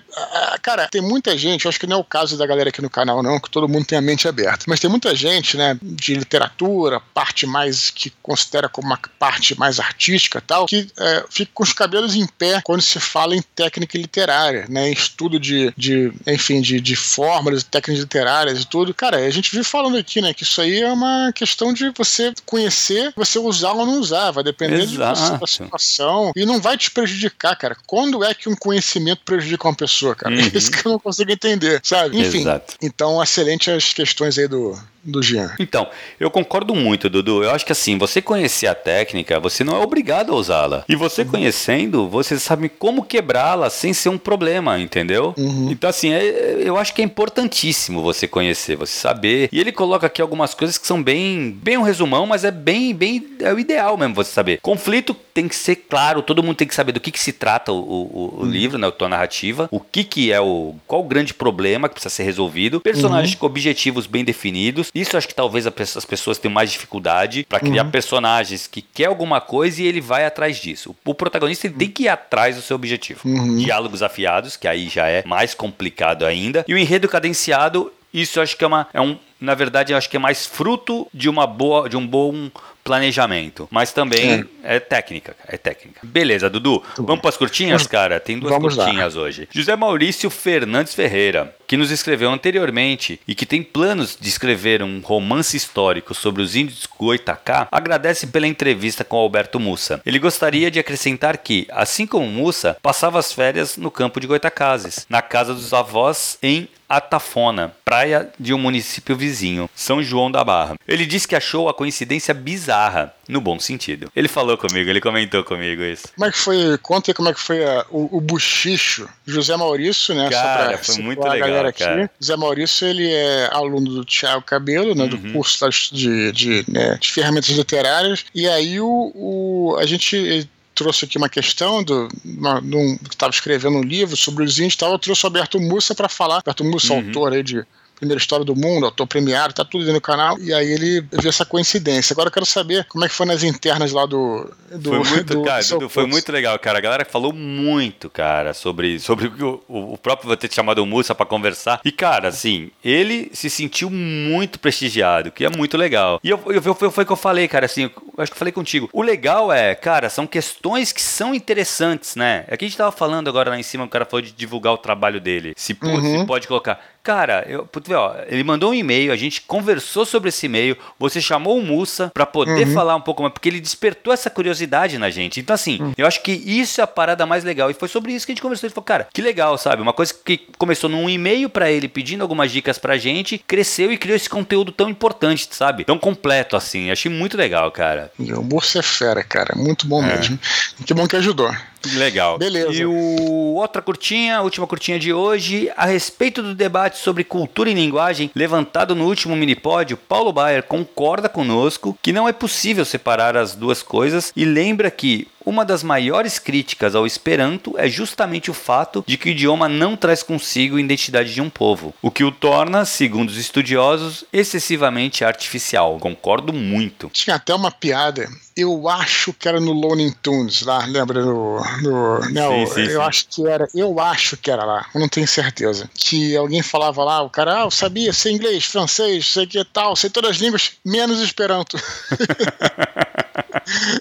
cara, 0.62 0.88
tem 0.88 1.00
muita 1.00 1.36
gente, 1.36 1.64
eu 1.64 1.68
acho 1.68 1.80
que 1.80 1.86
não 1.86 1.96
é 1.98 2.00
o 2.00 2.04
caso 2.04 2.36
da 2.36 2.46
galera 2.46 2.68
aqui 2.68 2.82
no 2.82 2.90
canal, 2.90 3.22
não, 3.22 3.40
que 3.40 3.50
todo 3.50 3.68
mundo 3.68 3.86
tem 3.86 3.98
a 3.98 4.02
mente 4.02 4.28
aberta, 4.28 4.64
mas 4.68 4.80
tem 4.80 4.90
muita 4.90 5.14
gente, 5.14 5.56
né, 5.56 5.78
de 5.82 6.14
literatura, 6.14 7.00
parte 7.14 7.46
mais 7.46 7.90
que 7.90 8.10
considera 8.22 8.68
como 8.68 8.88
uma 8.88 8.98
parte 9.18 9.58
mais 9.58 9.80
artística 9.80 10.40
tal, 10.40 10.66
que 10.66 10.88
é, 10.98 11.24
fica 11.30 11.50
com 11.54 11.62
os 11.62 11.72
cabelos 11.72 12.14
em 12.14 12.26
pé 12.26 12.60
quando 12.62 12.82
se 12.82 13.00
fala 13.00 13.34
em 13.34 13.42
técnica 13.42 13.96
literária, 13.96 14.66
né, 14.68 14.88
em 14.88 14.92
estudo 14.92 15.38
de, 15.38 15.72
de 15.76 16.12
enfim, 16.26 16.60
de, 16.60 16.80
de 16.80 16.96
fórmulas, 16.96 17.62
técnicas 17.62 18.02
literárias 18.02 18.20
literárias 18.20 18.62
e 18.62 18.66
tudo. 18.66 18.94
Cara, 18.94 19.18
a 19.18 19.30
gente 19.30 19.50
vive 19.50 19.64
falando 19.64 19.96
aqui, 19.96 20.20
né, 20.20 20.34
que 20.34 20.42
isso 20.42 20.60
aí 20.60 20.80
é 20.80 20.92
uma 20.92 21.32
questão 21.32 21.72
de 21.72 21.90
você 21.90 22.32
conhecer, 22.44 23.12
você 23.16 23.38
usar 23.38 23.69
ou 23.78 23.86
não 23.86 24.00
usar, 24.00 24.30
vai 24.30 24.44
depender 24.44 24.86
da 24.96 25.14
situação 25.46 26.32
e 26.34 26.44
não 26.44 26.60
vai 26.60 26.76
te 26.76 26.90
prejudicar, 26.90 27.56
cara. 27.56 27.76
Quando 27.86 28.24
é 28.24 28.34
que 28.34 28.48
um 28.48 28.56
conhecimento 28.56 29.22
prejudica 29.24 29.68
uma 29.68 29.74
pessoa, 29.74 30.14
cara? 30.14 30.30
Uhum. 30.40 30.50
Isso 30.54 30.70
que 30.70 30.86
eu 30.86 30.92
não 30.92 30.98
consigo 30.98 31.30
entender, 31.30 31.80
sabe? 31.82 32.18
Enfim, 32.18 32.40
Exato. 32.40 32.74
então 32.80 33.22
excelente 33.22 33.70
as 33.70 33.92
questões 33.92 34.38
aí 34.38 34.48
do, 34.48 34.78
do 35.02 35.22
Jean. 35.22 35.54
Então, 35.58 35.88
eu 36.18 36.30
concordo 36.30 36.74
muito, 36.74 37.08
Dudu. 37.08 37.42
Eu 37.42 37.50
acho 37.50 37.64
que 37.64 37.72
assim, 37.72 37.98
você 37.98 38.20
conhecer 38.20 38.66
a 38.66 38.74
técnica, 38.74 39.38
você 39.38 39.62
não 39.62 39.76
é 39.76 39.78
obrigado 39.78 40.32
a 40.32 40.36
usá-la. 40.36 40.84
E 40.88 40.96
você 40.96 41.22
uhum. 41.22 41.28
conhecendo, 41.28 42.08
você 42.08 42.38
sabe 42.38 42.68
como 42.68 43.04
quebrá-la 43.04 43.70
sem 43.70 43.92
ser 43.92 44.08
um 44.08 44.18
problema, 44.18 44.78
entendeu? 44.78 45.34
Uhum. 45.36 45.70
Então, 45.70 45.88
assim, 45.88 46.12
é, 46.12 46.62
eu 46.64 46.76
acho 46.76 46.94
que 46.94 47.02
é 47.02 47.04
importantíssimo 47.04 48.02
você 48.02 48.26
conhecer, 48.26 48.76
você 48.76 48.92
saber. 48.92 49.48
E 49.52 49.60
ele 49.60 49.72
coloca 49.72 50.06
aqui 50.06 50.20
algumas 50.20 50.54
coisas 50.54 50.78
que 50.78 50.86
são 50.86 51.02
bem, 51.02 51.50
bem 51.62 51.76
um 51.76 51.82
resumão, 51.82 52.26
mas 52.26 52.44
é 52.44 52.50
bem, 52.50 52.94
bem, 52.94 53.24
é 53.40 53.52
o 53.52 53.58
ideal 53.58 53.96
mesmo 53.96 54.14
você 54.14 54.30
saber. 54.30 54.60
Conflito 54.60 55.14
tem 55.32 55.48
que 55.48 55.56
ser 55.56 55.76
claro, 55.76 56.22
todo 56.22 56.42
mundo 56.42 56.56
tem 56.56 56.68
que 56.68 56.74
saber 56.74 56.92
do 56.92 57.00
que, 57.00 57.10
que 57.10 57.20
se 57.20 57.32
trata 57.32 57.72
o, 57.72 57.78
o, 57.78 58.34
o 58.38 58.40
uhum. 58.40 58.50
livro, 58.50 58.78
né, 58.78 58.88
a 58.88 58.92
tua 58.92 59.08
narrativa, 59.08 59.68
o 59.70 59.80
que 59.80 60.04
que 60.04 60.32
é 60.32 60.40
o, 60.40 60.74
qual 60.86 61.00
o 61.00 61.04
grande 61.04 61.34
problema 61.34 61.88
que 61.88 61.94
precisa 61.94 62.14
ser 62.14 62.24
resolvido, 62.24 62.80
personagens 62.80 63.34
uhum. 63.34 63.40
com 63.40 63.46
objetivos 63.46 64.06
bem 64.06 64.24
definidos, 64.24 64.90
isso 64.94 65.16
acho 65.16 65.28
que 65.28 65.34
talvez 65.34 65.66
as 65.66 66.04
pessoas 66.04 66.38
tenham 66.38 66.52
mais 66.52 66.70
dificuldade 66.70 67.46
para 67.48 67.60
criar 67.60 67.84
uhum. 67.84 67.90
personagens 67.90 68.66
que 68.66 68.82
quer 68.82 69.06
alguma 69.06 69.40
coisa 69.40 69.82
e 69.82 69.86
ele 69.86 70.00
vai 70.00 70.24
atrás 70.24 70.56
disso. 70.58 70.94
O 71.04 71.14
protagonista 71.14 71.68
tem 71.68 71.88
que 71.88 72.04
ir 72.04 72.08
atrás 72.08 72.56
do 72.56 72.62
seu 72.62 72.76
objetivo. 72.76 73.20
Uhum. 73.24 73.56
Diálogos 73.58 74.02
afiados, 74.02 74.56
que 74.56 74.66
aí 74.66 74.88
já 74.88 75.08
é 75.08 75.22
mais 75.26 75.54
complicado 75.54 76.24
ainda. 76.24 76.64
E 76.66 76.74
o 76.74 76.78
enredo 76.78 77.08
cadenciado, 77.08 77.92
isso 78.12 78.40
acho 78.40 78.56
que 78.56 78.64
é 78.64 78.66
uma. 78.66 78.86
É 78.92 79.00
um, 79.00 79.16
na 79.40 79.54
verdade, 79.54 79.92
eu 79.92 79.98
acho 79.98 80.10
que 80.10 80.16
é 80.16 80.20
mais 80.20 80.46
fruto 80.46 81.06
de 81.14 81.28
uma 81.28 81.46
boa, 81.46 81.88
de 81.88 81.96
um 81.96 82.06
bom 82.06 82.50
planejamento, 82.82 83.68
mas 83.70 83.92
também 83.92 84.46
é, 84.62 84.76
é 84.76 84.80
técnica, 84.80 85.36
é 85.46 85.56
técnica. 85.56 86.00
Beleza, 86.02 86.50
Dudu, 86.50 86.82
vamos 86.96 87.20
para 87.20 87.30
as 87.30 87.36
curtinhas, 87.36 87.86
cara? 87.86 88.18
Tem 88.20 88.38
duas 88.38 88.52
vamos 88.52 88.74
curtinhas 88.74 89.14
lá. 89.14 89.22
hoje. 89.22 89.48
José 89.50 89.76
Maurício 89.76 90.30
Fernandes 90.30 90.94
Ferreira, 90.94 91.54
que 91.66 91.76
nos 91.76 91.90
escreveu 91.90 92.30
anteriormente 92.30 93.20
e 93.26 93.34
que 93.34 93.46
tem 93.46 93.62
planos 93.62 94.16
de 94.20 94.28
escrever 94.28 94.82
um 94.82 95.00
romance 95.00 95.56
histórico 95.56 96.14
sobre 96.14 96.42
os 96.42 96.56
índios 96.56 96.86
Goitacá, 96.98 97.68
agradece 97.70 98.26
pela 98.26 98.46
entrevista 98.46 99.04
com 99.04 99.16
Alberto 99.16 99.60
Mussa. 99.60 100.00
Ele 100.04 100.18
gostaria 100.18 100.70
de 100.70 100.78
acrescentar 100.78 101.38
que, 101.38 101.66
assim 101.70 102.06
como 102.06 102.26
Mussa, 102.26 102.76
passava 102.82 103.18
as 103.18 103.32
férias 103.32 103.76
no 103.76 103.90
campo 103.90 104.20
de 104.20 104.26
Goitacazes, 104.26 105.06
na 105.08 105.22
casa 105.22 105.54
dos 105.54 105.72
avós 105.72 106.38
em 106.42 106.68
Atafona, 106.90 107.72
praia 107.84 108.28
de 108.38 108.52
um 108.52 108.58
município 108.58 109.14
vizinho, 109.16 109.70
São 109.76 110.02
João 110.02 110.28
da 110.28 110.42
Barra. 110.42 110.74
Ele 110.88 111.06
disse 111.06 111.28
que 111.28 111.36
achou 111.36 111.68
a 111.68 111.74
coincidência 111.74 112.34
bizarra, 112.34 113.14
no 113.28 113.40
bom 113.40 113.60
sentido. 113.60 114.10
Ele 114.14 114.26
falou 114.26 114.58
comigo, 114.58 114.90
ele 114.90 115.00
comentou 115.00 115.44
comigo 115.44 115.82
isso. 115.82 116.08
Como 116.16 116.26
é 116.26 116.32
que 116.32 116.38
foi? 116.38 116.78
Conta 116.78 117.10
aí 117.12 117.14
como 117.14 117.28
é 117.28 117.32
que 117.32 117.38
foi 117.38 117.64
a, 117.64 117.86
o, 117.90 118.16
o 118.16 118.20
buchicho. 118.20 119.08
José 119.24 119.56
Maurício, 119.56 120.14
né? 120.16 120.28
Cara, 120.28 120.76
foi 120.78 120.98
muito 120.98 121.22
legal, 121.22 121.72
cara. 121.72 122.10
José 122.20 122.36
Maurício, 122.36 122.88
ele 122.88 123.08
é 123.08 123.48
aluno 123.52 123.88
do 123.88 124.04
Tiago 124.04 124.42
Cabelo, 124.42 124.94
né? 124.94 125.04
Uhum. 125.04 125.08
Do 125.08 125.32
curso 125.32 125.68
de, 125.92 126.32
de, 126.32 126.64
né, 126.66 126.98
de 127.00 127.12
ferramentas 127.12 127.50
literárias. 127.50 128.24
E 128.34 128.48
aí 128.48 128.80
o, 128.80 129.12
o 129.14 129.76
a 129.78 129.86
gente 129.86 130.48
trouxe 130.74 131.04
aqui 131.04 131.18
uma 131.18 131.28
questão 131.28 131.82
do, 131.82 132.08
uma, 132.24 132.58
um, 132.58 132.96
que 132.96 133.14
estava 133.14 133.32
escrevendo 133.32 133.76
um 133.78 133.82
livro 133.82 134.16
sobre 134.16 134.44
os 134.44 134.58
índios 134.58 134.74
e 134.74 134.78
tal, 134.78 134.92
eu 134.92 134.98
trouxe 134.98 135.24
o 135.24 135.26
Alberto 135.26 135.60
Mussa 135.60 135.94
para 135.94 136.08
falar. 136.08 136.36
Alberto 136.36 136.64
Mussa, 136.64 136.94
uhum. 136.94 137.06
autor 137.06 137.32
aí 137.32 137.42
de 137.42 137.64
primeira 138.00 138.18
história 138.18 138.44
do 138.44 138.56
mundo, 138.56 138.86
autor 138.86 139.06
premiado, 139.06 139.52
tá 139.52 139.64
tudo 139.64 139.92
no 139.92 140.00
canal. 140.00 140.38
E 140.40 140.52
aí 140.52 140.66
ele 140.66 141.02
viu 141.12 141.28
essa 141.28 141.44
coincidência. 141.44 142.14
Agora 142.14 142.28
eu 142.28 142.32
quero 142.32 142.46
saber 142.46 142.86
como 142.86 143.04
é 143.04 143.08
que 143.08 143.14
foi 143.14 143.26
nas 143.26 143.42
internas 143.42 143.92
lá 143.92 144.06
do. 144.06 144.50
do 144.70 144.90
foi 144.90 144.98
muito, 144.98 145.34
do, 145.34 145.42
cara, 145.42 145.62
do 145.62 145.88
foi 145.88 146.06
muito 146.06 146.32
legal, 146.32 146.58
cara. 146.58 146.78
A 146.78 146.80
galera 146.80 147.04
falou 147.04 147.32
muito, 147.32 148.08
cara, 148.08 148.54
sobre, 148.54 148.98
sobre 148.98 149.26
o, 149.28 149.62
o 149.68 149.98
próprio 149.98 150.26
vou 150.28 150.36
ter 150.36 150.52
chamado 150.52 150.82
o 150.82 150.86
Mussa 150.86 151.14
para 151.14 151.26
conversar. 151.26 151.80
E, 151.84 151.92
cara, 151.92 152.28
assim, 152.28 152.70
ele 152.82 153.30
se 153.34 153.50
sentiu 153.50 153.90
muito 153.90 154.58
prestigiado, 154.58 155.30
que 155.30 155.44
é 155.44 155.50
muito 155.50 155.76
legal. 155.76 156.18
E 156.24 156.30
eu, 156.30 156.40
eu, 156.46 156.62
foi, 156.74 156.90
foi 156.90 157.04
o 157.04 157.06
que 157.06 157.12
eu 157.12 157.16
falei, 157.16 157.46
cara, 157.46 157.66
assim, 157.66 157.82
eu 157.82 157.90
acho 158.18 158.32
que 158.32 158.34
eu 158.34 158.38
falei 158.38 158.52
contigo. 158.52 158.88
O 158.92 159.02
legal 159.02 159.52
é, 159.52 159.74
cara, 159.74 160.08
são 160.08 160.26
questões 160.26 160.92
que 160.92 161.02
são 161.02 161.34
interessantes, 161.34 162.16
né? 162.16 162.44
É 162.48 162.56
que 162.56 162.64
a 162.64 162.68
gente 162.68 162.78
tava 162.78 162.92
falando 162.92 163.28
agora 163.28 163.50
lá 163.50 163.58
em 163.58 163.62
cima, 163.62 163.84
o 163.84 163.88
cara 163.88 164.06
falou 164.06 164.22
de 164.22 164.32
divulgar 164.32 164.72
o 164.72 164.78
trabalho 164.78 165.20
dele. 165.20 165.52
Se, 165.56 165.76
uhum. 165.82 166.20
se 166.20 166.26
pode 166.26 166.48
colocar. 166.48 166.80
Cara, 167.02 167.46
eu, 167.48 167.68
ó, 167.96 168.14
ele 168.26 168.44
mandou 168.44 168.70
um 168.70 168.74
e-mail, 168.74 169.10
a 169.10 169.16
gente 169.16 169.40
conversou 169.42 170.04
sobre 170.04 170.28
esse 170.28 170.46
e-mail, 170.46 170.76
você 170.98 171.20
chamou 171.20 171.58
o 171.58 171.62
Mussa 171.62 172.10
para 172.12 172.26
poder 172.26 172.66
uhum. 172.66 172.74
falar 172.74 172.94
um 172.94 173.00
pouco 173.00 173.22
mais, 173.22 173.32
porque 173.32 173.48
ele 173.48 173.60
despertou 173.60 174.12
essa 174.12 174.28
curiosidade 174.28 174.98
na 174.98 175.08
gente. 175.08 175.40
Então, 175.40 175.54
assim, 175.54 175.80
uhum. 175.80 175.94
eu 175.96 176.06
acho 176.06 176.22
que 176.22 176.32
isso 176.32 176.80
é 176.80 176.84
a 176.84 176.86
parada 176.86 177.24
mais 177.24 177.42
legal. 177.42 177.70
E 177.70 177.74
foi 177.74 177.88
sobre 177.88 178.12
isso 178.12 178.26
que 178.26 178.32
a 178.32 178.34
gente 178.34 178.42
conversou. 178.42 178.66
Ele 178.66 178.74
falou, 178.74 178.84
cara, 178.84 179.08
que 179.12 179.22
legal, 179.22 179.56
sabe? 179.56 179.80
Uma 179.80 179.94
coisa 179.94 180.12
que 180.12 180.38
começou 180.58 180.90
num 180.90 181.08
e-mail 181.08 181.48
para 181.48 181.70
ele 181.70 181.88
pedindo 181.88 182.20
algumas 182.20 182.52
dicas 182.52 182.78
pra 182.78 182.98
gente, 182.98 183.38
cresceu 183.38 183.90
e 183.90 183.96
criou 183.96 184.16
esse 184.16 184.28
conteúdo 184.28 184.70
tão 184.70 184.90
importante, 184.90 185.48
sabe? 185.50 185.84
Tão 185.84 185.98
completo, 185.98 186.54
assim. 186.54 186.90
Achei 186.90 187.10
muito 187.10 187.36
legal, 187.36 187.70
cara. 187.70 188.12
O 188.18 188.42
Mussa 188.42 188.80
é 188.80 188.82
fera, 188.82 189.24
cara. 189.24 189.54
Muito 189.56 189.86
bom 189.86 190.04
é. 190.04 190.16
mesmo. 190.16 190.38
Que 190.84 190.92
bom 190.92 191.08
que 191.08 191.16
ajudou. 191.16 191.50
Legal. 191.94 192.38
Beleza. 192.38 192.72
E 192.72 192.84
o 192.84 193.54
outra 193.54 193.80
curtinha, 193.80 194.42
última 194.42 194.66
curtinha 194.66 194.98
de 194.98 195.12
hoje, 195.12 195.70
a 195.76 195.86
respeito 195.86 196.42
do 196.42 196.54
debate 196.54 196.89
sobre 196.98 197.24
cultura 197.24 197.70
e 197.70 197.74
linguagem 197.74 198.30
levantado 198.34 198.94
no 198.94 199.06
último 199.06 199.36
minipódio, 199.36 199.96
Paulo 199.96 200.32
Baier 200.32 200.62
concorda 200.62 201.28
conosco 201.28 201.96
que 202.02 202.12
não 202.12 202.28
é 202.28 202.32
possível 202.32 202.84
separar 202.84 203.36
as 203.36 203.54
duas 203.54 203.82
coisas 203.82 204.32
e 204.36 204.44
lembra 204.44 204.90
que 204.90 205.28
uma 205.44 205.64
das 205.64 205.82
maiores 205.82 206.38
críticas 206.38 206.94
ao 206.94 207.06
Esperanto 207.06 207.74
é 207.78 207.88
justamente 207.88 208.50
o 208.50 208.54
fato 208.54 209.04
de 209.06 209.16
que 209.16 209.28
o 209.28 209.32
idioma 209.32 209.68
não 209.68 209.96
traz 209.96 210.22
consigo 210.22 210.76
a 210.76 210.80
identidade 210.80 211.32
de 211.32 211.40
um 211.40 211.50
povo, 211.50 211.94
o 212.02 212.10
que 212.10 212.24
o 212.24 212.32
torna, 212.32 212.84
segundo 212.84 213.30
os 213.30 213.36
estudiosos, 213.36 214.24
excessivamente 214.32 215.24
artificial. 215.24 215.98
Concordo 215.98 216.52
muito. 216.52 217.10
Tinha 217.12 217.36
até 217.36 217.54
uma 217.54 217.70
piada, 217.70 218.28
eu 218.56 218.88
acho 218.88 219.32
que 219.32 219.48
era 219.48 219.60
no 219.60 219.72
Looney 219.72 220.12
Tunes 220.22 220.62
lá, 220.62 220.84
lembra 220.86 221.24
no, 221.24 221.60
no 221.82 222.30
não, 222.30 222.66
sim, 222.66 222.74
sim, 222.74 222.80
eu 222.82 223.00
sim. 223.00 223.06
acho 223.06 223.26
que 223.28 223.46
era, 223.46 223.68
eu 223.74 224.00
acho 224.00 224.36
que 224.36 224.50
era 224.50 224.64
lá, 224.64 224.86
não 224.94 225.08
tenho 225.08 225.26
certeza, 225.26 225.88
que 225.94 226.36
alguém 226.36 226.62
falava 226.62 227.02
lá, 227.04 227.22
o 227.22 227.30
cara, 227.30 227.58
ah, 227.58 227.64
eu 227.64 227.70
sabia 227.70 228.12
sei 228.12 228.32
inglês, 228.32 228.64
francês, 228.64 229.26
sei 229.26 229.46
que 229.46 229.64
tal, 229.64 229.96
sei 229.96 230.10
todas 230.10 230.32
as 230.32 230.36
línguas, 230.36 230.72
menos 230.84 231.20
Esperanto. 231.20 231.78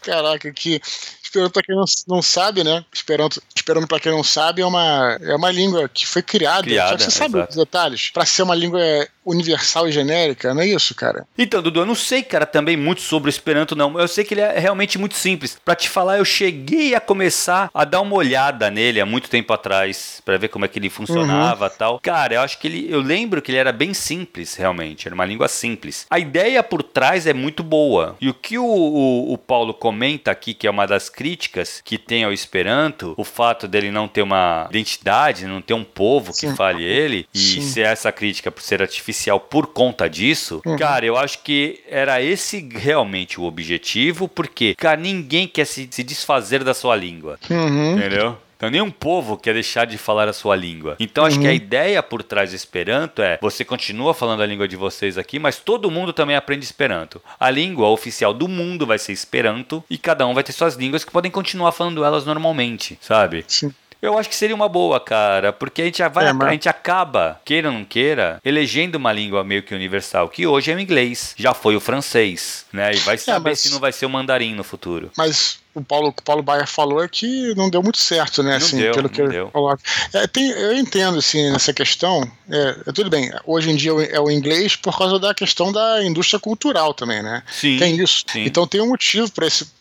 Caraca, 0.03 0.51
que 0.51 0.81
Esperanto, 1.29 1.51
para 1.53 1.61
quem 1.61 1.75
não, 1.75 1.85
não 2.07 2.21
sabe, 2.23 2.63
né? 2.63 2.83
Esperanto, 2.91 3.41
Esperanto 3.55 3.87
para 3.87 3.99
quem 3.99 4.11
não 4.11 4.23
sabe, 4.23 4.63
é 4.63 4.65
uma, 4.65 5.17
é 5.21 5.35
uma 5.35 5.51
língua 5.51 5.87
que 5.87 6.07
foi 6.07 6.23
criada. 6.23 6.63
criada 6.63 6.97
você 6.97 7.11
sabe 7.11 7.37
exato. 7.37 7.51
os 7.51 7.55
detalhes? 7.55 8.09
Para 8.09 8.25
ser 8.25 8.41
uma 8.41 8.55
língua 8.55 8.81
universal 9.23 9.87
e 9.87 9.91
genérica, 9.91 10.53
não 10.55 10.61
é 10.61 10.67
isso, 10.67 10.95
cara? 10.95 11.27
Então, 11.37 11.61
Dudu, 11.61 11.81
eu 11.81 11.85
não 11.85 11.93
sei, 11.93 12.23
cara, 12.23 12.47
também 12.47 12.75
muito 12.75 13.01
sobre 13.01 13.29
o 13.29 13.31
Esperanto, 13.31 13.75
não. 13.75 13.99
Eu 13.99 14.07
sei 14.07 14.23
que 14.23 14.33
ele 14.33 14.41
é 14.41 14.57
realmente 14.57 14.97
muito 14.97 15.15
simples. 15.15 15.55
Para 15.63 15.75
te 15.75 15.87
falar, 15.87 16.17
eu 16.17 16.25
cheguei 16.25 16.95
a 16.95 16.99
começar 16.99 17.69
a 17.71 17.85
dar 17.85 18.01
uma 18.01 18.15
olhada 18.15 18.71
nele 18.71 18.99
há 18.99 19.05
muito 19.05 19.29
tempo 19.29 19.53
atrás, 19.53 20.19
para 20.25 20.37
ver 20.37 20.47
como 20.47 20.65
é 20.65 20.67
que 20.67 20.79
ele 20.79 20.89
funcionava 20.89 21.65
uhum. 21.65 21.71
tal. 21.77 21.99
Cara, 21.99 22.35
eu 22.35 22.41
acho 22.41 22.57
que 22.57 22.67
ele. 22.67 22.87
Eu 22.89 23.01
lembro 23.01 23.39
que 23.39 23.51
ele 23.51 23.59
era 23.59 23.71
bem 23.71 23.93
simples, 23.93 24.55
realmente. 24.55 25.07
Era 25.07 25.13
uma 25.13 25.25
língua 25.25 25.47
simples. 25.47 26.07
A 26.09 26.17
ideia 26.17 26.63
por 26.63 26.81
trás 26.81 27.27
é 27.27 27.33
muito 27.33 27.61
boa. 27.61 28.15
E 28.19 28.29
o 28.29 28.33
que 28.33 28.57
o, 28.57 28.65
o, 28.65 29.33
o 29.33 29.37
Paulo 29.37 29.75
comenta 29.75 30.31
aqui, 30.31 30.55
que 30.55 30.65
é 30.65 30.71
uma 30.71 30.87
das 30.87 31.07
críticas 31.19 31.81
que 31.83 31.97
tem 31.97 32.23
ao 32.23 32.31
Esperanto, 32.31 33.13
o 33.17 33.25
fato 33.25 33.67
dele 33.67 33.91
não 33.91 34.07
ter 34.07 34.21
uma 34.21 34.67
identidade, 34.69 35.45
não 35.45 35.61
ter 35.61 35.73
um 35.73 35.83
povo 35.83 36.31
Sim. 36.31 36.51
que 36.51 36.55
fale 36.55 36.81
ele, 36.81 37.27
e 37.33 37.37
Sim. 37.37 37.61
ser 37.61 37.87
essa 37.87 38.09
crítica 38.09 38.49
por 38.49 38.61
ser 38.61 38.81
artificial 38.81 39.37
por 39.37 39.67
conta 39.67 40.09
disso, 40.09 40.61
uhum. 40.65 40.77
cara, 40.77 41.05
eu 41.05 41.17
acho 41.17 41.39
que 41.39 41.81
era 41.89 42.21
esse 42.21 42.65
realmente 42.71 43.37
o 43.37 43.43
objetivo, 43.43 44.29
porque, 44.29 44.73
cara, 44.75 44.95
ninguém 44.95 45.45
quer 45.45 45.65
se, 45.65 45.89
se 45.91 46.03
desfazer 46.03 46.63
da 46.63 46.73
sua 46.73 46.95
língua. 46.95 47.37
Uhum. 47.49 47.97
Entendeu? 47.97 48.37
Então 48.59 48.69
nenhum 48.69 48.91
povo 48.91 49.37
quer 49.37 49.53
deixar 49.53 49.85
de 49.85 49.97
falar 49.97 50.27
a 50.27 50.33
sua 50.33 50.53
língua. 50.53 50.97
Então 50.99 51.23
acho 51.23 51.39
que 51.39 51.47
a 51.47 51.49
uhum. 51.49 51.55
ideia 51.55 52.03
por 52.03 52.21
trás 52.21 52.49
do 52.49 52.57
Esperanto 52.57 53.21
é 53.21 53.39
você 53.41 53.63
continua 53.63 54.13
falando 54.13 54.43
a 54.43 54.45
língua 54.45 54.67
de 54.67 54.75
vocês 54.75 55.17
aqui, 55.17 55.39
mas 55.39 55.55
todo 55.55 55.89
mundo 55.89 56.11
também 56.11 56.35
aprende 56.35 56.65
Esperanto. 56.65 57.21
A 57.39 57.49
língua 57.49 57.87
oficial 57.87 58.33
do 58.33 58.49
mundo 58.49 58.85
vai 58.85 58.99
ser 58.99 59.13
Esperanto 59.13 59.81
e 59.89 59.97
cada 59.97 60.27
um 60.27 60.33
vai 60.33 60.43
ter 60.43 60.51
suas 60.51 60.75
línguas 60.75 61.05
que 61.05 61.11
podem 61.11 61.31
continuar 61.31 61.71
falando 61.71 62.03
elas 62.03 62.25
normalmente, 62.25 62.99
sabe? 63.01 63.45
Sim. 63.47 63.73
Eu 64.01 64.17
acho 64.17 64.29
que 64.29 64.35
seria 64.35 64.55
uma 64.55 64.69
boa, 64.69 64.99
cara, 64.99 65.51
porque 65.51 65.81
a 65.81 65.85
gente, 65.85 66.01
vai, 66.09 66.25
é, 66.25 66.29
a 66.29 66.51
gente 66.51 66.69
acaba, 66.69 67.39
queira 67.43 67.69
ou 67.69 67.73
não 67.73 67.83
queira, 67.83 68.39
elegendo 68.45 68.95
uma 68.95 69.11
língua 69.11 69.43
meio 69.43 69.61
que 69.61 69.75
universal, 69.75 70.29
que 70.29 70.47
hoje 70.47 70.71
é 70.71 70.75
o 70.75 70.79
inglês, 70.79 71.33
já 71.37 71.53
foi 71.53 71.75
o 71.75 71.81
francês, 71.81 72.65
né? 72.71 72.93
E 72.93 72.97
vai 72.99 73.15
é, 73.15 73.17
saber 73.17 73.49
é, 73.49 73.51
mas... 73.51 73.59
se 73.59 73.71
não 73.71 73.79
vai 73.79 73.91
ser 73.91 74.05
o 74.05 74.09
mandarim 74.09 74.53
no 74.53 74.63
futuro. 74.63 75.11
Mas 75.17 75.59
o 75.73 75.83
Paulo, 75.83 76.09
o 76.09 76.21
Paulo 76.23 76.41
Baia 76.41 76.65
falou 76.65 77.03
é 77.03 77.07
que 77.07 77.53
não 77.55 77.69
deu 77.69 77.81
muito 77.83 77.97
certo, 77.99 78.41
né? 78.41 78.51
Não 78.51 78.57
assim, 78.57 78.77
deu, 78.77 78.93
pelo 78.93 79.09
que 79.09 79.21
eu 79.21 79.29
deu. 79.29 79.47
coloco. 79.49 79.81
É, 80.13 80.25
tem, 80.27 80.49
eu 80.49 80.75
entendo, 80.75 81.19
assim, 81.19 81.51
nessa 81.51 81.71
questão. 81.71 82.29
É, 82.49 82.75
é 82.87 82.91
tudo 82.91 83.09
bem, 83.09 83.31
hoje 83.45 83.69
em 83.69 83.75
dia 83.75 83.91
é 83.91 84.19
o 84.19 84.31
inglês 84.31 84.75
por 84.75 84.97
causa 84.97 85.19
da 85.19 85.33
questão 85.33 85.71
da 85.71 86.03
indústria 86.03 86.39
cultural 86.39 86.93
também, 86.93 87.21
né? 87.21 87.43
Sim. 87.51 87.77
Tem 87.77 87.95
isso. 87.95 88.23
sim. 88.27 88.43
Então 88.43 88.65
tem 88.65 88.81
um 88.81 88.87
motivo 88.87 89.31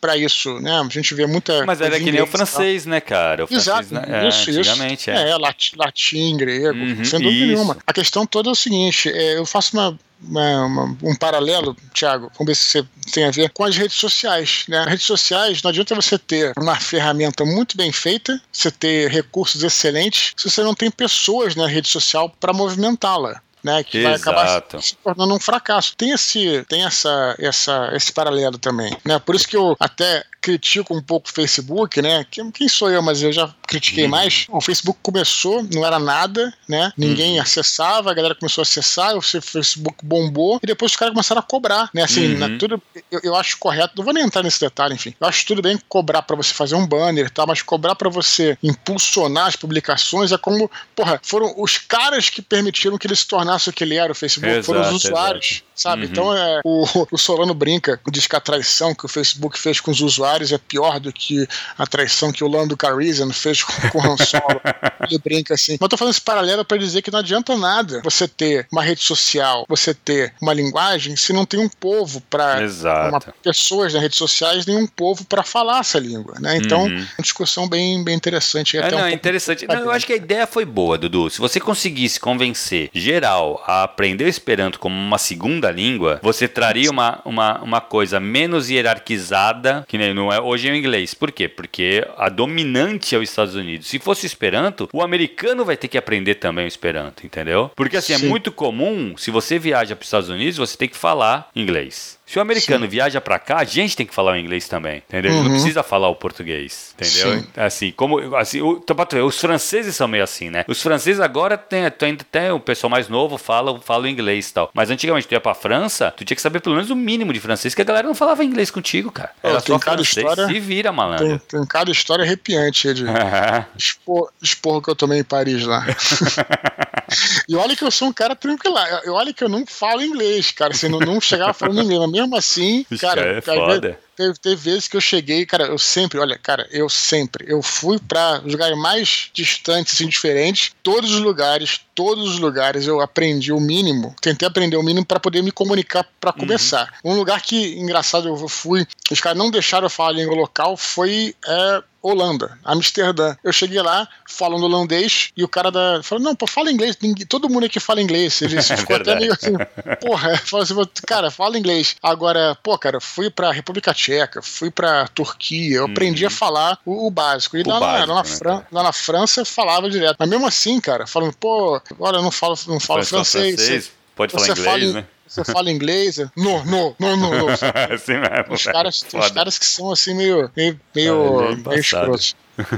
para 0.00 0.16
isso, 0.16 0.60
né? 0.60 0.78
A 0.78 0.88
gente 0.88 1.14
vê 1.14 1.26
muita. 1.26 1.64
Mas 1.64 1.80
era 1.80 1.98
que 1.98 2.12
nem 2.12 2.20
o 2.20 2.26
francês, 2.26 2.84
né, 2.84 3.00
cara? 3.00 3.44
O 3.44 3.48
Exato, 3.50 3.88
francês, 3.88 4.10
né? 4.10 4.28
isso, 4.28 4.50
é, 4.50 4.92
isso. 4.92 5.10
é. 5.10 5.30
É, 5.30 5.36
latim, 5.36 5.76
latim 5.76 6.36
grego, 6.36 6.78
Uhum, 6.78 7.04
sem 7.04 7.20
dúvida 7.20 7.44
isso. 7.44 7.52
nenhuma. 7.54 7.76
A 7.86 7.92
questão 7.92 8.26
toda 8.26 8.50
é 8.50 8.52
o 8.52 8.54
seguinte: 8.54 9.08
é, 9.08 9.38
eu 9.38 9.46
faço 9.46 9.76
uma, 9.76 9.98
uma- 10.20 10.64
uma- 10.66 10.98
um 11.02 11.14
paralelo, 11.14 11.76
Thiago, 11.94 12.30
vamos 12.38 12.46
ver 12.46 12.54
se 12.54 12.62
você 12.70 12.86
tem 13.12 13.24
a 13.24 13.30
ver, 13.30 13.50
com 13.50 13.64
as 13.64 13.76
redes 13.76 13.96
sociais. 13.96 14.64
Né? 14.68 14.84
Redes 14.84 15.06
sociais, 15.06 15.62
não 15.62 15.70
adianta 15.70 15.94
você 15.94 16.18
ter 16.18 16.52
uma 16.58 16.76
ferramenta 16.76 17.44
muito 17.44 17.76
bem 17.76 17.92
feita, 17.92 18.40
você 18.52 18.70
ter 18.70 19.10
recursos 19.10 19.62
excelentes, 19.62 20.32
se 20.36 20.50
você 20.50 20.62
não 20.62 20.74
tem 20.74 20.90
pessoas 20.90 21.54
na 21.54 21.66
rede 21.66 21.88
social 21.88 22.28
para 22.40 22.52
movimentá-la. 22.52 23.40
Né, 23.62 23.82
que 23.82 24.02
vai 24.02 24.14
acabar 24.14 24.44
Exato. 24.44 24.80
se 24.80 24.94
tornando 24.96 25.34
um 25.34 25.40
fracasso. 25.40 25.94
Tem 25.96 26.10
esse, 26.12 26.64
tem 26.68 26.84
essa, 26.84 27.34
essa, 27.38 27.90
esse 27.94 28.12
paralelo 28.12 28.56
também, 28.56 28.96
né? 29.04 29.18
Por 29.18 29.34
isso 29.34 29.48
que 29.48 29.56
eu 29.56 29.76
até 29.80 30.24
critico 30.40 30.94
um 30.96 31.02
pouco 31.02 31.28
o 31.28 31.32
Facebook, 31.32 32.00
né? 32.00 32.24
Quem, 32.30 32.68
sou 32.68 32.88
eu, 32.88 33.02
mas 33.02 33.20
eu 33.22 33.32
já 33.32 33.52
critiquei 33.66 34.04
Uhum. 34.04 34.10
mais. 34.10 34.46
O 34.48 34.60
Facebook 34.60 35.00
começou, 35.02 35.66
não 35.74 35.84
era 35.84 35.98
nada, 35.98 36.54
né? 36.68 36.92
Ninguém 36.96 37.34
Uhum. 37.36 37.42
acessava, 37.42 38.10
a 38.10 38.14
galera 38.14 38.34
começou 38.36 38.62
a 38.62 38.64
acessar, 38.64 39.16
o 39.16 39.20
Facebook 39.20 39.96
bombou 40.04 40.60
e 40.62 40.66
depois 40.66 40.92
os 40.92 40.96
caras 40.96 41.12
começaram 41.12 41.40
a 41.40 41.42
cobrar, 41.42 41.90
né? 41.92 42.04
Assim, 42.04 42.32
Uhum. 42.34 42.38
né, 42.38 42.56
tudo, 42.58 42.80
eu, 43.10 43.20
eu 43.24 43.34
acho 43.36 43.58
correto, 43.58 43.94
não 43.96 44.04
vou 44.04 44.14
nem 44.14 44.22
entrar 44.24 44.42
nesse 44.44 44.60
detalhe, 44.60 44.94
enfim. 44.94 45.12
Eu 45.20 45.26
acho 45.26 45.44
tudo 45.44 45.60
bem 45.60 45.76
cobrar 45.88 46.22
pra 46.22 46.36
você 46.36 46.54
fazer 46.54 46.76
um 46.76 46.86
banner 46.86 47.26
e 47.26 47.30
tal, 47.30 47.46
mas 47.46 47.60
cobrar 47.60 47.96
pra 47.96 48.08
você 48.08 48.56
impulsionar 48.62 49.48
as 49.48 49.56
publicações 49.56 50.30
é 50.30 50.38
como, 50.38 50.70
porra, 50.94 51.20
foram 51.24 51.52
os 51.58 51.76
caras 51.78 52.30
que 52.30 52.40
permitiram 52.40 52.96
que 52.96 53.06
ele 53.06 53.16
se 53.16 53.26
tornasse 53.26 53.47
o 53.56 53.72
que 53.72 53.84
ele 53.84 53.96
era, 53.96 54.12
o 54.12 54.14
Facebook, 54.14 54.62
foram 54.62 54.80
os 54.80 54.86
Exato, 54.88 55.06
usuários, 55.06 55.46
exato. 55.46 55.64
sabe? 55.74 56.04
Uhum. 56.04 56.10
Então 56.10 56.36
é, 56.36 56.60
o, 56.64 56.84
o 57.12 57.18
Solano 57.18 57.54
brinca, 57.54 58.00
diz 58.10 58.26
que 58.26 58.36
a 58.36 58.40
traição 58.40 58.94
que 58.94 59.06
o 59.06 59.08
Facebook 59.08 59.58
fez 59.58 59.80
com 59.80 59.90
os 59.90 60.00
usuários 60.00 60.52
é 60.52 60.58
pior 60.58 61.00
do 61.00 61.12
que 61.12 61.46
a 61.76 61.86
traição 61.86 62.32
que 62.32 62.44
o 62.44 62.48
Lando 62.48 62.76
Calrissian 62.76 63.32
fez 63.32 63.62
com, 63.62 63.72
com 63.90 63.98
o 63.98 64.12
Han 64.12 64.16
Solo. 64.16 64.60
Ele 65.08 65.18
brinca 65.18 65.54
assim. 65.54 65.72
Mas 65.72 65.80
eu 65.82 65.88
tô 65.88 65.96
fazendo 65.96 66.12
esse 66.12 66.20
paralelo 66.20 66.64
para 66.64 66.76
dizer 66.76 67.02
que 67.02 67.10
não 67.10 67.20
adianta 67.20 67.56
nada 67.56 68.00
você 68.04 68.26
ter 68.28 68.66
uma 68.70 68.82
rede 68.82 69.02
social, 69.02 69.64
você 69.68 69.94
ter 69.94 70.34
uma 70.40 70.52
linguagem, 70.52 71.16
se 71.16 71.32
não 71.32 71.44
tem 71.46 71.60
um 71.60 71.68
povo 71.68 72.20
para 72.28 72.62
Exato. 72.62 73.32
pessoas 73.42 73.92
nas 73.94 74.02
redes 74.02 74.18
sociais, 74.18 74.66
nem 74.66 74.76
um 74.76 74.86
povo 74.86 75.24
para 75.24 75.42
falar 75.42 75.80
essa 75.80 75.98
língua, 75.98 76.34
né? 76.40 76.56
Então, 76.56 76.82
Uhum. 76.84 76.96
uma 76.96 77.22
discussão 77.22 77.68
bem, 77.68 78.02
bem 78.04 78.14
interessante. 78.14 78.76
É, 78.76 78.80
até 78.80 78.96
não, 78.96 79.04
um 79.04 79.08
interessante. 79.08 79.66
Não, 79.66 79.76
eu 79.76 79.90
acho 79.90 80.06
que 80.06 80.12
a 80.12 80.16
ideia 80.16 80.46
foi 80.46 80.64
boa, 80.64 80.98
Dudu. 80.98 81.30
Se 81.30 81.38
você 81.38 81.58
conseguisse 81.60 82.18
convencer 82.20 82.90
geral 82.94 83.37
a 83.66 83.84
aprender 83.84 84.24
o 84.24 84.28
Esperanto 84.28 84.78
como 84.78 84.94
uma 84.94 85.18
segunda 85.18 85.70
língua, 85.70 86.20
você 86.22 86.46
traria 86.48 86.90
uma, 86.90 87.20
uma, 87.24 87.60
uma 87.62 87.80
coisa 87.80 88.20
menos 88.20 88.68
hierarquizada, 88.68 89.84
que 89.88 89.98
nem 89.98 90.12
não 90.12 90.32
é 90.32 90.40
hoje 90.40 90.68
é 90.68 90.72
o 90.72 90.76
inglês. 90.76 91.14
Por 91.14 91.32
quê? 91.32 91.48
Porque 91.48 92.06
a 92.16 92.28
dominante 92.28 93.14
é 93.14 93.18
os 93.18 93.28
Estados 93.28 93.54
Unidos. 93.54 93.86
Se 93.86 93.98
fosse 93.98 94.24
o 94.24 94.26
Esperanto, 94.26 94.88
o 94.92 95.02
americano 95.02 95.64
vai 95.64 95.76
ter 95.76 95.88
que 95.88 95.98
aprender 95.98 96.36
também 96.36 96.64
o 96.64 96.68
Esperanto, 96.68 97.24
entendeu? 97.24 97.70
Porque 97.74 97.96
assim, 97.96 98.12
é 98.12 98.18
Sim. 98.18 98.28
muito 98.28 98.52
comum, 98.52 99.14
se 99.16 99.30
você 99.30 99.58
viaja 99.58 99.94
para 99.94 100.02
os 100.02 100.08
Estados 100.08 100.28
Unidos, 100.28 100.58
você 100.58 100.76
tem 100.76 100.88
que 100.88 100.96
falar 100.96 101.48
inglês. 101.54 102.17
Se 102.28 102.38
o 102.38 102.42
americano 102.42 102.86
viaja 102.86 103.22
pra 103.22 103.38
cá, 103.38 103.56
a 103.60 103.64
gente 103.64 103.96
tem 103.96 104.04
que 104.04 104.14
falar 104.14 104.32
o 104.32 104.36
inglês 104.36 104.68
também, 104.68 104.98
entendeu? 104.98 105.30
Ele 105.30 105.40
Não 105.40 105.46
Uhum. 105.46 105.52
precisa 105.54 105.82
falar 105.82 106.08
o 106.08 106.14
português, 106.14 106.94
entendeu? 106.94 107.38
Sim. 107.40 107.46
Assim, 107.56 107.90
como 107.92 108.36
assim, 108.36 108.60
o, 108.60 108.84
os 109.26 109.40
franceses 109.40 109.96
são 109.96 110.06
meio 110.06 110.22
assim, 110.22 110.50
né? 110.50 110.62
Os 110.68 110.82
franceses 110.82 111.20
agora 111.20 111.56
tem, 111.56 111.90
tem- 111.90 112.16
tem 112.16 112.50
o 112.50 112.60
pessoal 112.60 112.90
mais 112.90 113.08
novo 113.08 113.38
fala, 113.38 113.80
fala 113.80 114.04
o 114.04 114.06
inglês 114.08 114.50
e 114.50 114.52
tal. 114.52 114.70
Mas 114.74 114.90
antigamente 114.90 115.26
tu 115.26 115.32
ia 115.32 115.40
pra 115.40 115.54
França, 115.54 116.10
tu 116.14 116.22
tinha 116.22 116.36
que 116.36 116.42
saber 116.42 116.60
pelo 116.60 116.74
menos 116.74 116.90
o 116.90 116.96
mínimo 116.96 117.32
de 117.32 117.40
francês, 117.40 117.74
que 117.74 117.80
a 117.80 117.84
galera 117.84 118.06
não 118.06 118.14
falava 118.14 118.44
inglês 118.44 118.70
contigo, 118.70 119.10
cara. 119.10 119.30
Era 119.42 119.62
tem 119.62 119.74
só 119.74 119.80
francês. 119.80 120.16
história- 120.18 120.46
Se 120.48 120.60
vira, 120.60 120.90
Tem, 120.90 120.96
malandro. 120.96 121.38
tem 121.48 121.64
cada 121.66 121.90
história 121.90 122.24
arrepiante 122.24 122.92
de 122.92 123.04
expor, 123.74 124.30
esporro 124.42 124.82
que 124.82 124.90
eu 124.90 124.94
tomei 124.96 125.20
em 125.20 125.24
Paris 125.24 125.64
lá. 125.64 125.82
e 127.48 127.56
olha 127.56 127.74
que 127.74 127.84
eu 127.84 127.90
sou 127.90 128.08
um 128.08 128.12
cara 128.12 128.36
tranquilo. 128.36 128.76
Olha 129.08 129.32
que 129.32 129.42
eu 129.42 129.48
não 129.48 129.64
falo 129.66 130.02
inglês, 130.02 130.50
cara. 130.50 130.72
Assim, 130.74 130.88
não, 130.88 130.98
não 131.00 131.20
chegava 131.20 131.54
falando 131.54 131.80
inglês. 131.82 131.98
Mas 132.00 132.10
mesmo 132.18 132.36
assim, 132.36 132.84
Isso 132.90 133.00
cara, 133.00 133.38
é 133.38 133.40
foda. 133.40 133.98
Teve, 134.18 134.34
teve 134.36 134.56
vezes 134.56 134.88
que 134.88 134.96
eu 134.96 135.00
cheguei, 135.00 135.46
cara, 135.46 135.66
eu 135.66 135.78
sempre, 135.78 136.18
olha, 136.18 136.36
cara, 136.36 136.66
eu 136.72 136.88
sempre, 136.88 137.44
eu 137.48 137.62
fui 137.62 138.00
pra 138.00 138.38
lugares 138.44 138.76
mais 138.76 139.30
distantes, 139.32 139.94
assim, 139.94 140.08
diferentes, 140.08 140.72
todos 140.82 141.12
os 141.14 141.20
lugares, 141.20 141.80
todos 141.94 142.28
os 142.28 142.40
lugares 142.40 142.88
eu 142.88 143.00
aprendi 143.00 143.52
o 143.52 143.60
mínimo, 143.60 144.16
tentei 144.20 144.48
aprender 144.48 144.76
o 144.76 144.82
mínimo 144.82 145.06
pra 145.06 145.20
poder 145.20 145.40
me 145.40 145.52
comunicar 145.52 146.04
pra 146.20 146.32
começar. 146.32 146.92
Um 147.04 147.14
lugar 147.14 147.40
que, 147.42 147.78
engraçado, 147.78 148.26
eu 148.26 148.48
fui, 148.48 148.84
os 149.08 149.20
caras 149.20 149.38
não 149.38 149.52
deixaram 149.52 149.86
eu 149.86 149.90
falar 149.90 150.08
a 150.08 150.14
língua 150.14 150.34
local, 150.34 150.76
foi 150.76 151.32
é, 151.46 151.82
Holanda, 152.00 152.56
Amsterdã. 152.64 153.36
Eu 153.42 153.52
cheguei 153.52 153.82
lá 153.82 154.08
falando 154.28 154.62
holandês 154.64 155.30
e 155.36 155.42
o 155.42 155.48
cara 155.48 155.70
da 155.70 156.00
falou: 156.02 156.22
Não, 156.22 156.34
pô, 156.34 156.46
fala 156.46 156.70
inglês. 156.70 156.96
Ninguém- 157.02 157.26
todo 157.26 157.48
mundo 157.50 157.66
aqui 157.66 157.80
fala 157.80 158.00
inglês. 158.00 158.40
Ele 158.40 158.54
ficou 158.62 158.94
até 158.96 159.16
verdade. 159.16 159.20
meio 159.20 159.32
assim: 159.32 159.52
Porra, 160.00 160.36
falou 160.46 160.62
assim, 160.62 160.74
cara, 161.06 161.28
fala 161.30 161.58
inglês. 161.58 161.96
Agora, 162.00 162.56
pô, 162.62 162.78
cara, 162.78 163.00
fui 163.00 163.28
pra 163.30 163.50
República 163.50 163.92
Tcheca, 163.92 164.07
fui 164.42 164.70
pra 164.70 165.06
Turquia, 165.08 165.76
eu 165.78 165.86
aprendi 165.86 166.26
a 166.26 166.30
falar 166.30 166.78
o, 166.84 167.06
o 167.06 167.10
básico. 167.10 167.56
E 167.56 167.62
Uhum. 167.62 167.68
O 167.68 167.70
lá, 167.70 167.80
na- 167.80 167.86
básico, 167.86 168.08
lá, 168.08 168.14
na 168.14 168.22
né, 168.22 168.28
Fran- 168.36 168.62
lá 168.72 168.82
na 168.82 168.92
França 168.92 169.40
eu 169.40 169.46
falava 169.46 169.88
direto. 169.90 170.16
Mas 170.18 170.28
mesmo 170.28 170.46
assim, 170.46 170.80
cara, 170.80 171.06
falando, 171.06 171.34
pô, 171.36 171.80
olha, 172.00 172.16
eu 172.16 172.22
não 172.22 172.30
falo, 172.30 172.54
não 172.66 172.80
falo 172.80 173.02
só 173.04 173.16
francês. 173.24 173.92
Pode 174.16 174.32
falar 174.32 174.46
Você 174.46 174.52
inglês, 174.52 174.66
fala, 174.90 174.92
né? 174.94 175.06
Você 175.28 175.44
fala 175.44 175.70
inglês? 175.70 176.16
Não, 176.36 176.64
não, 176.64 176.96
não, 176.98 177.16
não, 177.16 177.30
não. 177.32 177.48
assim 177.94 178.14
mesmo. 178.16 178.54
Os 178.54 178.64
caras, 178.64 179.00
tem 179.02 179.20
Foda. 179.20 179.34
caras 179.34 179.58
que 179.58 179.64
são 179.66 179.92
assim 179.92 180.14
meio, 180.14 180.50
meio, 180.56 180.80
meio, 180.94 181.40
É, 181.42 181.54
meio 181.56 181.80
escrotos. 181.80 182.34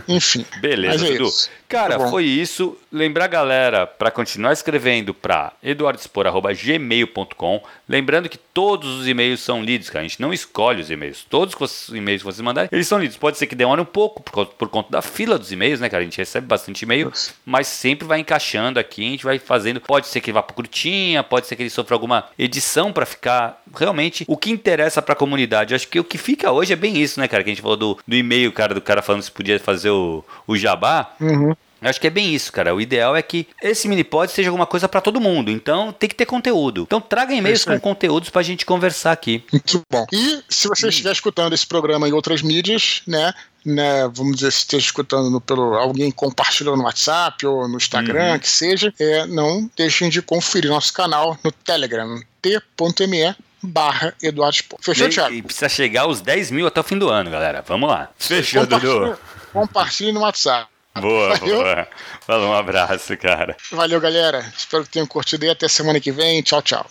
Enfim. 0.09 0.45
Beleza, 0.61 1.07
é 1.07 1.13
Dudu. 1.13 1.29
isso. 1.29 1.49
Cara, 1.69 1.97
Tá 1.99 2.09
foi 2.11 2.25
isso. 2.25 2.77
Lembrar 2.93 3.25
a 3.27 3.29
galera 3.29 3.87
para 3.87 4.11
continuar 4.11 4.53
escrevendo 4.53 5.15
para 5.15 5.53
eduardespor.gmail.com. 5.63 7.63
Lembrando 7.91 8.29
que 8.29 8.39
todos 8.39 9.01
os 9.01 9.09
e-mails 9.09 9.41
são 9.41 9.65
lidos, 9.65 9.91
cara. 9.91 10.05
A 10.05 10.09
gente 10.09 10.21
não 10.21 10.33
escolhe 10.33 10.81
os 10.81 10.89
e-mails. 10.93 11.27
Todos 11.29 11.57
os 11.61 11.89
e-mails 11.89 12.23
que 12.23 12.27
vocês 12.27 12.41
mandarem, 12.41 12.69
eles 12.71 12.87
são 12.87 13.01
lidos. 13.01 13.17
Pode 13.17 13.37
ser 13.37 13.49
que 13.49 13.57
demore 13.57 13.81
um 13.81 13.85
pouco 13.85 14.23
por, 14.23 14.31
conta- 14.31 14.53
por 14.57 14.69
conta 14.69 14.91
da 14.93 15.03
fila 15.03 15.37
dos 15.37 15.51
e-mails, 15.51 15.81
né, 15.81 15.89
cara? 15.89 16.01
A 16.01 16.05
gente 16.05 16.17
recebe 16.17 16.47
bastante 16.47 16.83
e-mail, 16.83 17.13
mas 17.45 17.67
sempre 17.67 18.07
vai 18.07 18.21
encaixando 18.21 18.79
aqui. 18.79 19.05
A 19.05 19.11
gente 19.11 19.25
vai 19.25 19.41
fazendo. 19.41 19.81
Pode 19.81 20.07
ser 20.07 20.21
que 20.21 20.31
ele 20.31 20.35
vá 20.35 20.43
pro 20.43 20.55
curtinha, 20.55 21.25
pode 21.25 21.49
ser 21.49 21.57
que 21.57 21.63
ele 21.65 21.71
sofra 21.71 21.97
alguma 21.97 22.29
edição 22.39 22.93
para 22.93 23.05
ficar 23.05 23.61
realmente 23.77 24.25
o 24.29 24.37
que 24.37 24.53
interessa 24.53 25.03
para 25.03 25.15
a 25.15 25.17
comunidade. 25.17 25.75
Acho 25.75 25.89
que 25.89 25.99
o 25.99 26.05
que 26.05 26.17
fica 26.17 26.53
hoje 26.53 26.73
é 26.73 26.77
bem 26.77 26.97
isso, 26.97 27.19
né, 27.19 27.27
cara? 27.27 27.43
Que 27.43 27.51
a 27.51 27.53
gente 27.53 27.63
falou 27.63 27.77
do, 27.77 27.99
do 28.07 28.15
e-mail, 28.15 28.53
cara, 28.53 28.73
do 28.73 28.81
cara 28.81 29.03
falando 29.03 29.23
se 29.23 29.33
podia 29.33 29.59
fazer 29.59 29.91
o, 29.91 30.25
o 30.47 30.57
jabá. 30.57 31.11
Uhum. 31.21 31.57
Eu 31.83 31.89
acho 31.91 32.01
que 32.01 32.07
é 32.07 32.11
bem 32.11 32.35
isso, 32.35 32.53
cara. 32.53 32.75
O 32.75 32.81
ideal 32.81 33.17
é 33.17 33.23
que 33.23 33.47
esse 33.63 33.89
mini 33.89 34.05
pod 34.05 34.31
seja 34.31 34.49
alguma 34.51 34.67
coisa 34.67 34.89
pra 34.89 35.01
todo 35.01 35.21
mundo. 35.21 35.51
Então 35.51 35.93
tem 35.93 36.09
que 36.09 36.15
ter 36.15 36.27
conteúdo. 36.27 36.83
Então 36.83 37.01
traga 37.01 37.33
e-mails 37.35 37.65
com 37.65 37.79
conteúdos 37.81 38.31
pra 38.31 38.43
gente 38.43 38.67
conversar 38.67 39.13
aqui. 39.13 39.45
Muito 39.53 39.83
bom. 39.91 40.07
E 40.13 40.43
se 40.49 40.69
você 40.69 40.89
estiver 40.89 41.13
escutando 41.13 41.53
esse 41.55 41.67
programa 41.67 42.09
em 42.09 42.13
outras 42.13 42.43
mídias, 42.43 43.03
né? 43.07 43.33
Né, 43.63 44.09
vamos 44.15 44.37
dizer, 44.37 44.51
se 44.53 44.61
esteja 44.61 44.87
escutando 44.87 45.39
pelo 45.39 45.75
alguém 45.75 46.11
compartilhou 46.11 46.79
no 46.79 46.85
WhatsApp 46.85 47.45
ou 47.47 47.69
no 47.69 47.77
Instagram, 47.77 48.33
Uhum. 48.33 48.39
que 48.39 48.49
seja, 48.49 48.91
é, 48.99 49.27
não 49.27 49.71
deixem 49.77 50.09
de 50.09 50.23
conferir 50.23 50.71
nosso 50.71 50.91
canal 50.95 51.37
no 51.45 51.53
Telegram, 51.53 52.19
t.me 52.41 53.37
barra 53.63 54.15
Eduardo. 54.23 54.57
Fechou, 54.81 55.07
E- 55.07 55.11
Thiago? 55.11 55.35
E 55.35 55.43
precisa 55.43 55.69
chegar 55.69 56.03
aos 56.03 56.23
10 56.23 56.51
mil 56.51 56.67
até 56.67 56.81
o 56.81 56.83
fim 56.83 56.97
do 56.99 57.11
ano, 57.11 57.31
galera. 57.31 57.63
Vamos 57.67 57.91
lá. 57.91 58.09
Fechou, 58.19 58.65
Dudu. 58.65 59.19
Compartilhe 59.53 60.13
no 60.13 60.21
WhatsApp. 60.21 60.70
Boa, 60.99 61.37
Valeu. 61.37 61.57
boa. 61.63 61.89
Falou, 62.21 62.49
um 62.51 62.55
abraço, 62.55 63.17
cara. 63.17 63.57
Valeu, 63.71 64.01
galera. 64.01 64.41
Espero 64.57 64.85
que 64.85 64.91
tenham 64.91 65.07
curtido 65.07 65.45
e 65.45 65.51
até 65.51 65.69
semana 65.69 66.01
que 66.01 66.11
vem. 66.11 66.43
Tchau, 66.43 66.63
tchau. 66.63 66.87